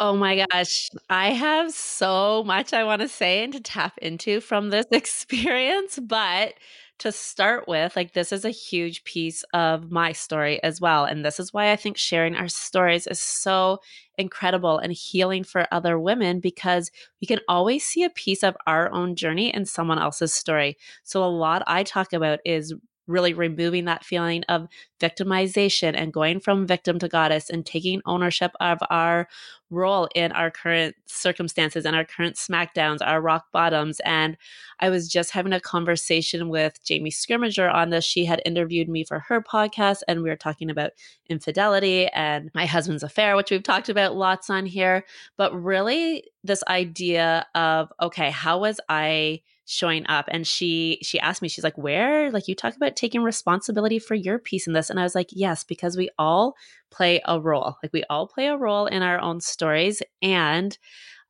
Oh 0.00 0.16
my 0.16 0.44
gosh. 0.50 0.90
I 1.08 1.30
have 1.30 1.72
so 1.72 2.42
much 2.44 2.72
I 2.72 2.82
want 2.82 3.00
to 3.02 3.08
say 3.08 3.44
and 3.44 3.52
to 3.52 3.60
tap 3.60 3.96
into 3.98 4.40
from 4.40 4.70
this 4.70 4.86
experience. 4.90 6.00
But 6.00 6.54
to 6.98 7.12
start 7.12 7.66
with, 7.68 7.96
like, 7.96 8.12
this 8.12 8.32
is 8.32 8.44
a 8.44 8.50
huge 8.50 9.04
piece 9.04 9.44
of 9.52 9.90
my 9.90 10.12
story 10.12 10.62
as 10.62 10.80
well. 10.80 11.04
And 11.04 11.24
this 11.24 11.40
is 11.40 11.52
why 11.52 11.72
I 11.72 11.76
think 11.76 11.96
sharing 11.96 12.36
our 12.36 12.48
stories 12.48 13.06
is 13.06 13.18
so 13.18 13.78
incredible 14.16 14.78
and 14.78 14.92
healing 14.92 15.44
for 15.44 15.66
other 15.72 15.98
women 15.98 16.40
because 16.40 16.90
we 17.20 17.26
can 17.26 17.40
always 17.48 17.84
see 17.84 18.04
a 18.04 18.10
piece 18.10 18.42
of 18.44 18.56
our 18.66 18.90
own 18.92 19.16
journey 19.16 19.52
in 19.52 19.64
someone 19.66 19.98
else's 19.98 20.32
story. 20.32 20.76
So, 21.02 21.24
a 21.24 21.26
lot 21.26 21.62
I 21.66 21.82
talk 21.82 22.12
about 22.12 22.38
is 22.44 22.72
really 23.06 23.34
removing 23.34 23.84
that 23.84 24.04
feeling 24.04 24.42
of 24.48 24.66
victimization 25.00 25.94
and 25.94 26.12
going 26.12 26.40
from 26.40 26.66
victim 26.66 26.98
to 26.98 27.08
goddess 27.08 27.50
and 27.50 27.66
taking 27.66 28.00
ownership 28.06 28.52
of 28.60 28.78
our 28.90 29.28
role 29.70 30.08
in 30.14 30.32
our 30.32 30.50
current 30.50 30.94
circumstances 31.06 31.84
and 31.84 31.96
our 31.96 32.04
current 32.04 32.36
smackdowns, 32.36 32.98
our 33.02 33.20
rock 33.20 33.46
bottoms. 33.52 34.00
And 34.04 34.36
I 34.80 34.88
was 34.88 35.08
just 35.08 35.32
having 35.32 35.52
a 35.52 35.60
conversation 35.60 36.48
with 36.48 36.82
Jamie 36.84 37.10
Scrimmager 37.10 37.72
on 37.72 37.90
this. 37.90 38.04
She 38.04 38.24
had 38.24 38.40
interviewed 38.46 38.88
me 38.88 39.04
for 39.04 39.20
her 39.20 39.42
podcast, 39.42 40.00
and 40.08 40.22
we 40.22 40.30
were 40.30 40.36
talking 40.36 40.70
about 40.70 40.92
infidelity 41.28 42.06
and 42.08 42.50
my 42.54 42.66
husband's 42.66 43.02
affair, 43.02 43.36
which 43.36 43.50
we've 43.50 43.62
talked 43.62 43.88
about 43.88 44.16
lots 44.16 44.48
on 44.48 44.66
here. 44.66 45.04
But 45.36 45.52
really, 45.60 46.24
this 46.42 46.62
idea 46.68 47.46
of, 47.54 47.92
okay, 48.00 48.30
how 48.30 48.60
was 48.60 48.80
I? 48.88 49.42
Showing 49.66 50.06
up 50.08 50.26
and 50.28 50.46
she 50.46 50.98
she 51.02 51.18
asked 51.20 51.40
me 51.40 51.48
she's 51.48 51.64
like 51.64 51.78
where 51.78 52.30
like 52.30 52.46
you 52.48 52.54
talk 52.54 52.76
about 52.76 52.96
taking 52.96 53.22
responsibility 53.22 53.98
for 53.98 54.14
your 54.14 54.38
piece 54.38 54.66
in 54.66 54.74
this 54.74 54.90
and 54.90 55.00
i 55.00 55.02
was 55.02 55.14
like 55.14 55.28
yes 55.30 55.64
because 55.64 55.96
we 55.96 56.10
all 56.18 56.54
play 56.90 57.20
a 57.26 57.40
role 57.40 57.76
like 57.82 57.92
we 57.92 58.04
all 58.10 58.26
play 58.26 58.46
a 58.46 58.56
role 58.56 58.86
in 58.86 59.02
our 59.02 59.18
own 59.20 59.40
stories 59.40 60.02
and 60.20 60.76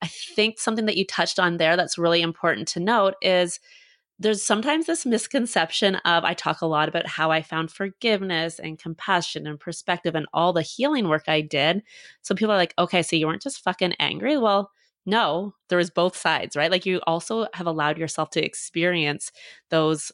i 0.03 0.07
think 0.09 0.59
something 0.59 0.87
that 0.87 0.97
you 0.97 1.07
touched 1.07 1.39
on 1.39 1.59
there 1.59 1.77
that's 1.77 1.97
really 1.97 2.23
important 2.23 2.67
to 2.67 2.81
note 2.81 3.15
is 3.23 3.61
there's 4.19 4.45
sometimes 4.45 4.87
this 4.87 5.05
misconception 5.05 5.97
of 5.97 6.25
I 6.25 6.35
talk 6.35 6.61
a 6.61 6.67
lot 6.67 6.89
about 6.89 7.07
how 7.07 7.33
I 7.33 7.43
found 7.43 7.73
forgiveness 7.73 8.61
and 8.61 8.79
compassion 8.79 9.47
and 9.47 9.59
perspective 9.59 10.15
and 10.15 10.27
all 10.33 10.53
the 10.53 10.63
healing 10.63 11.09
work 11.09 11.25
I 11.27 11.41
did. 11.41 11.83
So 12.23 12.35
people 12.35 12.53
are 12.53 12.57
like, 12.57 12.75
okay, 12.79 13.03
so 13.03 13.17
you 13.17 13.27
weren't 13.27 13.43
just 13.43 13.63
fucking 13.65 13.95
angry. 13.99 14.39
Well, 14.39 14.71
no, 15.07 15.55
there 15.69 15.79
was 15.79 15.91
both 15.91 16.17
sides, 16.17 16.57
right? 16.57 16.71
Like 16.71 16.87
you 16.87 17.01
also 17.07 17.47
have 17.55 17.67
allowed 17.67 17.99
yourself 17.99 18.31
to 18.31 18.45
experience 18.45 19.31
those, 19.71 20.13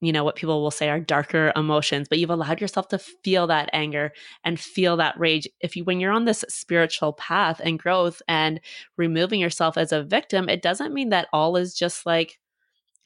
you 0.00 0.12
know, 0.12 0.22
what 0.24 0.36
people 0.36 0.62
will 0.62 0.70
say 0.70 0.90
are 0.90 1.00
darker 1.00 1.52
emotions, 1.56 2.08
but 2.08 2.18
you've 2.18 2.30
allowed 2.30 2.60
yourself 2.60 2.88
to 2.88 2.98
feel 2.98 3.46
that 3.48 3.70
anger 3.72 4.12
and 4.44 4.60
feel 4.60 4.96
that 4.98 5.18
rage. 5.18 5.48
If 5.60 5.76
you, 5.76 5.84
when 5.84 5.98
you're 6.00 6.12
on 6.12 6.24
this 6.24 6.44
spiritual 6.48 7.14
path 7.14 7.60
and 7.64 7.78
growth 7.78 8.22
and 8.28 8.60
removing 8.96 9.40
yourself 9.40 9.76
as 9.76 9.92
a 9.92 10.02
victim, 10.02 10.48
it 10.48 10.62
doesn't 10.62 10.94
mean 10.94 11.08
that 11.10 11.28
all 11.32 11.56
is 11.56 11.74
just 11.74 12.06
like, 12.06 12.38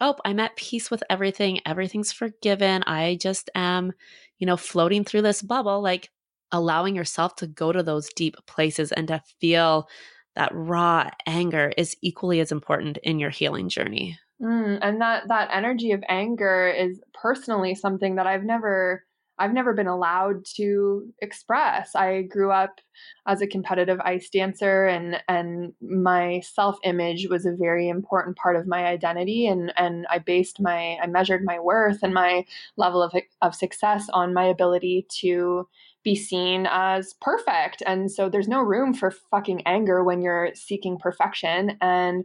oh, 0.01 0.17
I'm 0.25 0.41
at 0.41 0.57
peace 0.57 0.91
with 0.91 1.05
everything. 1.09 1.61
Everything's 1.65 2.13
forgiven. 2.13 2.83
I 2.87 3.19
just 3.21 3.49
am, 3.55 3.93
you 4.39 4.47
know, 4.47 4.57
floating 4.57 5.05
through 5.05 5.23
this 5.23 5.43
bubble. 5.43 5.81
Like, 5.81 6.11
allowing 6.53 6.95
yourself 6.95 7.35
to 7.37 7.47
go 7.47 7.73
to 7.73 7.83
those 7.83 8.11
deep 8.15 8.37
places 8.47 8.93
and 8.93 9.09
to 9.09 9.23
feel 9.41 9.89
that 10.35 10.51
raw 10.55 11.11
anger 11.27 11.73
is 11.77 11.97
equally 12.03 12.41
as 12.41 12.53
important 12.53 12.99
in 12.99 13.19
your 13.19 13.31
healing 13.31 13.69
journey. 13.69 14.19
Mm, 14.41 14.79
and 14.83 15.01
that 15.01 15.29
that 15.29 15.51
energy 15.53 15.93
of 15.93 16.03
anger 16.09 16.69
is 16.69 17.01
personally 17.15 17.75
something 17.75 18.17
that 18.17 18.27
I've 18.27 18.45
never 18.45 19.05
I've 19.39 19.53
never 19.53 19.73
been 19.73 19.87
allowed 19.87 20.45
to 20.57 21.09
express. 21.21 21.95
I 21.97 22.23
grew 22.23 22.53
up 22.53 22.81
as 23.27 23.41
a 23.41 23.47
competitive 23.47 23.99
ice 24.01 24.29
dancer 24.29 24.87
and 24.87 25.21
and 25.29 25.73
my 25.81 26.41
self-image 26.41 27.29
was 27.29 27.47
a 27.47 27.57
very 27.57 27.89
important 27.89 28.37
part 28.37 28.57
of 28.57 28.67
my 28.67 28.85
identity 28.87 29.47
and 29.47 29.73
and 29.77 30.07
I 30.11 30.19
based 30.19 30.61
my 30.61 30.97
I 31.03 31.07
measured 31.07 31.45
my 31.45 31.59
worth 31.59 32.03
and 32.03 32.13
my 32.15 32.45
level 32.77 33.03
of 33.03 33.15
of 33.41 33.55
success 33.55 34.07
on 34.13 34.35
my 34.35 34.45
ability 34.45 35.07
to 35.21 35.69
be 36.05 36.17
seen 36.17 36.67
as 36.71 37.15
perfect. 37.21 37.83
And 37.87 38.11
so 38.11 38.29
there's 38.29 38.49
no 38.49 38.61
room 38.61 38.93
for 38.95 39.11
fucking 39.11 39.63
anger 39.67 40.03
when 40.03 40.21
you're 40.21 40.51
seeking 40.55 40.99
perfection. 40.99 41.77
And 41.81 42.25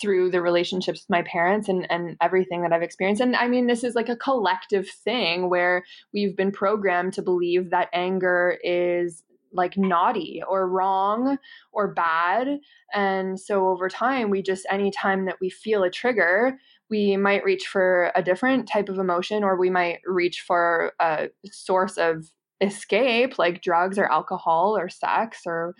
through 0.00 0.30
the 0.30 0.42
relationships 0.42 1.02
with 1.02 1.10
my 1.10 1.22
parents 1.22 1.68
and, 1.68 1.86
and 1.90 2.16
everything 2.20 2.62
that 2.62 2.72
I've 2.72 2.82
experienced. 2.82 3.22
And 3.22 3.36
I 3.36 3.46
mean, 3.48 3.66
this 3.66 3.84
is 3.84 3.94
like 3.94 4.08
a 4.08 4.16
collective 4.16 4.88
thing 4.88 5.48
where 5.48 5.84
we've 6.12 6.36
been 6.36 6.52
programmed 6.52 7.12
to 7.14 7.22
believe 7.22 7.70
that 7.70 7.90
anger 7.92 8.58
is 8.62 9.22
like 9.52 9.78
naughty 9.78 10.42
or 10.48 10.68
wrong 10.68 11.38
or 11.72 11.94
bad. 11.94 12.58
And 12.92 13.38
so 13.38 13.68
over 13.68 13.88
time, 13.88 14.30
we 14.30 14.42
just, 14.42 14.66
anytime 14.68 15.26
that 15.26 15.36
we 15.40 15.48
feel 15.48 15.84
a 15.84 15.90
trigger, 15.90 16.58
we 16.90 17.16
might 17.16 17.44
reach 17.44 17.66
for 17.66 18.10
a 18.14 18.22
different 18.22 18.68
type 18.68 18.88
of 18.88 18.98
emotion 18.98 19.44
or 19.44 19.56
we 19.56 19.70
might 19.70 20.00
reach 20.04 20.40
for 20.40 20.92
a 21.00 21.28
source 21.46 21.96
of 21.96 22.30
escape 22.60 23.38
like 23.38 23.62
drugs 23.62 23.98
or 23.98 24.10
alcohol 24.10 24.76
or 24.76 24.88
sex 24.88 25.40
or 25.46 25.74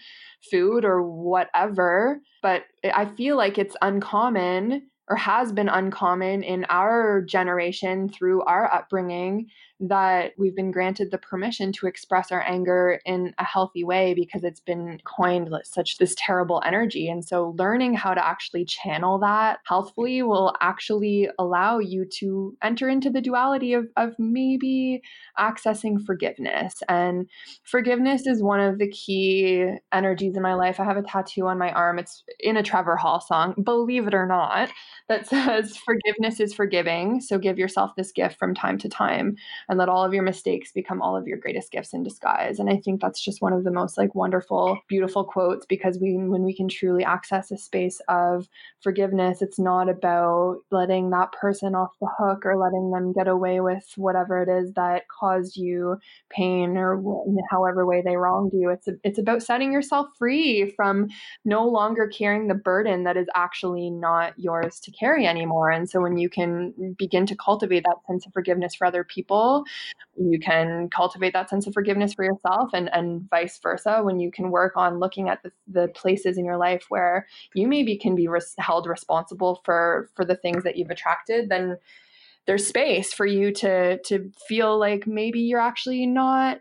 food 0.51 0.85
or 0.85 1.03
whatever. 1.03 2.21
But 2.43 2.65
i 2.93 3.07
feel 3.07 3.37
like 3.37 3.57
it's 3.57 3.77
uncommon 3.81 4.83
or 5.09 5.17
has 5.17 5.53
been 5.53 5.69
uncommon 5.69 6.43
in 6.43 6.65
our 6.69 7.23
generation 7.23 8.09
through 8.09 8.43
our 8.45 8.73
upbringing 8.73 9.47
that 9.81 10.33
we've 10.39 10.55
been 10.55 10.71
granted 10.71 11.11
the 11.11 11.19
permission 11.19 11.73
to 11.73 11.87
express 11.87 12.31
our 12.31 12.43
anger 12.43 13.01
in 13.05 13.35
a 13.39 13.45
healthy 13.45 13.83
way 13.83 14.15
because 14.15 14.45
it's 14.45 14.61
been 14.61 15.01
coined 15.05 15.51
such 15.65 15.99
this 15.99 16.15
terrible 16.17 16.63
energy. 16.65 17.09
And 17.09 17.25
so 17.25 17.55
learning 17.59 17.95
how 17.95 18.15
to 18.15 18.25
actually 18.25 18.65
channel 18.65 19.19
that 19.19 19.59
healthfully 19.67 20.23
will 20.23 20.55
actually 20.61 21.29
allow 21.39 21.79
you 21.79 22.07
to 22.19 22.57
enter 22.63 22.89
into 22.89 23.11
the 23.11 23.21
duality 23.21 23.75
of, 23.75 23.87
of 23.97 24.15
maybe 24.19 25.03
accessing 25.39 26.05
forgiveness. 26.05 26.75
And 26.89 27.29
forgiveness 27.65 28.27
is 28.27 28.43
one 28.43 28.61
of 28.61 28.79
the 28.79 28.91
key 28.91 29.67
energies 29.93 30.37
in 30.37 30.43
my 30.43 30.55
life. 30.55 30.79
I 30.79 30.85
have 30.85 30.97
a 30.97 31.03
tattoo 31.03 31.47
on 31.47 31.59
my 31.59 31.73
arm. 31.73 31.99
It's 31.99 32.23
in 32.39 32.57
a 32.57 32.63
Trevor 32.63 32.97
Hall 32.97 33.21
song, 33.21 33.55
believe 33.63 34.07
it 34.07 34.15
or 34.15 34.27
not, 34.27 34.71
that 35.09 35.27
says 35.35 35.77
forgiveness 35.77 36.39
is 36.39 36.55
forgiving. 36.55 37.21
So 37.21 37.39
give 37.39 37.59
yourself 37.59 37.91
this 37.97 38.13
gift 38.13 38.39
from 38.39 38.55
time 38.55 38.79
to 38.79 38.89
time 38.89 39.37
and 39.69 39.79
let 39.79 39.89
all 39.89 40.05
of 40.05 40.15
your 40.15 40.23
mistakes 40.23 40.73
become 40.73 41.01
all 41.01 41.17
of 41.17 41.27
your 41.27 41.39
greatest 41.39 41.71
gifts 41.71 41.95
in 41.95 42.03
disguise. 42.03 42.59
And 42.59 42.71
I 42.71 42.77
think 42.77 43.01
that's 43.01 43.21
just 43.21 43.43
one 43.43 43.53
of 43.53 43.65
the 43.65 43.71
most 43.71 43.99
like 43.99 44.15
wonderful, 44.15 44.79
beautiful 44.89 45.25
quotes 45.25 45.67
because 45.67 45.99
we 45.99 46.17
when 46.17 46.43
we 46.43 46.55
can 46.55 46.69
truly 46.69 47.05
access 47.05 47.51
a 47.51 47.57
space 47.57 48.01
of 48.09 48.49
forgiveness, 48.83 49.43
it's 49.43 49.59
not 49.59 49.89
about 49.89 50.59
letting 50.71 51.11
that 51.11 51.33
person 51.33 51.75
off 51.75 51.93
the 52.01 52.09
hook 52.19 52.45
or 52.45 52.57
letting 52.57 52.91
them 52.91 53.13
get 53.13 53.29
away 53.29 53.61
with 53.61 53.85
whatever 53.97 54.43
it 54.43 54.49
is 54.49 54.73
that 54.75 55.09
caused 55.09 55.57
you 55.57 55.99
pain 56.31 56.77
or 56.77 57.03
however 57.51 57.87
way 57.87 58.03
they 58.03 58.17
wronged 58.17 58.53
you. 58.53 58.71
It's 58.71 58.89
a, 58.89 58.93
it's 59.05 59.19
about 59.19 59.43
setting 59.43 59.73
yourself 59.73 60.09
free 60.19 60.73
from 60.77 61.09
no 61.45 61.67
longer 61.67 62.07
carrying 62.07 62.49
the 62.49 62.55
burden 62.55 63.05
that 63.05 63.17
is 63.17 63.27
actually 63.35 63.91
not 63.91 64.33
yours 64.37 64.81
to 64.81 64.91
carry 64.91 65.27
anymore. 65.27 65.71
And 65.71 65.89
so 65.89 66.01
when 66.01 66.17
you 66.17 66.29
can 66.29 66.95
begin 66.99 67.27
to 67.27 67.37
cultivate 67.37 67.85
that 67.85 67.97
sense 68.07 68.27
of 68.27 68.33
forgiveness 68.33 68.75
for 68.75 68.87
other 68.87 69.05
people, 69.05 69.54
you 70.17 70.39
can 70.39 70.89
cultivate 70.91 71.33
that 71.33 71.51
sense 71.51 71.67
of 71.67 71.75
forgiveness 71.75 72.15
for 72.15 72.25
yourself 72.25 72.71
and, 72.73 72.89
and 72.93 73.29
vice 73.31 73.59
versa 73.59 74.01
when 74.03 74.21
you 74.21 74.31
can 74.31 74.51
work 74.51 74.77
on 74.77 74.99
looking 74.99 75.29
at 75.29 75.43
the, 75.43 75.53
the 75.67 75.89
places 75.89 76.39
in 76.39 76.45
your 76.45 76.57
life 76.57 76.87
where 76.89 77.27
you 77.55 77.67
maybe 77.67 77.97
can 77.97 78.15
be 78.15 78.29
res- 78.29 78.55
held 78.59 78.87
responsible 78.87 79.61
for 79.65 80.09
for 80.15 80.25
the 80.25 80.37
things 80.37 80.63
that 80.65 80.77
you've 80.77 80.91
attracted 80.91 81.49
then 81.49 81.77
there's 82.47 82.67
space 82.67 83.13
for 83.13 83.27
you 83.27 83.53
to 83.53 83.99
to 84.03 84.31
feel 84.47 84.79
like 84.79 85.07
maybe 85.07 85.41
you're 85.41 85.61
actually 85.61 86.07
not 86.07 86.61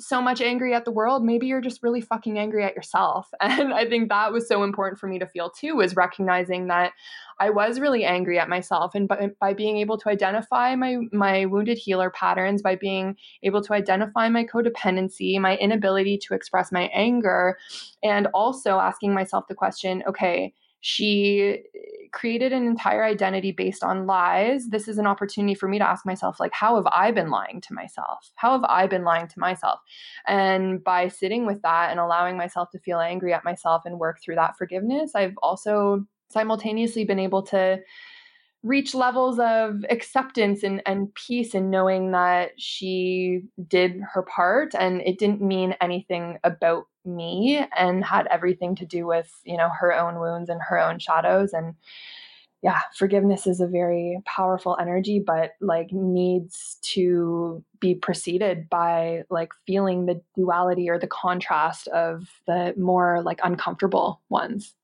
so 0.00 0.20
much 0.20 0.40
angry 0.40 0.74
at 0.74 0.84
the 0.84 0.90
world 0.90 1.24
maybe 1.24 1.46
you're 1.46 1.60
just 1.60 1.82
really 1.82 2.00
fucking 2.00 2.38
angry 2.38 2.64
at 2.64 2.74
yourself. 2.74 3.28
And 3.40 3.72
i 3.74 3.86
think 3.88 4.08
that 4.08 4.32
was 4.32 4.48
so 4.48 4.62
important 4.62 4.98
for 4.98 5.06
me 5.06 5.18
to 5.18 5.26
feel 5.26 5.50
too 5.50 5.76
was 5.76 5.96
recognizing 5.96 6.68
that 6.68 6.92
i 7.38 7.50
was 7.50 7.80
really 7.80 8.04
angry 8.04 8.38
at 8.38 8.48
myself. 8.48 8.94
And 8.94 9.08
by, 9.08 9.28
by 9.40 9.54
being 9.54 9.78
able 9.78 9.98
to 9.98 10.08
identify 10.08 10.74
my 10.76 10.96
my 11.12 11.46
wounded 11.46 11.78
healer 11.78 12.10
patterns 12.10 12.62
by 12.62 12.76
being 12.76 13.16
able 13.42 13.62
to 13.62 13.72
identify 13.72 14.28
my 14.28 14.44
codependency 14.44 15.38
my 15.40 15.56
inability 15.56 16.18
to 16.26 16.34
express 16.34 16.72
my 16.72 16.90
anger 16.94 17.58
and 18.02 18.28
also 18.34 18.78
asking 18.78 19.14
myself 19.14 19.44
the 19.48 19.54
question 19.54 20.02
okay 20.08 20.54
she 20.80 21.62
created 22.12 22.52
an 22.52 22.66
entire 22.66 23.04
identity 23.04 23.52
based 23.52 23.82
on 23.82 24.06
lies. 24.06 24.68
This 24.68 24.88
is 24.88 24.98
an 24.98 25.06
opportunity 25.06 25.54
for 25.54 25.68
me 25.68 25.78
to 25.78 25.88
ask 25.88 26.04
myself, 26.04 26.40
like, 26.40 26.52
how 26.52 26.76
have 26.76 26.86
I 26.86 27.10
been 27.10 27.30
lying 27.30 27.60
to 27.62 27.74
myself? 27.74 28.30
How 28.36 28.52
have 28.52 28.64
I 28.64 28.86
been 28.86 29.04
lying 29.04 29.28
to 29.28 29.38
myself? 29.38 29.80
And 30.26 30.82
by 30.82 31.08
sitting 31.08 31.46
with 31.46 31.62
that 31.62 31.90
and 31.90 32.00
allowing 32.00 32.36
myself 32.36 32.70
to 32.70 32.78
feel 32.78 32.98
angry 32.98 33.32
at 33.32 33.44
myself 33.44 33.82
and 33.84 33.98
work 33.98 34.20
through 34.22 34.36
that 34.36 34.56
forgiveness, 34.56 35.12
I've 35.14 35.34
also 35.42 36.04
simultaneously 36.28 37.04
been 37.04 37.18
able 37.18 37.42
to 37.42 37.80
reach 38.62 38.94
levels 38.94 39.38
of 39.38 39.84
acceptance 39.88 40.62
and, 40.62 40.82
and 40.84 41.14
peace 41.14 41.54
and 41.54 41.70
knowing 41.70 42.12
that 42.12 42.50
she 42.58 43.40
did 43.68 44.00
her 44.12 44.22
part 44.22 44.74
and 44.78 45.00
it 45.02 45.18
didn't 45.18 45.40
mean 45.40 45.74
anything 45.80 46.38
about 46.44 46.84
me 47.04 47.64
and 47.76 48.04
had 48.04 48.26
everything 48.26 48.74
to 48.76 48.84
do 48.84 49.06
with 49.06 49.40
you 49.44 49.56
know 49.56 49.70
her 49.80 49.92
own 49.92 50.20
wounds 50.20 50.50
and 50.50 50.60
her 50.68 50.78
own 50.78 50.98
shadows. 50.98 51.52
And 51.54 51.74
yeah 52.62 52.80
forgiveness 52.94 53.46
is 53.46 53.60
a 53.60 53.66
very 53.66 54.18
powerful 54.26 54.76
energy 54.80 55.22
but 55.24 55.52
like 55.60 55.88
needs 55.92 56.76
to 56.82 57.64
be 57.80 57.94
preceded 57.94 58.68
by 58.68 59.22
like 59.30 59.50
feeling 59.66 60.06
the 60.06 60.20
duality 60.36 60.88
or 60.90 60.98
the 60.98 61.06
contrast 61.06 61.88
of 61.88 62.28
the 62.46 62.74
more 62.76 63.22
like 63.22 63.40
uncomfortable 63.42 64.20
ones 64.28 64.74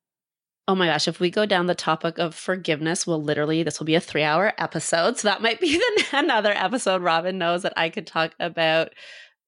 Oh 0.68 0.74
my 0.74 0.86
gosh, 0.86 1.06
if 1.06 1.20
we 1.20 1.30
go 1.30 1.46
down 1.46 1.66
the 1.66 1.74
topic 1.76 2.18
of 2.18 2.34
forgiveness, 2.34 3.06
we'll 3.06 3.22
literally, 3.22 3.62
this 3.62 3.78
will 3.78 3.86
be 3.86 3.94
a 3.94 4.00
three 4.00 4.24
hour 4.24 4.52
episode. 4.58 5.16
So 5.16 5.28
that 5.28 5.42
might 5.42 5.60
be 5.60 5.78
the, 5.96 6.04
another 6.12 6.52
episode. 6.52 7.02
Robin 7.02 7.38
knows 7.38 7.62
that 7.62 7.74
I 7.76 7.88
could 7.88 8.06
talk 8.06 8.34
about 8.40 8.90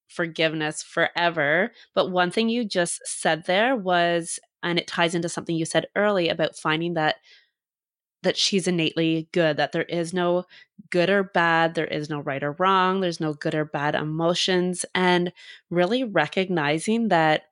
forgiveness 0.08 0.82
forever. 0.82 1.72
But 1.94 2.10
one 2.10 2.30
thing 2.30 2.48
you 2.48 2.64
just 2.64 3.00
said 3.04 3.44
there 3.46 3.74
was, 3.76 4.38
and 4.62 4.78
it 4.78 4.86
ties 4.86 5.14
into 5.14 5.28
something 5.28 5.56
you 5.56 5.64
said 5.64 5.86
early 5.96 6.28
about 6.28 6.56
finding 6.56 6.94
that 6.94 7.16
that 8.22 8.36
she's 8.36 8.66
innately 8.66 9.28
good 9.32 9.56
that 9.56 9.72
there 9.72 9.84
is 9.84 10.12
no 10.12 10.44
good 10.90 11.08
or 11.10 11.22
bad 11.22 11.74
there 11.74 11.86
is 11.86 12.10
no 12.10 12.20
right 12.20 12.42
or 12.42 12.52
wrong 12.58 13.00
there's 13.00 13.20
no 13.20 13.32
good 13.32 13.54
or 13.54 13.64
bad 13.64 13.94
emotions 13.94 14.84
and 14.94 15.32
really 15.70 16.02
recognizing 16.04 17.08
that 17.08 17.42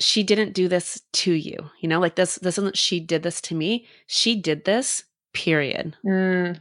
she 0.00 0.22
didn't 0.22 0.52
do 0.52 0.66
this 0.66 1.02
to 1.12 1.32
you 1.32 1.70
you 1.80 1.88
know 1.88 2.00
like 2.00 2.16
this 2.16 2.36
this 2.36 2.58
isn't 2.58 2.76
she 2.76 3.00
did 3.00 3.22
this 3.22 3.40
to 3.42 3.54
me. 3.54 3.86
She 4.06 4.34
did 4.34 4.64
this 4.64 5.04
period. 5.32 5.96
Mm, 6.04 6.60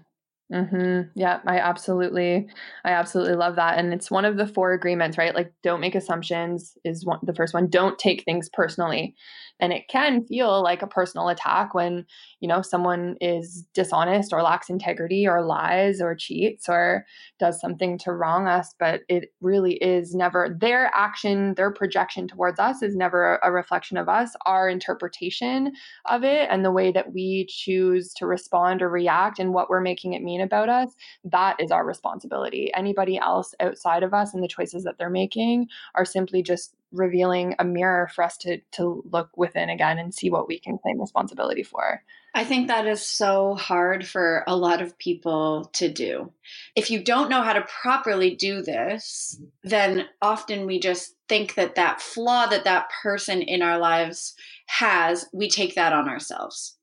Mm-hmm. 0.52 1.12
Yeah, 1.20 1.41
I 1.45 1.60
absolutely, 1.60 2.47
I 2.84 2.89
absolutely 2.93 3.36
love 3.36 3.56
that, 3.58 3.78
and 3.78 3.93
it's 3.93 4.10
one 4.10 4.26
of 4.26 4.36
the 4.38 4.47
four 4.47 4.74
agreements, 4.74 5.16
right? 5.16 5.36
Like, 5.36 5.54
don't 5.62 5.80
make 5.80 5.93
assumptions 5.93 6.76
is 6.84 7.06
one 7.06 7.20
the 7.22 7.36
first 7.36 7.54
one. 7.54 7.68
Don't 7.68 8.00
take 8.00 8.24
things 8.24 8.50
personally, 8.52 9.14
and 9.60 9.72
it 9.72 9.88
can 9.89 10.26
feel 10.26 10.64
like 10.64 10.82
a 10.82 10.88
personal 10.88 11.30
attack 11.30 11.76
when 11.76 12.04
you 12.39 12.47
know 12.47 12.64
someone 12.64 13.16
is 13.22 13.64
dishonest 13.76 14.34
or 14.34 14.41
lacks 14.41 14.72
integrity 14.72 15.28
or 15.28 15.45
lies 15.45 16.02
or 16.02 16.16
cheats 16.16 16.68
or 16.68 17.06
does 17.39 17.60
something 17.62 18.00
to 18.00 18.12
wrong 18.12 18.47
us. 18.47 18.74
But 18.80 19.02
it 19.08 19.32
really 19.41 19.74
is 19.76 20.16
never 20.16 20.58
their 20.60 20.89
action, 20.95 21.54
their 21.58 21.72
projection 21.72 22.28
towards 22.28 22.60
us 22.60 22.82
is 22.82 22.95
never 22.95 23.36
a 23.43 23.52
reflection 23.52 23.97
of 23.97 24.10
us. 24.10 24.32
Our 24.47 24.68
interpretation 24.68 25.74
of 26.06 26.24
it 26.24 26.47
and 26.52 26.64
the 26.66 26.72
way 26.72 26.91
that 26.91 27.14
we 27.14 27.45
choose 27.50 28.14
to 28.16 28.26
respond 28.26 28.82
or 28.82 28.89
react 28.89 29.39
and 29.39 29.54
what 29.54 29.70
we're 29.70 29.82
making 29.82 30.14
it 30.14 30.24
mean 30.24 30.39
about 30.42 30.70
us, 30.70 30.96
that 31.24 31.58
is 31.60 31.72
our 31.72 31.86
responsibility. 31.86 32.72
Anybody 32.74 33.18
else 33.18 33.54
outside 33.60 34.04
of 34.04 34.14
us 34.14 34.34
and 34.34 34.44
the 34.44 34.48
choices 34.48 34.84
that 34.84 34.98
they're 34.98 35.10
making 35.10 35.68
are 35.96 36.06
simply 36.06 36.44
just 36.44 36.76
revealing 36.92 37.56
a 37.60 37.64
mirror 37.64 38.10
for 38.14 38.24
us 38.24 38.38
to 38.38 38.60
to 38.72 39.04
look 39.12 39.30
within 39.38 39.70
again 39.70 40.00
and 40.00 40.14
see 40.14 40.30
what 40.30 40.48
we 40.48 40.60
can 40.60 40.78
claim 40.78 41.00
responsibility 41.00 41.64
for. 41.64 42.04
I 42.36 42.44
think 42.44 42.68
that 42.68 42.86
is 42.86 43.02
so 43.06 43.56
hard 43.56 44.08
for 44.08 44.44
a 44.48 44.56
lot 44.56 44.82
of 44.82 44.98
people 45.00 45.66
to 45.74 45.90
do. 45.90 46.32
If 46.76 46.92
you 46.92 47.04
don't 47.04 47.30
know 47.30 47.42
how 47.42 47.54
to 47.54 47.68
properly 47.82 48.36
do 48.36 48.62
this, 48.62 49.42
then 49.64 50.06
often 50.22 50.68
we 50.68 50.80
just 50.80 51.16
think 51.28 51.56
that 51.56 51.76
that 51.76 52.02
flaw 52.02 52.46
that 52.46 52.66
that 52.66 52.90
person 53.02 53.42
in 53.42 53.64
our 53.64 53.80
lives 53.80 54.36
has, 54.68 55.28
we 55.34 55.50
take 55.50 55.76
that 55.76 55.92
on 55.92 56.08
ourselves. 56.08 56.78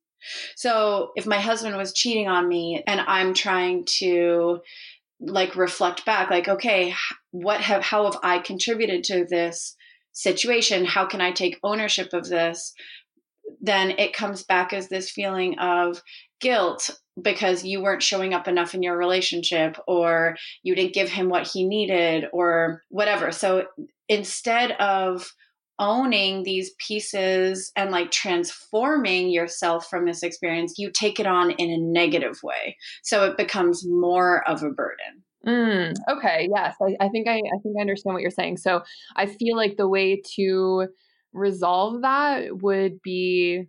So 0.55 1.13
if 1.17 1.27
my 1.27 1.41
husband 1.41 1.77
was 1.77 1.93
cheating 1.93 2.29
on 2.29 2.49
me 2.49 2.83
and 2.87 3.01
I'm 3.01 3.35
trying 3.35 3.85
to 3.99 4.61
like 5.19 5.57
reflect 5.57 6.05
back 6.05 6.29
like 6.29 6.47
okay 6.47 6.95
what 7.31 7.63
have 7.63 7.83
how 7.83 8.05
have 8.05 8.19
I 8.23 8.39
contributed 8.39 9.03
to 9.05 9.25
this 9.25 9.75
situation? 10.17 10.87
How 10.87 11.05
can 11.05 11.21
I 11.21 11.31
take 11.31 11.61
ownership 11.63 12.13
of 12.15 12.29
this? 12.29 12.73
Then 13.61 13.93
it 13.93 14.15
comes 14.15 14.43
back 14.43 14.73
as 14.73 14.89
this 14.89 15.11
feeling 15.11 15.59
of 15.59 16.03
guilt 16.41 16.91
because 17.21 17.65
you 17.65 17.83
weren't 17.83 18.03
showing 18.03 18.35
up 18.35 18.49
enough 18.49 18.75
in 18.75 18.83
your 18.83 18.97
relationship 18.97 19.77
or 19.87 20.37
you 20.63 20.75
didn't 20.75 20.95
give 20.95 21.11
him 21.11 21.29
what 21.29 21.47
he 21.47 21.67
needed 21.67 22.25
or 22.33 22.83
whatever. 22.89 23.31
So 23.31 23.67
instead 24.09 24.73
of 24.73 25.31
owning 25.79 26.43
these 26.43 26.73
pieces 26.79 27.71
and 27.77 27.91
like 27.91 28.11
transforming 28.11 29.31
yourself 29.31 29.89
from 29.89 30.07
this 30.07 30.23
experience, 30.23 30.75
you 30.79 30.91
take 30.91 31.21
it 31.21 31.27
on 31.27 31.51
in 31.53 31.71
a 31.71 31.79
negative 31.79 32.39
way. 32.43 32.77
So 33.03 33.25
it 33.25 33.37
becomes 33.37 33.87
more 33.87 34.49
of 34.49 34.63
a 34.63 34.71
burden. 34.71 35.23
Mm, 35.47 35.95
okay. 36.11 36.49
Yes. 36.53 36.75
I, 36.83 36.97
I 37.05 37.09
think 37.09 37.29
I, 37.29 37.37
I 37.37 37.59
think 37.63 37.77
I 37.79 37.81
understand 37.81 38.15
what 38.15 38.23
you're 38.23 38.31
saying. 38.31 38.57
So 38.57 38.83
I 39.15 39.27
feel 39.27 39.57
like 39.57 39.77
the 39.77 39.89
way 39.89 40.21
to 40.37 40.89
resolve 41.33 42.03
that 42.03 42.63
would 42.63 43.01
be 43.03 43.65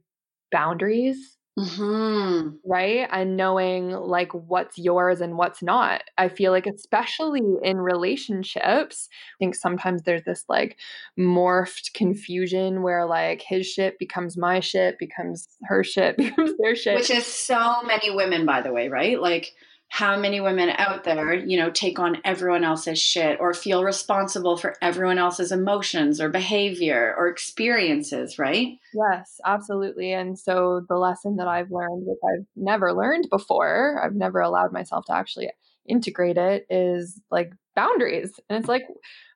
boundaries 0.52 1.37
Mm-hmm. 1.58 2.50
Right. 2.66 3.08
And 3.12 3.36
knowing 3.36 3.90
like 3.90 4.32
what's 4.34 4.78
yours 4.78 5.22
and 5.22 5.38
what's 5.38 5.64
not. 5.64 6.04
I 6.18 6.30
feel 6.30 6.52
like, 6.52 6.68
especially 6.68 7.42
in 7.64 7.78
relationships, 7.78 9.10
I 9.12 9.38
think 9.40 9.56
sometimes 9.56 10.04
there's 10.04 10.24
this 10.24 10.46
like 10.48 10.78
morphed 11.18 11.94
confusion 11.94 12.84
where 12.84 13.06
like 13.06 13.42
his 13.42 13.66
shit 13.66 13.98
becomes 13.98 14.38
my 14.38 14.60
shit, 14.60 15.00
becomes 15.00 15.48
her 15.64 15.84
shit, 15.84 16.18
becomes 16.18 16.52
their 16.60 16.76
shit. 16.76 16.96
Which 16.96 17.10
is 17.10 17.26
so 17.26 17.82
many 17.84 18.16
women, 18.16 18.46
by 18.46 18.62
the 18.62 18.72
way, 18.72 18.90
right? 18.90 19.20
Like, 19.20 19.54
how 19.90 20.18
many 20.18 20.42
women 20.42 20.70
out 20.78 21.04
there, 21.06 21.34
you 21.34 21.58
know, 21.58 21.70
take 21.70 21.98
on 21.98 22.18
everyone 22.26 22.64
else's 22.64 23.00
shit 23.00 23.40
or 23.40 23.54
feel 23.54 23.84
responsible 23.84 24.58
for 24.58 24.76
everyone 24.82 25.18
else's 25.18 25.52
emotions 25.52 26.20
or 26.20 26.30
behavior 26.30 27.16
or 27.18 27.28
experiences, 27.28 28.38
right? 28.38 28.78
Yes, 28.94 29.40
absolutely. 29.46 30.12
And 30.12 30.38
so 30.38 30.86
the 30.90 30.98
lesson 30.98 31.38
that 31.38 31.48
I've 31.48 31.72
learned, 31.72 32.04
which 32.06 32.20
I've 32.24 32.46
never 32.56 32.94
learned 32.94 33.28
before, 33.30 34.02
I've 34.04 34.16
never 34.16 34.42
allowed 34.42 34.74
myself 34.74 35.06
to 35.06 35.14
actually 35.14 35.50
integrate 35.88 36.38
it, 36.38 36.68
is 36.70 37.22
like 37.32 37.54
boundaries. 37.74 38.38
And 38.50 38.60
it's 38.60 38.68
like, 38.68 38.84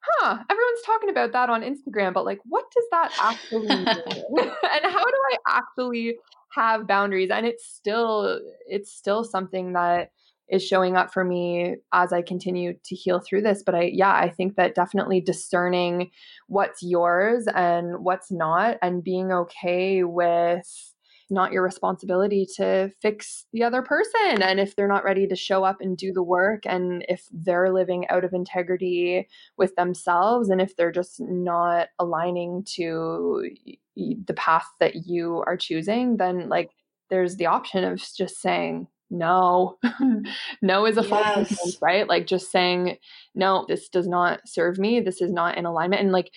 huh, 0.03 0.37
everyone's 0.49 0.81
talking 0.85 1.09
about 1.09 1.31
that 1.31 1.49
on 1.49 1.61
Instagram, 1.61 2.13
but 2.13 2.25
like, 2.25 2.39
what 2.43 2.65
does 2.75 2.85
that 2.91 3.13
actually 3.21 3.67
mean? 3.67 3.87
and 3.87 4.83
how 4.83 5.05
do 5.05 5.17
I 5.31 5.37
actually 5.47 6.17
have 6.53 6.87
boundaries? 6.87 7.29
And 7.31 7.45
it's 7.45 7.65
still, 7.65 8.41
it's 8.67 8.91
still 8.91 9.23
something 9.23 9.73
that 9.73 10.11
is 10.51 10.61
showing 10.61 10.97
up 10.97 11.13
for 11.13 11.23
me 11.23 11.77
as 11.93 12.13
I 12.13 12.21
continue 12.21 12.73
to 12.83 12.95
heal 12.95 13.19
through 13.19 13.41
this. 13.41 13.63
But 13.65 13.75
I, 13.75 13.83
yeah, 13.83 14.13
I 14.13 14.29
think 14.29 14.55
that 14.57 14.75
definitely 14.75 15.21
discerning 15.21 16.11
what's 16.47 16.83
yours 16.83 17.47
and 17.55 18.03
what's 18.03 18.31
not, 18.31 18.77
and 18.81 19.03
being 19.03 19.31
okay 19.31 20.03
with 20.03 20.93
not 21.33 21.53
your 21.53 21.63
responsibility 21.63 22.45
to 22.57 22.91
fix 23.01 23.45
the 23.53 23.63
other 23.63 23.81
person. 23.81 24.41
And 24.41 24.59
if 24.59 24.75
they're 24.75 24.85
not 24.89 25.05
ready 25.05 25.25
to 25.27 25.35
show 25.37 25.63
up 25.63 25.77
and 25.79 25.97
do 25.97 26.11
the 26.11 26.21
work, 26.21 26.63
and 26.65 27.05
if 27.07 27.25
they're 27.31 27.71
living 27.71 28.05
out 28.09 28.25
of 28.25 28.33
integrity 28.33 29.29
with 29.57 29.73
themselves, 29.75 30.49
and 30.49 30.59
if 30.59 30.75
they're 30.75 30.91
just 30.91 31.21
not 31.21 31.87
aligning 31.99 32.65
to 32.75 33.49
the 33.95 34.33
path 34.35 34.67
that 34.81 35.07
you 35.07 35.41
are 35.47 35.55
choosing, 35.55 36.17
then 36.17 36.49
like 36.49 36.71
there's 37.09 37.37
the 37.37 37.45
option 37.45 37.85
of 37.85 38.03
just 38.17 38.41
saying, 38.41 38.87
no. 39.11 39.77
No 40.61 40.85
is 40.85 40.97
a 40.97 41.01
yes. 41.01 41.09
false 41.09 41.77
right? 41.81 42.07
Like 42.07 42.27
just 42.27 42.51
saying 42.51 42.97
no 43.35 43.65
this 43.67 43.89
does 43.89 44.07
not 44.07 44.41
serve 44.47 44.77
me. 44.79 44.99
This 44.99 45.21
is 45.21 45.31
not 45.31 45.57
in 45.57 45.65
alignment. 45.65 46.01
And 46.01 46.11
like 46.11 46.31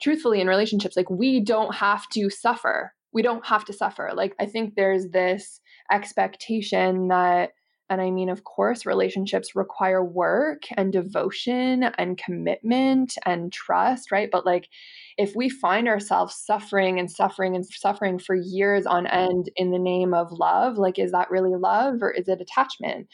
truthfully 0.00 0.40
in 0.40 0.48
relationships 0.48 0.96
like 0.96 1.10
we 1.10 1.40
don't 1.40 1.74
have 1.74 2.08
to 2.10 2.30
suffer. 2.30 2.94
We 3.12 3.22
don't 3.22 3.44
have 3.46 3.64
to 3.66 3.72
suffer. 3.72 4.10
Like 4.14 4.34
i 4.40 4.46
think 4.46 4.74
there's 4.74 5.08
this 5.08 5.60
expectation 5.90 7.08
that 7.08 7.50
and 7.92 8.00
I 8.00 8.10
mean, 8.10 8.30
of 8.30 8.44
course, 8.44 8.86
relationships 8.86 9.54
require 9.54 10.02
work 10.02 10.62
and 10.78 10.90
devotion 10.90 11.82
and 11.98 12.16
commitment 12.16 13.18
and 13.26 13.52
trust, 13.52 14.10
right? 14.10 14.30
But 14.32 14.46
like, 14.46 14.70
if 15.18 15.34
we 15.36 15.48
find 15.48 15.88
ourselves 15.88 16.34
suffering 16.34 16.98
and 16.98 17.10
suffering 17.10 17.54
and 17.54 17.64
suffering 17.66 18.18
for 18.18 18.34
years 18.34 18.86
on 18.86 19.06
end 19.06 19.50
in 19.56 19.70
the 19.70 19.78
name 19.78 20.14
of 20.14 20.32
love, 20.32 20.78
like, 20.78 20.98
is 20.98 21.12
that 21.12 21.30
really 21.30 21.54
love 21.54 22.02
or 22.02 22.10
is 22.10 22.28
it 22.28 22.40
attachment? 22.40 23.08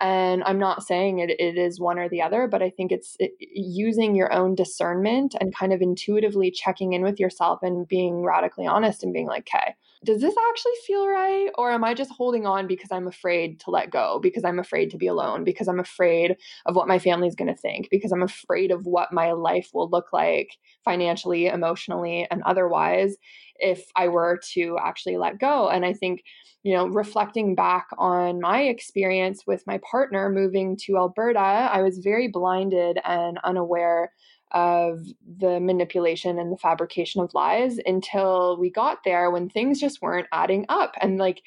And 0.00 0.42
I'm 0.44 0.58
not 0.58 0.84
saying 0.84 1.20
it, 1.20 1.30
it 1.30 1.56
is 1.56 1.80
one 1.80 1.98
or 1.98 2.08
the 2.08 2.22
other, 2.22 2.48
but 2.48 2.62
I 2.62 2.70
think 2.70 2.92
it's 2.92 3.16
it, 3.18 3.32
using 3.40 4.14
your 4.14 4.32
own 4.32 4.54
discernment 4.54 5.34
and 5.40 5.54
kind 5.54 5.72
of 5.72 5.80
intuitively 5.80 6.50
checking 6.50 6.92
in 6.92 7.02
with 7.02 7.20
yourself 7.20 7.60
and 7.62 7.86
being 7.86 8.24
radically 8.24 8.66
honest 8.66 9.02
and 9.02 9.12
being 9.12 9.26
like, 9.26 9.48
okay, 9.54 9.74
does 10.04 10.20
this 10.20 10.34
actually 10.50 10.72
feel 10.86 11.06
right? 11.08 11.48
Or 11.56 11.70
am 11.70 11.84
I 11.84 11.94
just 11.94 12.10
holding 12.10 12.46
on 12.46 12.66
because 12.66 12.92
I'm 12.92 13.06
afraid 13.06 13.60
to 13.60 13.70
let 13.70 13.90
go, 13.90 14.18
because 14.22 14.44
I'm 14.44 14.58
afraid 14.58 14.90
to 14.90 14.98
be 14.98 15.06
alone, 15.06 15.44
because 15.44 15.68
I'm 15.68 15.80
afraid 15.80 16.36
of 16.66 16.76
what 16.76 16.88
my 16.88 16.98
family's 16.98 17.34
going 17.34 17.52
to 17.52 17.60
think, 17.60 17.88
because 17.90 18.12
I'm 18.12 18.22
afraid 18.22 18.70
of 18.70 18.86
what 18.86 19.12
my 19.12 19.32
life 19.32 19.70
will 19.72 19.88
look 19.88 20.12
like 20.12 20.58
financially, 20.84 21.43
emotionally, 21.48 22.26
and 22.30 22.42
otherwise 22.44 23.16
if 23.56 23.86
I 23.94 24.08
were 24.08 24.40
to 24.54 24.78
actually 24.82 25.16
let 25.16 25.38
go? 25.38 25.68
And 25.68 25.84
I 25.84 25.92
think, 25.92 26.24
you 26.62 26.74
know, 26.74 26.86
reflecting 26.88 27.54
back 27.54 27.86
on 27.98 28.40
my 28.40 28.62
experience 28.62 29.44
with 29.46 29.66
my 29.66 29.78
partner 29.88 30.28
moving 30.30 30.76
to 30.84 30.96
Alberta, 30.96 31.38
I 31.38 31.82
was 31.82 31.98
very 31.98 32.28
blinded 32.28 32.98
and 33.04 33.38
unaware 33.44 34.10
of 34.50 35.00
the 35.38 35.58
manipulation 35.60 36.38
and 36.38 36.52
the 36.52 36.56
fabrication 36.56 37.20
of 37.20 37.34
lies 37.34 37.78
until 37.86 38.56
we 38.58 38.70
got 38.70 38.98
there 39.04 39.30
when 39.30 39.48
things 39.48 39.80
just 39.80 40.00
weren't 40.00 40.28
adding 40.32 40.64
up. 40.68 40.94
And 41.00 41.18
like, 41.18 41.42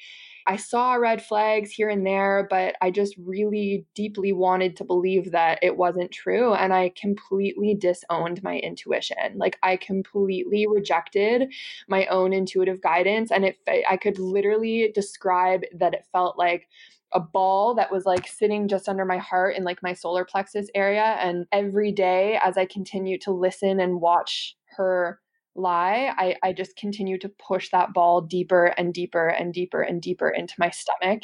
I 0.48 0.56
saw 0.56 0.94
red 0.94 1.22
flags 1.22 1.70
here 1.70 1.90
and 1.90 2.06
there, 2.06 2.46
but 2.48 2.74
I 2.80 2.90
just 2.90 3.14
really 3.18 3.84
deeply 3.94 4.32
wanted 4.32 4.76
to 4.76 4.84
believe 4.84 5.30
that 5.32 5.58
it 5.62 5.76
wasn't 5.76 6.10
true. 6.10 6.54
And 6.54 6.72
I 6.72 6.92
completely 6.98 7.74
disowned 7.74 8.42
my 8.42 8.56
intuition. 8.56 9.36
Like 9.36 9.58
I 9.62 9.76
completely 9.76 10.66
rejected 10.66 11.52
my 11.86 12.06
own 12.06 12.32
intuitive 12.32 12.80
guidance. 12.80 13.30
And 13.30 13.44
it, 13.44 13.58
I 13.68 13.98
could 13.98 14.18
literally 14.18 14.90
describe 14.94 15.64
that 15.74 15.92
it 15.92 16.06
felt 16.12 16.38
like, 16.38 16.66
a 17.12 17.20
ball 17.20 17.74
that 17.74 17.90
was 17.90 18.04
like 18.04 18.28
sitting 18.28 18.68
just 18.68 18.86
under 18.86 19.06
my 19.06 19.16
heart 19.16 19.56
in 19.56 19.64
like 19.64 19.82
my 19.82 19.94
solar 19.94 20.26
plexus 20.26 20.68
area. 20.74 21.16
And 21.20 21.46
every 21.52 21.90
day, 21.90 22.38
as 22.44 22.58
I 22.58 22.66
continued 22.66 23.22
to 23.22 23.32
listen 23.32 23.80
and 23.80 24.02
watch 24.02 24.56
her 24.76 25.18
lie, 25.58 26.14
I, 26.16 26.36
I 26.42 26.52
just 26.52 26.76
continue 26.76 27.18
to 27.18 27.28
push 27.28 27.70
that 27.70 27.92
ball 27.92 28.20
deeper 28.20 28.66
and 28.78 28.94
deeper 28.94 29.28
and 29.28 29.52
deeper 29.52 29.80
and 29.80 30.00
deeper 30.00 30.28
into 30.28 30.54
my 30.58 30.70
stomach. 30.70 31.22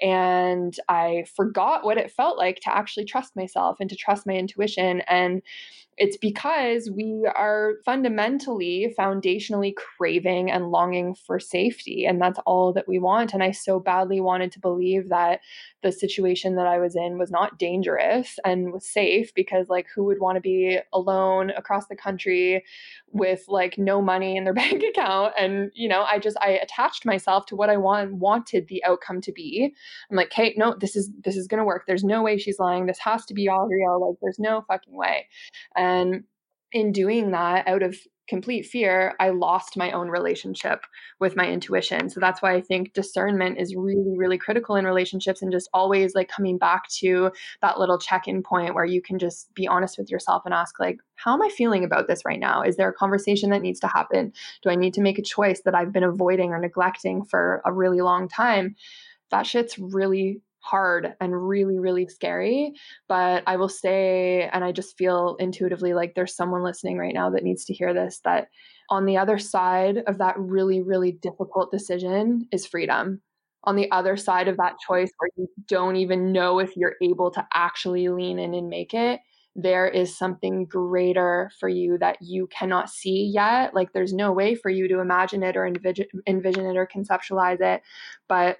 And 0.00 0.74
I 0.88 1.24
forgot 1.36 1.84
what 1.84 1.98
it 1.98 2.10
felt 2.10 2.38
like 2.38 2.60
to 2.60 2.74
actually 2.74 3.04
trust 3.04 3.36
myself 3.36 3.78
and 3.80 3.90
to 3.90 3.96
trust 3.96 4.26
my 4.26 4.34
intuition. 4.34 5.02
And 5.02 5.42
it's 5.96 6.16
because 6.16 6.90
we 6.90 7.28
are 7.34 7.74
fundamentally, 7.84 8.94
foundationally 8.98 9.74
craving 9.74 10.50
and 10.50 10.70
longing 10.70 11.14
for 11.14 11.38
safety. 11.38 12.04
And 12.04 12.20
that's 12.20 12.40
all 12.46 12.72
that 12.72 12.88
we 12.88 12.98
want. 12.98 13.32
And 13.32 13.42
I 13.42 13.52
so 13.52 13.78
badly 13.78 14.20
wanted 14.20 14.50
to 14.52 14.60
believe 14.60 15.08
that 15.10 15.40
the 15.82 15.92
situation 15.92 16.56
that 16.56 16.66
I 16.66 16.78
was 16.78 16.96
in 16.96 17.18
was 17.18 17.30
not 17.30 17.58
dangerous 17.58 18.38
and 18.44 18.72
was 18.72 18.86
safe 18.86 19.32
because, 19.34 19.68
like, 19.68 19.86
who 19.94 20.04
would 20.04 20.18
want 20.18 20.36
to 20.36 20.40
be 20.40 20.78
alone 20.92 21.50
across 21.50 21.86
the 21.86 21.96
country 21.96 22.64
with 23.12 23.44
like 23.48 23.78
no 23.78 24.02
money 24.02 24.36
in 24.36 24.44
their 24.44 24.54
bank 24.64 24.82
account? 24.82 25.34
And, 25.38 25.70
you 25.74 25.88
know, 25.88 26.02
I 26.02 26.18
just, 26.18 26.36
I 26.40 26.50
attached 26.50 27.04
myself 27.04 27.46
to 27.46 27.56
what 27.56 27.70
I 27.70 27.76
want, 27.76 28.14
wanted 28.14 28.66
the 28.66 28.82
outcome 28.84 29.20
to 29.20 29.32
be. 29.32 29.72
I'm 30.10 30.16
like, 30.16 30.30
Kate, 30.30 30.58
no, 30.58 30.74
this 30.74 30.96
is, 30.96 31.10
this 31.22 31.36
is 31.36 31.46
going 31.46 31.58
to 31.58 31.64
work. 31.64 31.84
There's 31.86 32.04
no 32.04 32.22
way 32.22 32.38
she's 32.38 32.58
lying. 32.58 32.86
This 32.86 32.98
has 32.98 33.24
to 33.26 33.34
be 33.34 33.48
all 33.48 33.68
real. 33.68 34.08
Like, 34.08 34.18
there's 34.20 34.38
no 34.38 34.64
fucking 34.66 34.96
way. 34.96 35.28
And 35.76 35.83
in 36.72 36.92
doing 36.92 37.30
that, 37.30 37.68
out 37.68 37.82
of 37.82 37.96
complete 38.26 38.64
fear, 38.64 39.14
I 39.20 39.28
lost 39.28 39.76
my 39.76 39.92
own 39.92 40.08
relationship 40.08 40.84
with 41.20 41.36
my 41.36 41.46
intuition. 41.46 42.08
So 42.08 42.20
that's 42.20 42.40
why 42.40 42.54
I 42.54 42.60
think 42.62 42.94
discernment 42.94 43.58
is 43.58 43.76
really, 43.76 44.16
really 44.16 44.38
critical 44.38 44.76
in 44.76 44.86
relationships 44.86 45.42
and 45.42 45.52
just 45.52 45.68
always 45.74 46.14
like 46.14 46.28
coming 46.28 46.56
back 46.56 46.88
to 47.00 47.30
that 47.60 47.78
little 47.78 47.98
check 47.98 48.26
in 48.26 48.42
point 48.42 48.74
where 48.74 48.84
you 48.86 49.02
can 49.02 49.18
just 49.18 49.52
be 49.54 49.68
honest 49.68 49.98
with 49.98 50.10
yourself 50.10 50.42
and 50.46 50.54
ask, 50.54 50.80
like, 50.80 50.98
how 51.16 51.34
am 51.34 51.42
I 51.42 51.50
feeling 51.50 51.84
about 51.84 52.08
this 52.08 52.24
right 52.24 52.40
now? 52.40 52.62
Is 52.62 52.76
there 52.76 52.88
a 52.88 52.94
conversation 52.94 53.50
that 53.50 53.62
needs 53.62 53.80
to 53.80 53.88
happen? 53.88 54.32
Do 54.62 54.70
I 54.70 54.74
need 54.74 54.94
to 54.94 55.02
make 55.02 55.18
a 55.18 55.22
choice 55.22 55.60
that 55.66 55.74
I've 55.74 55.92
been 55.92 56.02
avoiding 56.02 56.50
or 56.50 56.58
neglecting 56.58 57.24
for 57.24 57.60
a 57.66 57.72
really 57.72 58.00
long 58.00 58.28
time? 58.28 58.74
That 59.30 59.46
shit's 59.46 59.78
really 59.78 60.40
hard 60.64 61.14
and 61.20 61.48
really, 61.48 61.78
really 61.78 62.08
scary. 62.08 62.72
But 63.06 63.42
I 63.46 63.56
will 63.56 63.68
say, 63.68 64.48
and 64.52 64.64
I 64.64 64.72
just 64.72 64.96
feel 64.96 65.36
intuitively 65.38 65.92
like 65.92 66.14
there's 66.14 66.34
someone 66.34 66.64
listening 66.64 66.96
right 66.96 67.14
now 67.14 67.30
that 67.30 67.44
needs 67.44 67.64
to 67.66 67.74
hear 67.74 67.92
this 67.92 68.20
that 68.24 68.48
on 68.88 69.04
the 69.04 69.18
other 69.18 69.38
side 69.38 69.98
of 70.06 70.18
that 70.18 70.38
really, 70.38 70.82
really 70.82 71.12
difficult 71.12 71.70
decision 71.70 72.48
is 72.50 72.66
freedom. 72.66 73.20
On 73.64 73.76
the 73.76 73.90
other 73.92 74.16
side 74.16 74.48
of 74.48 74.56
that 74.56 74.76
choice, 74.86 75.10
where 75.18 75.30
you 75.36 75.48
don't 75.68 75.96
even 75.96 76.32
know 76.32 76.58
if 76.58 76.76
you're 76.76 76.96
able 77.02 77.30
to 77.30 77.46
actually 77.54 78.08
lean 78.08 78.38
in 78.38 78.54
and 78.54 78.68
make 78.68 78.92
it, 78.94 79.20
there 79.56 79.86
is 79.86 80.16
something 80.16 80.66
greater 80.66 81.50
for 81.60 81.68
you 81.68 81.96
that 81.98 82.18
you 82.20 82.46
cannot 82.48 82.90
see 82.90 83.30
yet. 83.32 83.74
Like 83.74 83.92
there's 83.92 84.12
no 84.12 84.32
way 84.32 84.54
for 84.54 84.70
you 84.70 84.88
to 84.88 84.98
imagine 84.98 85.42
it 85.42 85.56
or 85.56 85.66
envision, 85.66 86.06
it 86.66 86.76
or 86.76 86.88
conceptualize 86.92 87.60
it. 87.60 87.82
But 88.28 88.58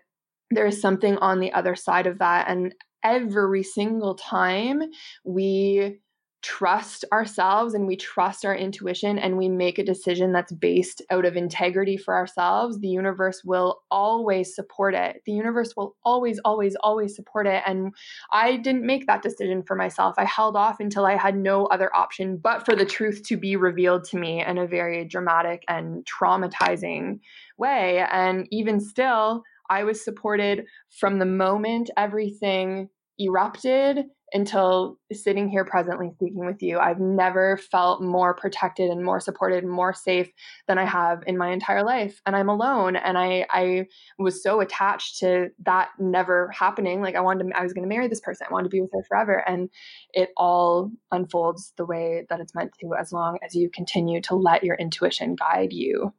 there 0.54 0.66
is 0.66 0.80
something 0.80 1.16
on 1.18 1.40
the 1.40 1.52
other 1.52 1.74
side 1.74 2.06
of 2.06 2.18
that. 2.18 2.48
And 2.48 2.74
every 3.02 3.62
single 3.62 4.14
time 4.14 4.82
we 5.24 6.00
trust 6.44 7.06
ourselves 7.10 7.72
and 7.72 7.86
we 7.86 7.96
trust 7.96 8.44
our 8.44 8.54
intuition 8.54 9.18
and 9.18 9.38
we 9.38 9.48
make 9.48 9.78
a 9.78 9.84
decision 9.84 10.30
that's 10.30 10.52
based 10.52 11.00
out 11.10 11.24
of 11.24 11.36
integrity 11.36 11.96
for 11.96 12.14
ourselves, 12.14 12.78
the 12.78 12.88
universe 12.88 13.40
will 13.46 13.80
always 13.90 14.54
support 14.54 14.94
it. 14.94 15.22
The 15.24 15.32
universe 15.32 15.72
will 15.74 15.96
always, 16.04 16.38
always, 16.44 16.76
always 16.82 17.16
support 17.16 17.46
it. 17.46 17.62
And 17.66 17.94
I 18.30 18.58
didn't 18.58 18.84
make 18.84 19.06
that 19.06 19.22
decision 19.22 19.62
for 19.62 19.74
myself. 19.74 20.16
I 20.18 20.26
held 20.26 20.54
off 20.54 20.80
until 20.80 21.06
I 21.06 21.16
had 21.16 21.34
no 21.34 21.64
other 21.66 21.94
option 21.96 22.36
but 22.36 22.66
for 22.66 22.76
the 22.76 22.84
truth 22.84 23.22
to 23.28 23.38
be 23.38 23.56
revealed 23.56 24.04
to 24.10 24.18
me 24.18 24.44
in 24.44 24.58
a 24.58 24.66
very 24.66 25.06
dramatic 25.06 25.64
and 25.66 26.04
traumatizing 26.04 27.20
way. 27.56 28.04
And 28.12 28.46
even 28.50 28.80
still, 28.80 29.44
I 29.70 29.84
was 29.84 30.04
supported 30.04 30.66
from 30.90 31.18
the 31.18 31.26
moment 31.26 31.90
everything 31.96 32.88
erupted 33.18 34.06
until 34.32 34.98
sitting 35.12 35.48
here 35.48 35.64
presently 35.64 36.10
speaking 36.14 36.44
with 36.44 36.60
you. 36.60 36.78
I've 36.80 36.98
never 36.98 37.56
felt 37.56 38.02
more 38.02 38.34
protected 38.34 38.90
and 38.90 39.04
more 39.04 39.20
supported 39.20 39.62
and 39.62 39.72
more 39.72 39.94
safe 39.94 40.28
than 40.66 40.76
I 40.76 40.84
have 40.84 41.22
in 41.28 41.38
my 41.38 41.52
entire 41.52 41.84
life. 41.84 42.20
And 42.26 42.34
I'm 42.34 42.48
alone. 42.48 42.96
And 42.96 43.16
I, 43.16 43.46
I 43.50 43.86
was 44.18 44.42
so 44.42 44.60
attached 44.60 45.18
to 45.20 45.50
that 45.64 45.90
never 46.00 46.50
happening. 46.50 47.00
Like 47.00 47.14
I 47.14 47.20
wanted 47.20 47.44
to, 47.44 47.56
I 47.56 47.62
was 47.62 47.72
going 47.72 47.88
to 47.88 47.94
marry 47.94 48.08
this 48.08 48.20
person. 48.20 48.48
I 48.48 48.52
wanted 48.52 48.64
to 48.64 48.70
be 48.70 48.80
with 48.80 48.90
her 48.92 49.04
forever. 49.06 49.44
And 49.46 49.70
it 50.12 50.30
all 50.36 50.90
unfolds 51.12 51.72
the 51.76 51.86
way 51.86 52.26
that 52.28 52.40
it's 52.40 52.56
meant 52.56 52.72
to, 52.80 52.90
as 52.98 53.12
long 53.12 53.38
as 53.44 53.54
you 53.54 53.70
continue 53.70 54.20
to 54.22 54.34
let 54.34 54.64
your 54.64 54.74
intuition 54.74 55.36
guide 55.36 55.72
you 55.72 56.12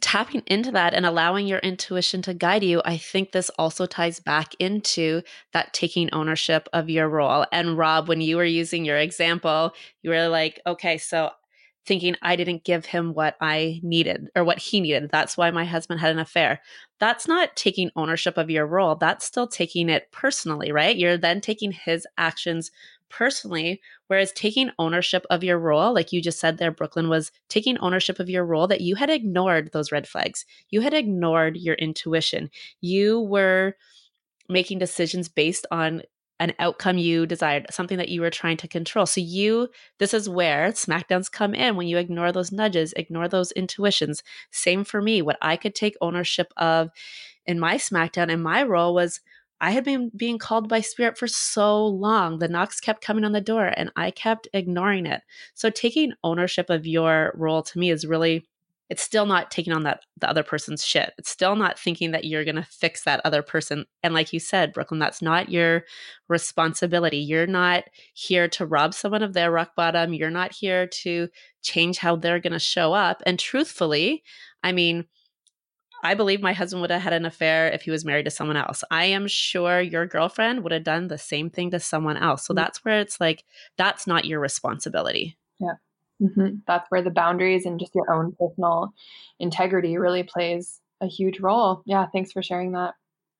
tapping 0.00 0.42
into 0.46 0.70
that 0.72 0.94
and 0.94 1.04
allowing 1.04 1.46
your 1.46 1.58
intuition 1.58 2.22
to 2.22 2.34
guide 2.34 2.64
you, 2.64 2.82
I 2.84 2.96
think 2.96 3.32
this 3.32 3.50
also 3.58 3.86
ties 3.86 4.20
back 4.20 4.54
into 4.58 5.22
that 5.52 5.72
taking 5.72 6.12
ownership 6.12 6.68
of 6.72 6.90
your 6.90 7.08
role. 7.08 7.46
And 7.52 7.76
Rob, 7.76 8.08
when 8.08 8.20
you 8.20 8.36
were 8.36 8.44
using 8.44 8.84
your 8.84 8.98
example, 8.98 9.72
you 10.02 10.10
were 10.10 10.28
like, 10.28 10.60
okay, 10.66 10.98
so 10.98 11.30
thinking 11.84 12.14
I 12.22 12.36
didn't 12.36 12.64
give 12.64 12.86
him 12.86 13.12
what 13.12 13.36
I 13.40 13.80
needed 13.82 14.28
or 14.36 14.44
what 14.44 14.58
he 14.58 14.80
needed. 14.80 15.10
That's 15.10 15.36
why 15.36 15.50
my 15.50 15.64
husband 15.64 16.00
had 16.00 16.12
an 16.12 16.18
affair. 16.18 16.60
That's 17.00 17.26
not 17.26 17.56
taking 17.56 17.90
ownership 17.96 18.38
of 18.38 18.50
your 18.50 18.66
role. 18.66 18.94
That's 18.94 19.26
still 19.26 19.48
taking 19.48 19.88
it 19.88 20.10
personally, 20.12 20.70
right? 20.70 20.96
You're 20.96 21.18
then 21.18 21.40
taking 21.40 21.72
his 21.72 22.06
actions 22.16 22.70
personally. 23.12 23.80
Whereas 24.08 24.32
taking 24.32 24.70
ownership 24.78 25.24
of 25.30 25.44
your 25.44 25.58
role, 25.58 25.94
like 25.94 26.12
you 26.12 26.20
just 26.20 26.40
said 26.40 26.58
there, 26.58 26.72
Brooklyn, 26.72 27.08
was 27.08 27.30
taking 27.48 27.78
ownership 27.78 28.18
of 28.18 28.30
your 28.30 28.44
role 28.44 28.66
that 28.66 28.80
you 28.80 28.96
had 28.96 29.10
ignored 29.10 29.70
those 29.72 29.92
red 29.92 30.08
flags. 30.08 30.44
You 30.70 30.80
had 30.80 30.94
ignored 30.94 31.56
your 31.56 31.74
intuition. 31.76 32.50
You 32.80 33.20
were 33.20 33.76
making 34.48 34.78
decisions 34.78 35.28
based 35.28 35.66
on 35.70 36.02
an 36.40 36.54
outcome 36.58 36.98
you 36.98 37.24
desired, 37.24 37.66
something 37.70 37.98
that 37.98 38.08
you 38.08 38.20
were 38.20 38.30
trying 38.30 38.56
to 38.56 38.66
control. 38.66 39.06
So, 39.06 39.20
you, 39.20 39.68
this 40.00 40.12
is 40.12 40.28
where 40.28 40.72
SmackDowns 40.72 41.30
come 41.30 41.54
in 41.54 41.76
when 41.76 41.86
you 41.86 41.98
ignore 41.98 42.32
those 42.32 42.50
nudges, 42.50 42.92
ignore 42.96 43.28
those 43.28 43.52
intuitions. 43.52 44.24
Same 44.50 44.82
for 44.82 45.00
me. 45.00 45.22
What 45.22 45.38
I 45.40 45.56
could 45.56 45.76
take 45.76 45.94
ownership 46.00 46.52
of 46.56 46.90
in 47.46 47.60
my 47.60 47.76
SmackDown 47.76 48.32
and 48.32 48.42
my 48.42 48.64
role 48.64 48.92
was 48.92 49.20
I 49.62 49.70
had 49.70 49.84
been 49.84 50.10
being 50.16 50.38
called 50.38 50.68
by 50.68 50.80
spirit 50.80 51.16
for 51.16 51.28
so 51.28 51.86
long. 51.86 52.40
The 52.40 52.48
knocks 52.48 52.80
kept 52.80 53.04
coming 53.04 53.24
on 53.24 53.30
the 53.30 53.40
door 53.40 53.72
and 53.76 53.92
I 53.94 54.10
kept 54.10 54.48
ignoring 54.52 55.06
it. 55.06 55.22
So 55.54 55.70
taking 55.70 56.14
ownership 56.24 56.68
of 56.68 56.84
your 56.84 57.32
role 57.36 57.62
to 57.62 57.78
me 57.78 57.90
is 57.90 58.04
really 58.04 58.44
it's 58.90 59.02
still 59.02 59.24
not 59.24 59.50
taking 59.50 59.72
on 59.72 59.84
that 59.84 60.00
the 60.18 60.28
other 60.28 60.42
person's 60.42 60.84
shit. 60.84 61.14
It's 61.16 61.30
still 61.30 61.56
not 61.56 61.78
thinking 61.78 62.10
that 62.10 62.24
you're 62.24 62.44
going 62.44 62.56
to 62.56 62.62
fix 62.62 63.04
that 63.04 63.22
other 63.24 63.40
person. 63.40 63.86
And 64.02 64.12
like 64.12 64.34
you 64.34 64.40
said, 64.40 64.74
Brooklyn, 64.74 65.00
that's 65.00 65.22
not 65.22 65.48
your 65.48 65.84
responsibility. 66.28 67.16
You're 67.16 67.46
not 67.46 67.84
here 68.12 68.48
to 68.48 68.66
rob 68.66 68.92
someone 68.92 69.22
of 69.22 69.32
their 69.32 69.50
rock 69.50 69.74
bottom. 69.76 70.12
You're 70.12 70.28
not 70.28 70.52
here 70.52 70.88
to 70.88 71.28
change 71.62 71.98
how 71.98 72.16
they're 72.16 72.40
going 72.40 72.52
to 72.52 72.58
show 72.58 72.92
up. 72.92 73.22
And 73.24 73.38
truthfully, 73.38 74.24
I 74.62 74.72
mean, 74.72 75.06
I 76.02 76.14
believe 76.14 76.40
my 76.40 76.52
husband 76.52 76.80
would 76.80 76.90
have 76.90 77.02
had 77.02 77.12
an 77.12 77.24
affair 77.24 77.68
if 77.68 77.82
he 77.82 77.90
was 77.90 78.04
married 78.04 78.24
to 78.24 78.30
someone 78.30 78.56
else. 78.56 78.82
I 78.90 79.04
am 79.06 79.26
sure 79.28 79.80
your 79.80 80.06
girlfriend 80.06 80.62
would 80.62 80.72
have 80.72 80.84
done 80.84 81.08
the 81.08 81.18
same 81.18 81.48
thing 81.48 81.70
to 81.70 81.80
someone 81.80 82.16
else. 82.16 82.46
So 82.46 82.52
mm-hmm. 82.52 82.62
that's 82.62 82.84
where 82.84 83.00
it's 83.00 83.20
like, 83.20 83.44
that's 83.76 84.06
not 84.06 84.24
your 84.24 84.40
responsibility. 84.40 85.36
Yeah. 85.60 85.74
Mm-hmm. 86.20 86.56
That's 86.66 86.90
where 86.90 87.02
the 87.02 87.10
boundaries 87.10 87.66
and 87.66 87.78
just 87.78 87.94
your 87.94 88.12
own 88.12 88.32
personal 88.32 88.92
integrity 89.38 89.96
really 89.96 90.22
plays 90.22 90.80
a 91.00 91.06
huge 91.06 91.40
role. 91.40 91.82
Yeah. 91.86 92.06
Thanks 92.12 92.32
for 92.32 92.42
sharing 92.42 92.72
that. 92.72 92.94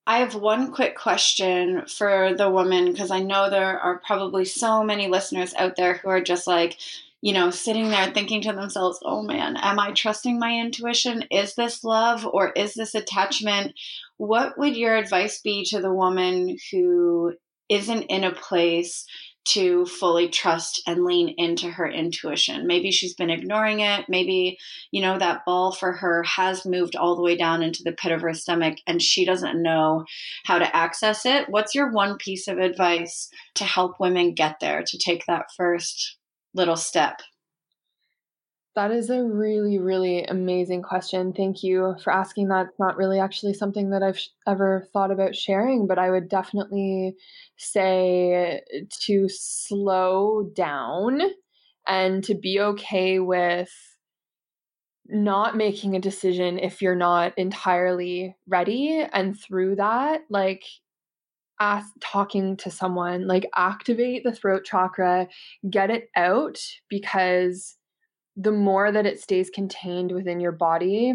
I 0.06 0.18
have 0.18 0.34
one 0.34 0.72
quick 0.72 0.96
question 0.96 1.86
for 1.86 2.34
the 2.34 2.50
woman 2.50 2.90
because 2.90 3.12
I 3.12 3.20
know 3.20 3.48
there 3.48 3.78
are 3.78 4.00
probably 4.04 4.44
so 4.44 4.82
many 4.82 5.06
listeners 5.06 5.54
out 5.54 5.76
there 5.76 5.94
who 5.94 6.08
are 6.08 6.20
just 6.20 6.48
like, 6.48 6.76
you 7.22 7.32
know, 7.32 7.50
sitting 7.50 7.88
there 7.88 8.12
thinking 8.12 8.42
to 8.42 8.52
themselves, 8.52 8.98
oh 9.04 9.22
man, 9.22 9.56
am 9.56 9.78
I 9.78 9.92
trusting 9.92 10.38
my 10.38 10.58
intuition? 10.58 11.24
Is 11.30 11.54
this 11.54 11.84
love 11.84 12.26
or 12.26 12.50
is 12.50 12.74
this 12.74 12.94
attachment? 12.94 13.72
What 14.18 14.58
would 14.58 14.76
your 14.76 14.96
advice 14.96 15.40
be 15.40 15.64
to 15.66 15.80
the 15.80 15.92
woman 15.92 16.56
who 16.72 17.34
isn't 17.68 18.02
in 18.02 18.24
a 18.24 18.34
place 18.34 19.06
to 19.44 19.86
fully 19.86 20.28
trust 20.28 20.82
and 20.86 21.04
lean 21.04 21.34
into 21.36 21.68
her 21.68 21.90
intuition. 21.90 22.66
Maybe 22.66 22.92
she's 22.92 23.14
been 23.14 23.30
ignoring 23.30 23.80
it. 23.80 24.04
Maybe, 24.08 24.56
you 24.92 25.02
know, 25.02 25.18
that 25.18 25.44
ball 25.44 25.72
for 25.72 25.92
her 25.92 26.22
has 26.22 26.64
moved 26.64 26.94
all 26.94 27.16
the 27.16 27.22
way 27.22 27.36
down 27.36 27.60
into 27.60 27.82
the 27.82 27.90
pit 27.90 28.12
of 28.12 28.20
her 28.20 28.34
stomach 28.34 28.78
and 28.86 29.02
she 29.02 29.24
doesn't 29.24 29.60
know 29.60 30.04
how 30.44 30.58
to 30.58 30.76
access 30.76 31.26
it. 31.26 31.48
What's 31.48 31.74
your 31.74 31.90
one 31.90 32.18
piece 32.18 32.46
of 32.46 32.58
advice 32.58 33.28
to 33.56 33.64
help 33.64 33.98
women 33.98 34.34
get 34.34 34.60
there, 34.60 34.84
to 34.86 34.98
take 34.98 35.26
that 35.26 35.46
first 35.56 36.18
little 36.54 36.76
step? 36.76 37.20
That 38.74 38.90
is 38.90 39.10
a 39.10 39.22
really, 39.22 39.78
really 39.78 40.24
amazing 40.24 40.80
question. 40.80 41.34
Thank 41.34 41.62
you 41.62 41.94
for 42.02 42.10
asking 42.10 42.48
that. 42.48 42.68
It's 42.68 42.78
not 42.78 42.96
really 42.96 43.20
actually 43.20 43.52
something 43.52 43.90
that 43.90 44.02
I've 44.02 44.20
ever 44.46 44.88
thought 44.94 45.10
about 45.10 45.36
sharing, 45.36 45.86
but 45.86 45.98
I 45.98 46.10
would 46.10 46.30
definitely 46.30 47.14
say 47.58 48.62
to 49.02 49.28
slow 49.28 50.50
down 50.54 51.20
and 51.86 52.24
to 52.24 52.34
be 52.34 52.60
okay 52.60 53.18
with 53.18 53.70
not 55.06 55.56
making 55.56 55.94
a 55.94 56.00
decision 56.00 56.58
if 56.58 56.80
you're 56.80 56.94
not 56.94 57.36
entirely 57.36 58.36
ready. 58.48 59.04
And 59.12 59.38
through 59.38 59.76
that, 59.76 60.22
like, 60.30 60.64
ask 61.62 61.86
talking 62.00 62.56
to 62.56 62.70
someone, 62.70 63.26
like, 63.26 63.46
activate 63.54 64.24
the 64.24 64.32
throat 64.32 64.64
chakra, 64.64 65.28
get 65.70 65.90
it 65.90 66.08
out 66.16 66.58
because 66.88 67.76
the 68.36 68.52
more 68.52 68.90
that 68.90 69.06
it 69.06 69.20
stays 69.20 69.50
contained 69.50 70.10
within 70.12 70.40
your 70.40 70.52
body, 70.52 71.14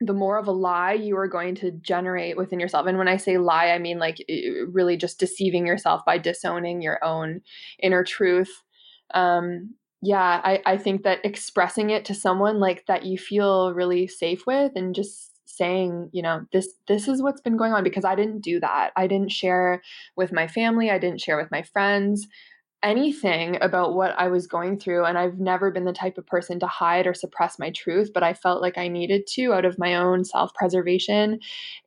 the 0.00 0.12
more 0.12 0.38
of 0.38 0.46
a 0.46 0.52
lie 0.52 0.92
you 0.92 1.16
are 1.16 1.28
going 1.28 1.54
to 1.56 1.72
generate 1.72 2.36
within 2.36 2.60
yourself. 2.60 2.86
And 2.86 2.98
when 2.98 3.08
I 3.08 3.16
say 3.16 3.38
lie, 3.38 3.70
I 3.70 3.78
mean 3.78 3.98
like 3.98 4.18
really 4.70 4.96
just 4.96 5.18
deceiving 5.18 5.66
yourself 5.66 6.02
by 6.04 6.18
disowning 6.18 6.82
your 6.82 7.02
own 7.04 7.40
inner 7.82 8.04
truth. 8.04 8.62
Um, 9.14 9.74
yeah, 10.02 10.40
I, 10.44 10.62
I 10.66 10.76
think 10.76 11.02
that 11.02 11.24
expressing 11.24 11.90
it 11.90 12.04
to 12.04 12.14
someone 12.14 12.60
like 12.60 12.86
that 12.86 13.04
you 13.04 13.18
feel 13.18 13.72
really 13.72 14.06
safe 14.06 14.46
with 14.46 14.72
and 14.76 14.94
just 14.94 15.37
saying 15.58 16.08
you 16.12 16.22
know 16.22 16.46
this 16.52 16.68
this 16.86 17.08
is 17.08 17.22
what's 17.22 17.40
been 17.40 17.56
going 17.56 17.72
on 17.72 17.84
because 17.84 18.04
i 18.04 18.14
didn't 18.14 18.40
do 18.40 18.60
that. 18.60 18.90
I 18.96 19.06
didn't 19.06 19.32
share 19.32 19.82
with 20.16 20.32
my 20.32 20.46
family. 20.48 20.90
I 20.90 20.98
didn't 20.98 21.20
share 21.20 21.36
with 21.36 21.50
my 21.50 21.62
friends 21.62 22.26
anything 22.82 23.58
about 23.60 23.94
what 23.94 24.16
I 24.16 24.28
was 24.28 24.46
going 24.46 24.78
through. 24.78 25.04
And 25.04 25.18
I've 25.18 25.40
never 25.40 25.70
been 25.70 25.84
the 25.84 25.92
type 25.92 26.16
of 26.16 26.26
person 26.26 26.60
to 26.60 26.66
hide 26.68 27.08
or 27.08 27.14
suppress 27.14 27.58
my 27.58 27.70
truth, 27.70 28.12
but 28.14 28.22
I 28.22 28.34
felt 28.34 28.62
like 28.62 28.78
I 28.78 28.86
needed 28.86 29.26
to 29.34 29.52
out 29.52 29.64
of 29.64 29.78
my 29.78 29.96
own 29.96 30.24
self 30.24 30.54
preservation. 30.54 31.40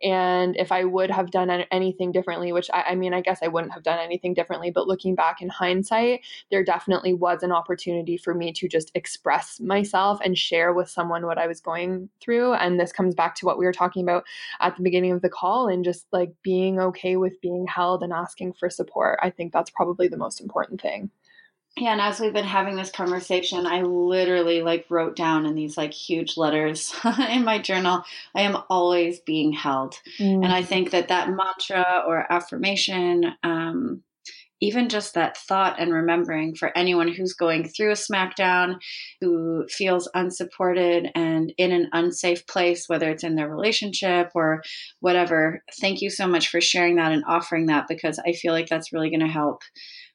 And 0.03 0.57
if 0.57 0.71
I 0.71 0.83
would 0.83 1.09
have 1.09 1.31
done 1.31 1.49
anything 1.49 2.11
differently, 2.11 2.51
which 2.51 2.69
I, 2.73 2.81
I, 2.89 2.95
mean, 2.95 3.13
I 3.13 3.21
guess 3.21 3.39
I 3.41 3.47
wouldn't 3.47 3.71
have 3.73 3.83
done 3.83 3.99
anything 3.99 4.33
differently, 4.33 4.69
but 4.69 4.87
looking 4.87 5.15
back 5.15 5.41
in 5.41 5.47
hindsight, 5.47 6.21
there 6.51 6.63
definitely 6.63 7.13
was 7.13 7.41
an 7.41 7.53
opportunity 7.53 8.17
for 8.17 8.33
me 8.33 8.51
to 8.53 8.67
just 8.67 8.91
express 8.93 9.61
myself 9.61 10.19
and 10.23 10.37
share 10.37 10.73
with 10.73 10.89
someone 10.89 11.25
what 11.25 11.37
I 11.37 11.47
was 11.47 11.61
going 11.61 12.09
through. 12.19 12.53
And 12.55 12.79
this 12.79 12.91
comes 12.91 13.15
back 13.15 13.35
to 13.35 13.45
what 13.45 13.57
we 13.57 13.65
were 13.65 13.71
talking 13.71 14.03
about 14.03 14.25
at 14.59 14.75
the 14.75 14.83
beginning 14.83 15.13
of 15.13 15.21
the 15.21 15.29
call 15.29 15.69
and 15.69 15.85
just 15.85 16.05
like 16.11 16.33
being 16.43 16.79
okay 16.79 17.15
with 17.15 17.39
being 17.39 17.65
held 17.67 18.03
and 18.03 18.11
asking 18.11 18.53
for 18.53 18.69
support. 18.69 19.19
I 19.21 19.29
think 19.29 19.53
that's 19.53 19.69
probably 19.69 20.09
the 20.09 20.17
most 20.17 20.41
important 20.41 20.80
thing. 20.81 21.11
Yeah, 21.77 21.93
and 21.93 22.01
as 22.01 22.19
we've 22.19 22.33
been 22.33 22.43
having 22.43 22.75
this 22.75 22.91
conversation, 22.91 23.65
I 23.65 23.81
literally 23.83 24.61
like 24.61 24.85
wrote 24.89 25.15
down 25.15 25.45
in 25.45 25.55
these 25.55 25.77
like 25.77 25.93
huge 25.93 26.35
letters 26.35 26.93
in 27.29 27.45
my 27.45 27.59
journal, 27.59 28.03
I 28.35 28.41
am 28.41 28.57
always 28.69 29.21
being 29.21 29.53
held. 29.53 29.95
Mm. 30.19 30.43
And 30.43 30.47
I 30.47 30.63
think 30.63 30.91
that 30.91 31.07
that 31.07 31.29
mantra 31.29 32.03
or 32.05 32.29
affirmation, 32.31 33.33
um, 33.43 34.03
even 34.59 34.89
just 34.89 35.15
that 35.15 35.37
thought 35.37 35.79
and 35.79 35.93
remembering 35.93 36.55
for 36.55 36.77
anyone 36.77 37.07
who's 37.07 37.33
going 37.33 37.67
through 37.67 37.91
a 37.91 37.95
smackdown, 37.95 38.75
who 39.21 39.65
feels 39.69 40.09
unsupported 40.13 41.09
and 41.15 41.53
in 41.57 41.71
an 41.71 41.89
unsafe 41.93 42.45
place, 42.47 42.87
whether 42.87 43.09
it's 43.09 43.23
in 43.23 43.35
their 43.35 43.49
relationship 43.49 44.29
or 44.35 44.61
whatever. 44.99 45.63
Thank 45.79 46.01
you 46.01 46.09
so 46.09 46.27
much 46.27 46.49
for 46.49 46.61
sharing 46.61 46.97
that 46.97 47.13
and 47.13 47.23
offering 47.27 47.67
that 47.67 47.87
because 47.87 48.19
I 48.19 48.33
feel 48.33 48.53
like 48.53 48.67
that's 48.67 48.93
really 48.93 49.09
going 49.09 49.21
to 49.21 49.27
help 49.27 49.63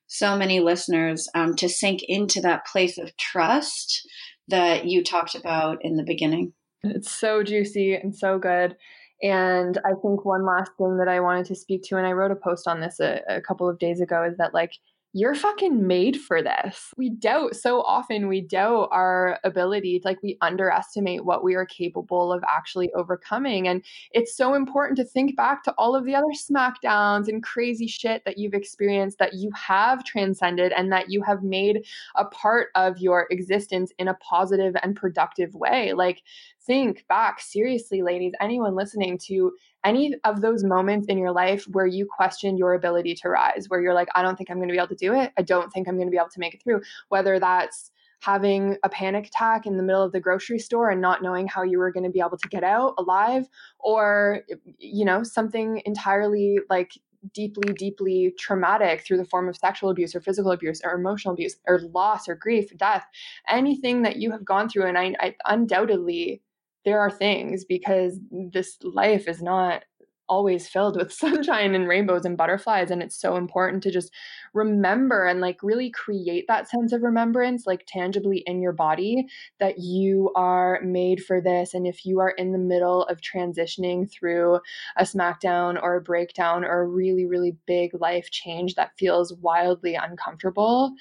so 0.07 0.37
many 0.37 0.61
listeners 0.61 1.29
um, 1.35 1.55
to 1.57 1.69
sink 1.69 2.03
into 2.09 2.41
that 2.41 2.67
place 2.67 2.99
of 2.99 3.17
trust 3.17 4.07
that 4.49 4.87
you 4.87 5.03
talked 5.03 5.35
about 5.35 5.79
in 5.85 5.97
the 5.97 6.05
beginning. 6.05 6.53
It's 6.83 7.11
so 7.11 7.43
juicy 7.43 7.95
and 7.95 8.15
so 8.15 8.39
good. 8.39 8.77
And 9.23 9.79
I 9.79 9.91
think 10.03 10.25
one 10.25 10.45
last 10.45 10.73
thing 10.79 10.99
that 10.99 11.09
I 11.09 11.21
wanted 11.21 11.47
to 11.47 11.55
speak 11.55 11.83
to, 11.85 11.97
and 11.97 12.07
I 12.07 12.13
wrote 12.13 12.31
a 12.31 12.37
post 12.37 12.69
on 12.69 12.81
this 12.81 13.01
a, 13.01 13.23
a 13.29 13.41
couple 13.41 13.69
of 13.69 13.79
days 13.79 14.01
ago, 14.01 14.25
is 14.25 14.37
that 14.37 14.55
like 14.55 14.73
you're 15.17 15.35
fucking 15.35 15.87
made 15.87 16.21
for 16.21 16.43
this. 16.43 16.93
We 16.99 17.09
doubt 17.09 17.57
so 17.57 17.81
often, 17.81 18.29
we 18.29 18.43
doubt 18.43 18.91
our 18.93 19.41
ability, 19.45 20.03
like 20.05 20.23
we 20.23 20.37
underestimate 20.43 21.25
what 21.25 21.43
we 21.43 21.55
are 21.55 21.65
capable 21.65 22.31
of 22.31 22.45
actually 22.47 22.93
overcoming. 22.93 23.67
And 23.67 23.83
it's 24.11 24.37
so 24.37 24.53
important 24.53 24.99
to 24.99 25.05
think 25.05 25.35
back 25.35 25.65
to 25.65 25.75
all 25.79 25.97
of 25.97 26.05
the 26.05 26.15
other 26.15 26.27
smackdowns 26.35 27.29
and 27.29 27.43
crazy 27.43 27.87
shit 27.87 28.27
that 28.27 28.37
you've 28.37 28.53
experienced 28.53 29.19
that 29.19 29.33
you 29.33 29.51
have 29.53 30.05
transcended 30.05 30.73
and 30.73 30.93
that 30.93 31.09
you 31.09 31.23
have 31.23 31.43
made 31.43 31.87
a 32.17 32.27
part 32.27 32.69
of 32.75 32.99
your 32.99 33.27
existence 33.31 33.93
in 33.99 34.09
a 34.09 34.15
positive 34.17 34.77
and 34.83 34.97
productive 34.97 35.55
way. 35.55 35.95
Like, 35.95 36.23
think 36.67 37.05
back 37.09 37.41
seriously, 37.41 38.03
ladies, 38.03 38.33
anyone 38.41 38.75
listening 38.75 39.19
to 39.27 39.53
any 39.85 40.15
of 40.25 40.41
those 40.41 40.65
moments 40.65 41.07
in 41.09 41.17
your 41.17 41.31
life 41.31 41.65
where 41.71 41.87
you 41.87 42.07
question 42.07 42.57
your 42.57 42.75
ability 42.75 43.15
to 43.15 43.29
rise, 43.29 43.67
where 43.69 43.81
you're 43.81 43.95
like, 43.95 44.09
I 44.15 44.23
don't 44.23 44.37
think 44.37 44.51
I'm 44.51 44.57
going 44.57 44.69
to 44.69 44.73
be 44.73 44.79
able 44.79 44.89
to 44.89 44.95
do 44.97 45.15
it. 45.15 45.33
I 45.39 45.43
don't 45.43 45.73
think 45.73 45.87
I'm 45.89 45.97
going 45.97 46.09
to 46.09 46.11
be 46.11 46.19
able 46.19 46.31
to 46.31 46.41
make 46.41 46.55
it 46.55 46.63
through. 46.63 46.83
Whether 47.09 47.39
that's 47.39 47.93
having 48.21 48.77
a 48.83 48.89
panic 48.89 49.27
attack 49.27 49.67
in 49.67 49.77
the 49.77 49.83
middle 49.83 50.03
of 50.03 50.11
the 50.11 50.19
grocery 50.21 50.59
store 50.59 50.91
and 50.91 51.01
not 51.01 51.23
knowing 51.23 51.47
how 51.47 51.63
you 51.63 51.79
were 51.79 51.93
going 51.93 52.03
to 52.03 52.11
be 52.11 52.21
able 52.21 52.39
to 52.39 52.49
get 52.49 52.65
out 52.65 52.95
alive, 52.99 53.47
or, 53.79 54.43
you 54.79 55.05
know, 55.05 55.23
something 55.23 55.83
entirely 55.85 56.59
like 56.71 56.93
deeply, 57.35 57.73
deeply 57.75 58.33
traumatic 58.39 59.05
through 59.05 59.19
the 59.19 59.25
form 59.25 59.49
of 59.49 59.57
sexual 59.57 59.91
abuse 59.91 60.15
or 60.15 60.21
physical 60.21 60.53
abuse 60.53 60.81
or 60.85 60.93
emotional 60.93 61.35
abuse 61.35 61.57
or 61.67 61.81
loss 61.93 62.29
or 62.29 62.35
grief, 62.35 62.77
death, 62.77 63.05
anything 63.49 64.03
that 64.03 64.17
you 64.17 64.31
have 64.31 64.45
gone 64.45 64.69
through. 64.69 64.87
And 64.87 64.97
I, 64.97 65.15
I 65.21 65.35
undoubtedly 65.45 66.41
there 66.87 67.01
are 67.01 67.11
things 67.11 67.67
because 67.67 68.19
this 68.53 68.79
life 68.83 69.29
is 69.29 69.43
not 69.43 69.85
always 70.29 70.69
filled 70.69 70.97
with 70.97 71.13
sunshine 71.13 71.75
and 71.75 71.89
rainbows 71.89 72.25
and 72.25 72.37
butterflies 72.37 72.91
and 72.91 73.03
it's 73.03 73.21
so 73.21 73.37
important 73.37 73.83
to 73.83 73.91
just 73.91 74.13
remember 74.55 75.27
and 75.27 75.41
like 75.41 75.63
really 75.63 75.91
create 75.91 76.45
that 76.49 76.69
sense 76.69 76.93
of 76.93 77.03
remembrance 77.03 77.67
like 77.67 77.85
tangibly 77.87 78.43
in 78.47 78.61
your 78.61 78.73
body 78.73 79.27
that 79.61 79.79
you 79.79 80.31
are 80.35 80.81
made 80.83 81.23
for 81.23 81.41
this 81.41 81.75
and 81.75 81.87
if 81.87 82.05
you 82.05 82.21
are 82.21 82.31
in 82.31 82.53
the 82.53 82.59
middle 82.59 83.03
of 83.05 83.21
transitioning 83.21 84.11
through 84.11 84.59
a 84.97 85.03
smackdown 85.03 85.81
or 85.83 85.97
a 85.97 86.01
breakdown 86.01 86.65
or 86.65 86.83
a 86.83 86.87
really 86.87 87.27
really 87.27 87.57
big 87.67 87.91
life 88.01 88.31
change 88.31 88.75
that 88.75 88.93
feels 88.99 89.35
wildly 89.35 89.95
uncomfortable 89.95 90.95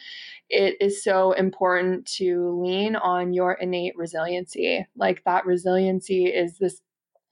it 0.50 0.76
is 0.80 1.04
so 1.04 1.32
important 1.32 2.06
to 2.18 2.62
lean 2.62 2.96
on 2.96 3.34
your 3.34 3.54
innate 3.54 3.98
resiliency. 3.98 4.86
Like 4.96 5.24
that 5.26 5.46
resiliency 5.46 6.26
is 6.26 6.58
this 6.58 6.82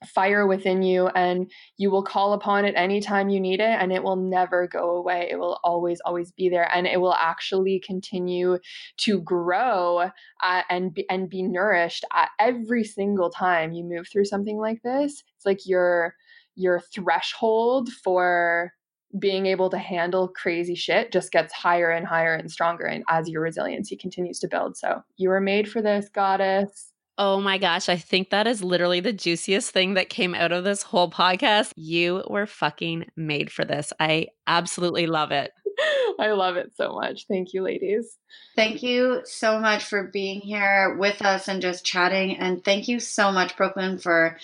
fire 0.05 0.47
within 0.47 0.81
you 0.81 1.07
and 1.07 1.51
you 1.77 1.89
will 1.91 2.03
call 2.03 2.33
upon 2.33 2.65
it 2.65 2.75
anytime 2.75 3.29
you 3.29 3.39
need 3.39 3.59
it 3.59 3.77
and 3.79 3.91
it 3.91 4.03
will 4.03 4.15
never 4.15 4.67
go 4.67 4.91
away. 4.91 5.27
It 5.29 5.37
will 5.37 5.59
always 5.63 6.01
always 6.05 6.31
be 6.31 6.49
there 6.49 6.69
and 6.75 6.87
it 6.87 6.99
will 6.99 7.13
actually 7.13 7.81
continue 7.85 8.57
to 8.97 9.21
grow 9.21 10.09
uh, 10.43 10.61
and 10.69 10.93
be, 10.93 11.09
and 11.09 11.29
be 11.29 11.43
nourished 11.43 12.05
uh, 12.15 12.27
every 12.39 12.83
single 12.83 13.29
time 13.29 13.71
you 13.71 13.83
move 13.83 14.07
through 14.11 14.25
something 14.25 14.57
like 14.57 14.81
this. 14.83 15.23
It's 15.35 15.45
like 15.45 15.65
your 15.65 16.15
your 16.55 16.81
threshold 16.93 17.89
for 18.03 18.73
being 19.19 19.45
able 19.45 19.69
to 19.69 19.77
handle 19.77 20.27
crazy 20.27 20.75
shit 20.75 21.11
just 21.11 21.31
gets 21.31 21.53
higher 21.53 21.91
and 21.91 22.07
higher 22.07 22.33
and 22.33 22.49
stronger 22.49 22.85
and 22.85 23.03
as 23.09 23.29
your 23.29 23.41
resiliency 23.41 23.95
continues 23.95 24.39
to 24.39 24.47
build. 24.47 24.75
So 24.75 25.03
you 25.17 25.29
are 25.31 25.39
made 25.39 25.69
for 25.69 25.81
this 25.81 26.09
goddess 26.09 26.92
Oh 27.17 27.39
my 27.39 27.59
gosh, 27.59 27.89
I 27.89 27.97
think 27.97 28.31
that 28.31 28.47
is 28.47 28.63
literally 28.63 28.99
the 28.99 29.13
juiciest 29.13 29.69
thing 29.71 29.93
that 29.93 30.09
came 30.09 30.33
out 30.33 30.51
of 30.51 30.63
this 30.63 30.81
whole 30.81 31.11
podcast. 31.11 31.71
You 31.75 32.23
were 32.27 32.47
fucking 32.47 33.05
made 33.15 33.51
for 33.51 33.63
this. 33.63 33.93
I 33.99 34.27
absolutely 34.47 35.05
love 35.05 35.31
it. 35.31 35.51
I 36.19 36.31
love 36.31 36.55
it 36.57 36.75
so 36.75 36.93
much. 36.93 37.25
Thank 37.27 37.53
you, 37.53 37.61
ladies. 37.61 38.17
Thank 38.55 38.81
you 38.81 39.21
so 39.25 39.59
much 39.59 39.83
for 39.83 40.09
being 40.11 40.41
here 40.41 40.95
with 40.97 41.21
us 41.21 41.47
and 41.47 41.61
just 41.61 41.85
chatting. 41.85 42.37
And 42.37 42.63
thank 42.63 42.87
you 42.87 42.99
so 42.99 43.31
much, 43.31 43.55
Brooklyn, 43.57 43.99
for 43.99 44.37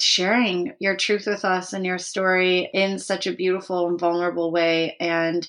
sharing 0.00 0.72
your 0.80 0.96
truth 0.96 1.26
with 1.26 1.44
us 1.44 1.72
and 1.72 1.84
your 1.84 1.98
story 1.98 2.70
in 2.72 2.98
such 2.98 3.26
a 3.26 3.32
beautiful 3.32 3.88
and 3.88 3.98
vulnerable 3.98 4.50
way. 4.50 4.96
And 4.98 5.46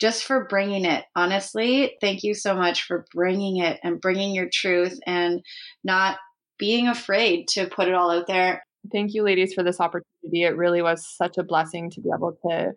just 0.00 0.24
for 0.24 0.44
bringing 0.44 0.84
it. 0.84 1.04
Honestly, 1.16 1.96
thank 2.00 2.22
you 2.22 2.34
so 2.34 2.54
much 2.54 2.82
for 2.82 3.06
bringing 3.14 3.58
it 3.58 3.78
and 3.82 4.00
bringing 4.00 4.34
your 4.34 4.48
truth 4.52 4.98
and 5.06 5.42
not 5.82 6.18
being 6.58 6.88
afraid 6.88 7.48
to 7.48 7.66
put 7.66 7.88
it 7.88 7.94
all 7.94 8.10
out 8.10 8.26
there. 8.26 8.64
Thank 8.92 9.14
you, 9.14 9.22
ladies, 9.22 9.54
for 9.54 9.62
this 9.62 9.80
opportunity. 9.80 10.42
It 10.42 10.56
really 10.56 10.82
was 10.82 11.06
such 11.06 11.38
a 11.38 11.42
blessing 11.42 11.90
to 11.90 12.00
be 12.00 12.10
able 12.14 12.36
to 12.46 12.72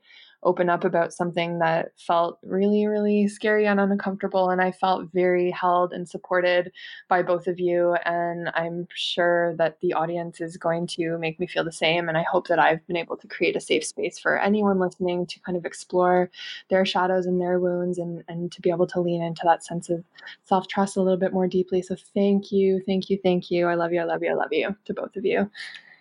open 0.48 0.70
up 0.70 0.86
about 0.86 1.12
something 1.12 1.60
that 1.60 1.92
felt 1.98 2.40
really, 2.42 2.88
really 2.88 3.28
scary 3.28 3.68
and 3.68 3.82
uncomfortable. 3.82 4.50
And 4.50 4.62
I 4.62 4.72
felt 4.72 5.10
very 5.14 5.52
held 5.52 5.92
and 5.92 6.08
supported 6.08 6.72
by 7.10 7.22
both 7.22 7.48
of 7.48 7.60
you. 7.60 7.96
And 8.06 8.50
I'm 8.56 8.88
sure 8.96 9.58
that 9.58 9.78
the 9.82 9.94
audience 9.94 10.40
is 10.40 10.56
going 10.56 10.88
to 10.88 11.18
make 11.18 11.38
me 11.38 11.48
feel 11.48 11.66
the 11.66 11.72
same. 11.72 12.08
And 12.08 12.18
I 12.18 12.24
hope 12.24 12.48
that 12.48 12.60
I've 12.60 12.86
been 12.88 12.96
able 12.96 13.18
to 13.18 13.28
create 13.28 13.58
a 13.58 13.60
safe 13.60 13.84
space 13.84 14.18
for 14.18 14.40
anyone 14.40 14.80
listening 14.80 15.26
to 15.28 15.40
kind 15.42 15.58
of 15.58 15.66
explore 15.66 16.32
their 16.70 16.86
shadows 16.86 17.26
and 17.26 17.42
their 17.42 17.60
wounds 17.60 17.98
and, 17.98 18.24
and 18.30 18.50
to 18.54 18.62
be 18.62 18.70
able 18.70 18.88
to 18.88 19.02
lean 19.02 19.22
into 19.22 19.42
that 19.44 19.66
sense 19.66 19.90
of 19.90 20.02
self 20.46 20.70
trust 20.70 20.96
a 20.96 21.02
little 21.02 21.20
bit 21.20 21.34
more 21.34 21.48
deeply. 21.48 21.82
So 21.82 21.98
thank 22.14 22.54
you, 22.54 22.82
thank 22.86 23.10
you, 23.10 23.20
thank 23.22 23.52
you. 23.52 23.68
I 23.68 23.76
love 23.76 23.92
you, 23.92 24.00
I 24.00 24.06
love 24.06 24.24
you, 24.24 24.32
I 24.32 24.36
love 24.36 24.54
you 24.54 24.74
to 24.86 24.94
both 24.94 25.18
of 25.18 25.26
you. 25.26 25.52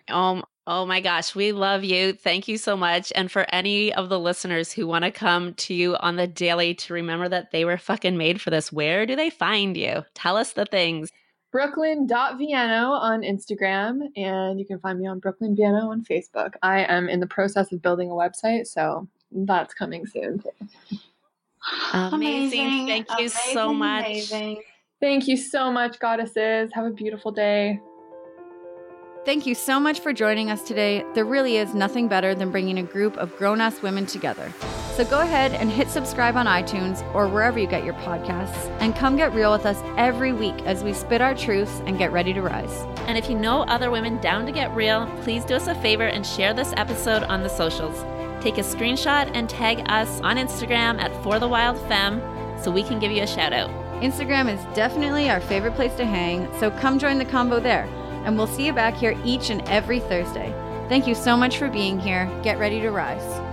Um, 0.07 0.45
Oh 0.69 0.85
my 0.85 0.99
gosh, 0.99 1.33
we 1.33 1.53
love 1.53 1.85
you. 1.85 2.11
Thank 2.11 2.49
you 2.49 2.57
so 2.57 2.75
much. 2.75 3.13
And 3.15 3.31
for 3.31 3.45
any 3.53 3.93
of 3.93 4.09
the 4.09 4.19
listeners 4.19 4.69
who 4.69 4.85
want 4.85 5.05
to 5.05 5.11
come 5.11 5.53
to 5.53 5.73
you 5.73 5.95
on 6.01 6.17
the 6.17 6.27
daily 6.27 6.75
to 6.75 6.93
remember 6.93 7.29
that 7.29 7.51
they 7.51 7.63
were 7.63 7.77
fucking 7.77 8.17
made 8.17 8.41
for 8.41 8.49
this, 8.49 8.69
where 8.69 9.05
do 9.05 9.15
they 9.15 9.29
find 9.29 9.77
you? 9.77 10.03
Tell 10.13 10.35
us 10.35 10.51
the 10.51 10.65
things. 10.65 11.09
Brooklyn.Vienneau 11.53 12.89
on 12.91 13.21
Instagram, 13.21 14.09
and 14.17 14.59
you 14.59 14.65
can 14.65 14.77
find 14.79 14.99
me 14.99 15.07
on 15.07 15.19
Brooklyn 15.19 15.55
Vienneau 15.55 15.87
on 15.87 16.03
Facebook. 16.03 16.55
I 16.61 16.83
am 16.83 17.07
in 17.07 17.21
the 17.21 17.27
process 17.27 17.71
of 17.71 17.81
building 17.81 18.11
a 18.11 18.13
website, 18.13 18.67
so 18.67 19.07
that's 19.31 19.73
coming 19.73 20.05
soon. 20.05 20.43
Amazing. 21.93 22.13
amazing. 22.13 22.87
Thank 22.87 23.09
you 23.11 23.15
amazing, 23.15 23.53
so 23.53 23.73
much. 23.73 24.05
Amazing. 24.05 24.61
Thank 24.99 25.29
you 25.29 25.37
so 25.37 25.71
much, 25.71 25.97
goddesses. 25.99 26.71
Have 26.73 26.85
a 26.85 26.91
beautiful 26.91 27.31
day. 27.31 27.79
Thank 29.27 29.45
you 29.45 29.55
so 29.55 29.77
much 29.77 29.99
for 29.99 30.13
joining 30.13 30.49
us 30.49 30.63
today. 30.63 31.03
There 31.13 31.25
really 31.25 31.57
is 31.57 31.75
nothing 31.75 32.07
better 32.07 32.33
than 32.33 32.49
bringing 32.49 32.79
a 32.79 32.83
group 32.83 33.17
of 33.17 33.35
grown 33.35 33.59
ass 33.59 33.81
women 33.81 34.05
together. 34.05 34.53
So 34.95 35.03
go 35.03 35.19
ahead 35.19 35.51
and 35.51 35.69
hit 35.69 35.89
subscribe 35.89 36.37
on 36.37 36.45
iTunes 36.45 37.03
or 37.13 37.27
wherever 37.27 37.59
you 37.59 37.67
get 37.67 37.83
your 37.83 37.95
podcasts 37.95 38.69
and 38.79 38.95
come 38.95 39.17
get 39.17 39.33
real 39.33 39.51
with 39.51 39.65
us 39.65 39.81
every 39.97 40.31
week 40.31 40.55
as 40.61 40.81
we 40.81 40.93
spit 40.93 41.19
our 41.19 41.35
truths 41.35 41.81
and 41.85 41.97
get 41.97 42.13
ready 42.13 42.31
to 42.31 42.41
rise. 42.41 42.71
And 42.99 43.17
if 43.17 43.29
you 43.29 43.37
know 43.37 43.63
other 43.63 43.91
women 43.91 44.17
down 44.21 44.45
to 44.45 44.53
get 44.53 44.73
real, 44.73 45.05
please 45.23 45.43
do 45.43 45.55
us 45.55 45.67
a 45.67 45.75
favor 45.75 46.07
and 46.07 46.25
share 46.25 46.53
this 46.53 46.73
episode 46.77 47.23
on 47.23 47.43
the 47.43 47.49
socials. 47.49 48.05
Take 48.41 48.57
a 48.57 48.61
screenshot 48.61 49.29
and 49.33 49.49
tag 49.49 49.83
us 49.87 50.21
on 50.21 50.37
Instagram 50.37 51.01
at 51.01 51.11
For 51.21 51.37
the 51.37 51.49
Wild 51.49 51.77
Femme 51.89 52.21
so 52.63 52.71
we 52.71 52.81
can 52.81 52.97
give 52.97 53.11
you 53.11 53.23
a 53.23 53.27
shout 53.27 53.51
out. 53.51 53.69
Instagram 54.01 54.47
is 54.47 54.63
definitely 54.73 55.29
our 55.29 55.41
favorite 55.41 55.75
place 55.75 55.95
to 55.95 56.05
hang, 56.05 56.47
so 56.61 56.71
come 56.71 56.97
join 56.97 57.17
the 57.17 57.25
combo 57.25 57.59
there 57.59 57.89
and 58.27 58.37
we'll 58.37 58.45
see 58.45 58.65
you 58.65 58.73
back 58.73 58.93
here 58.93 59.17
each 59.23 59.49
and 59.49 59.61
every 59.69 60.01
Thursday. 60.01 60.53
Thank 60.89 61.07
you 61.07 61.15
so 61.15 61.37
much 61.37 61.57
for 61.57 61.69
being 61.69 61.97
here. 61.97 62.29
Get 62.43 62.59
ready 62.59 62.81
to 62.81 62.91
rise. 62.91 63.46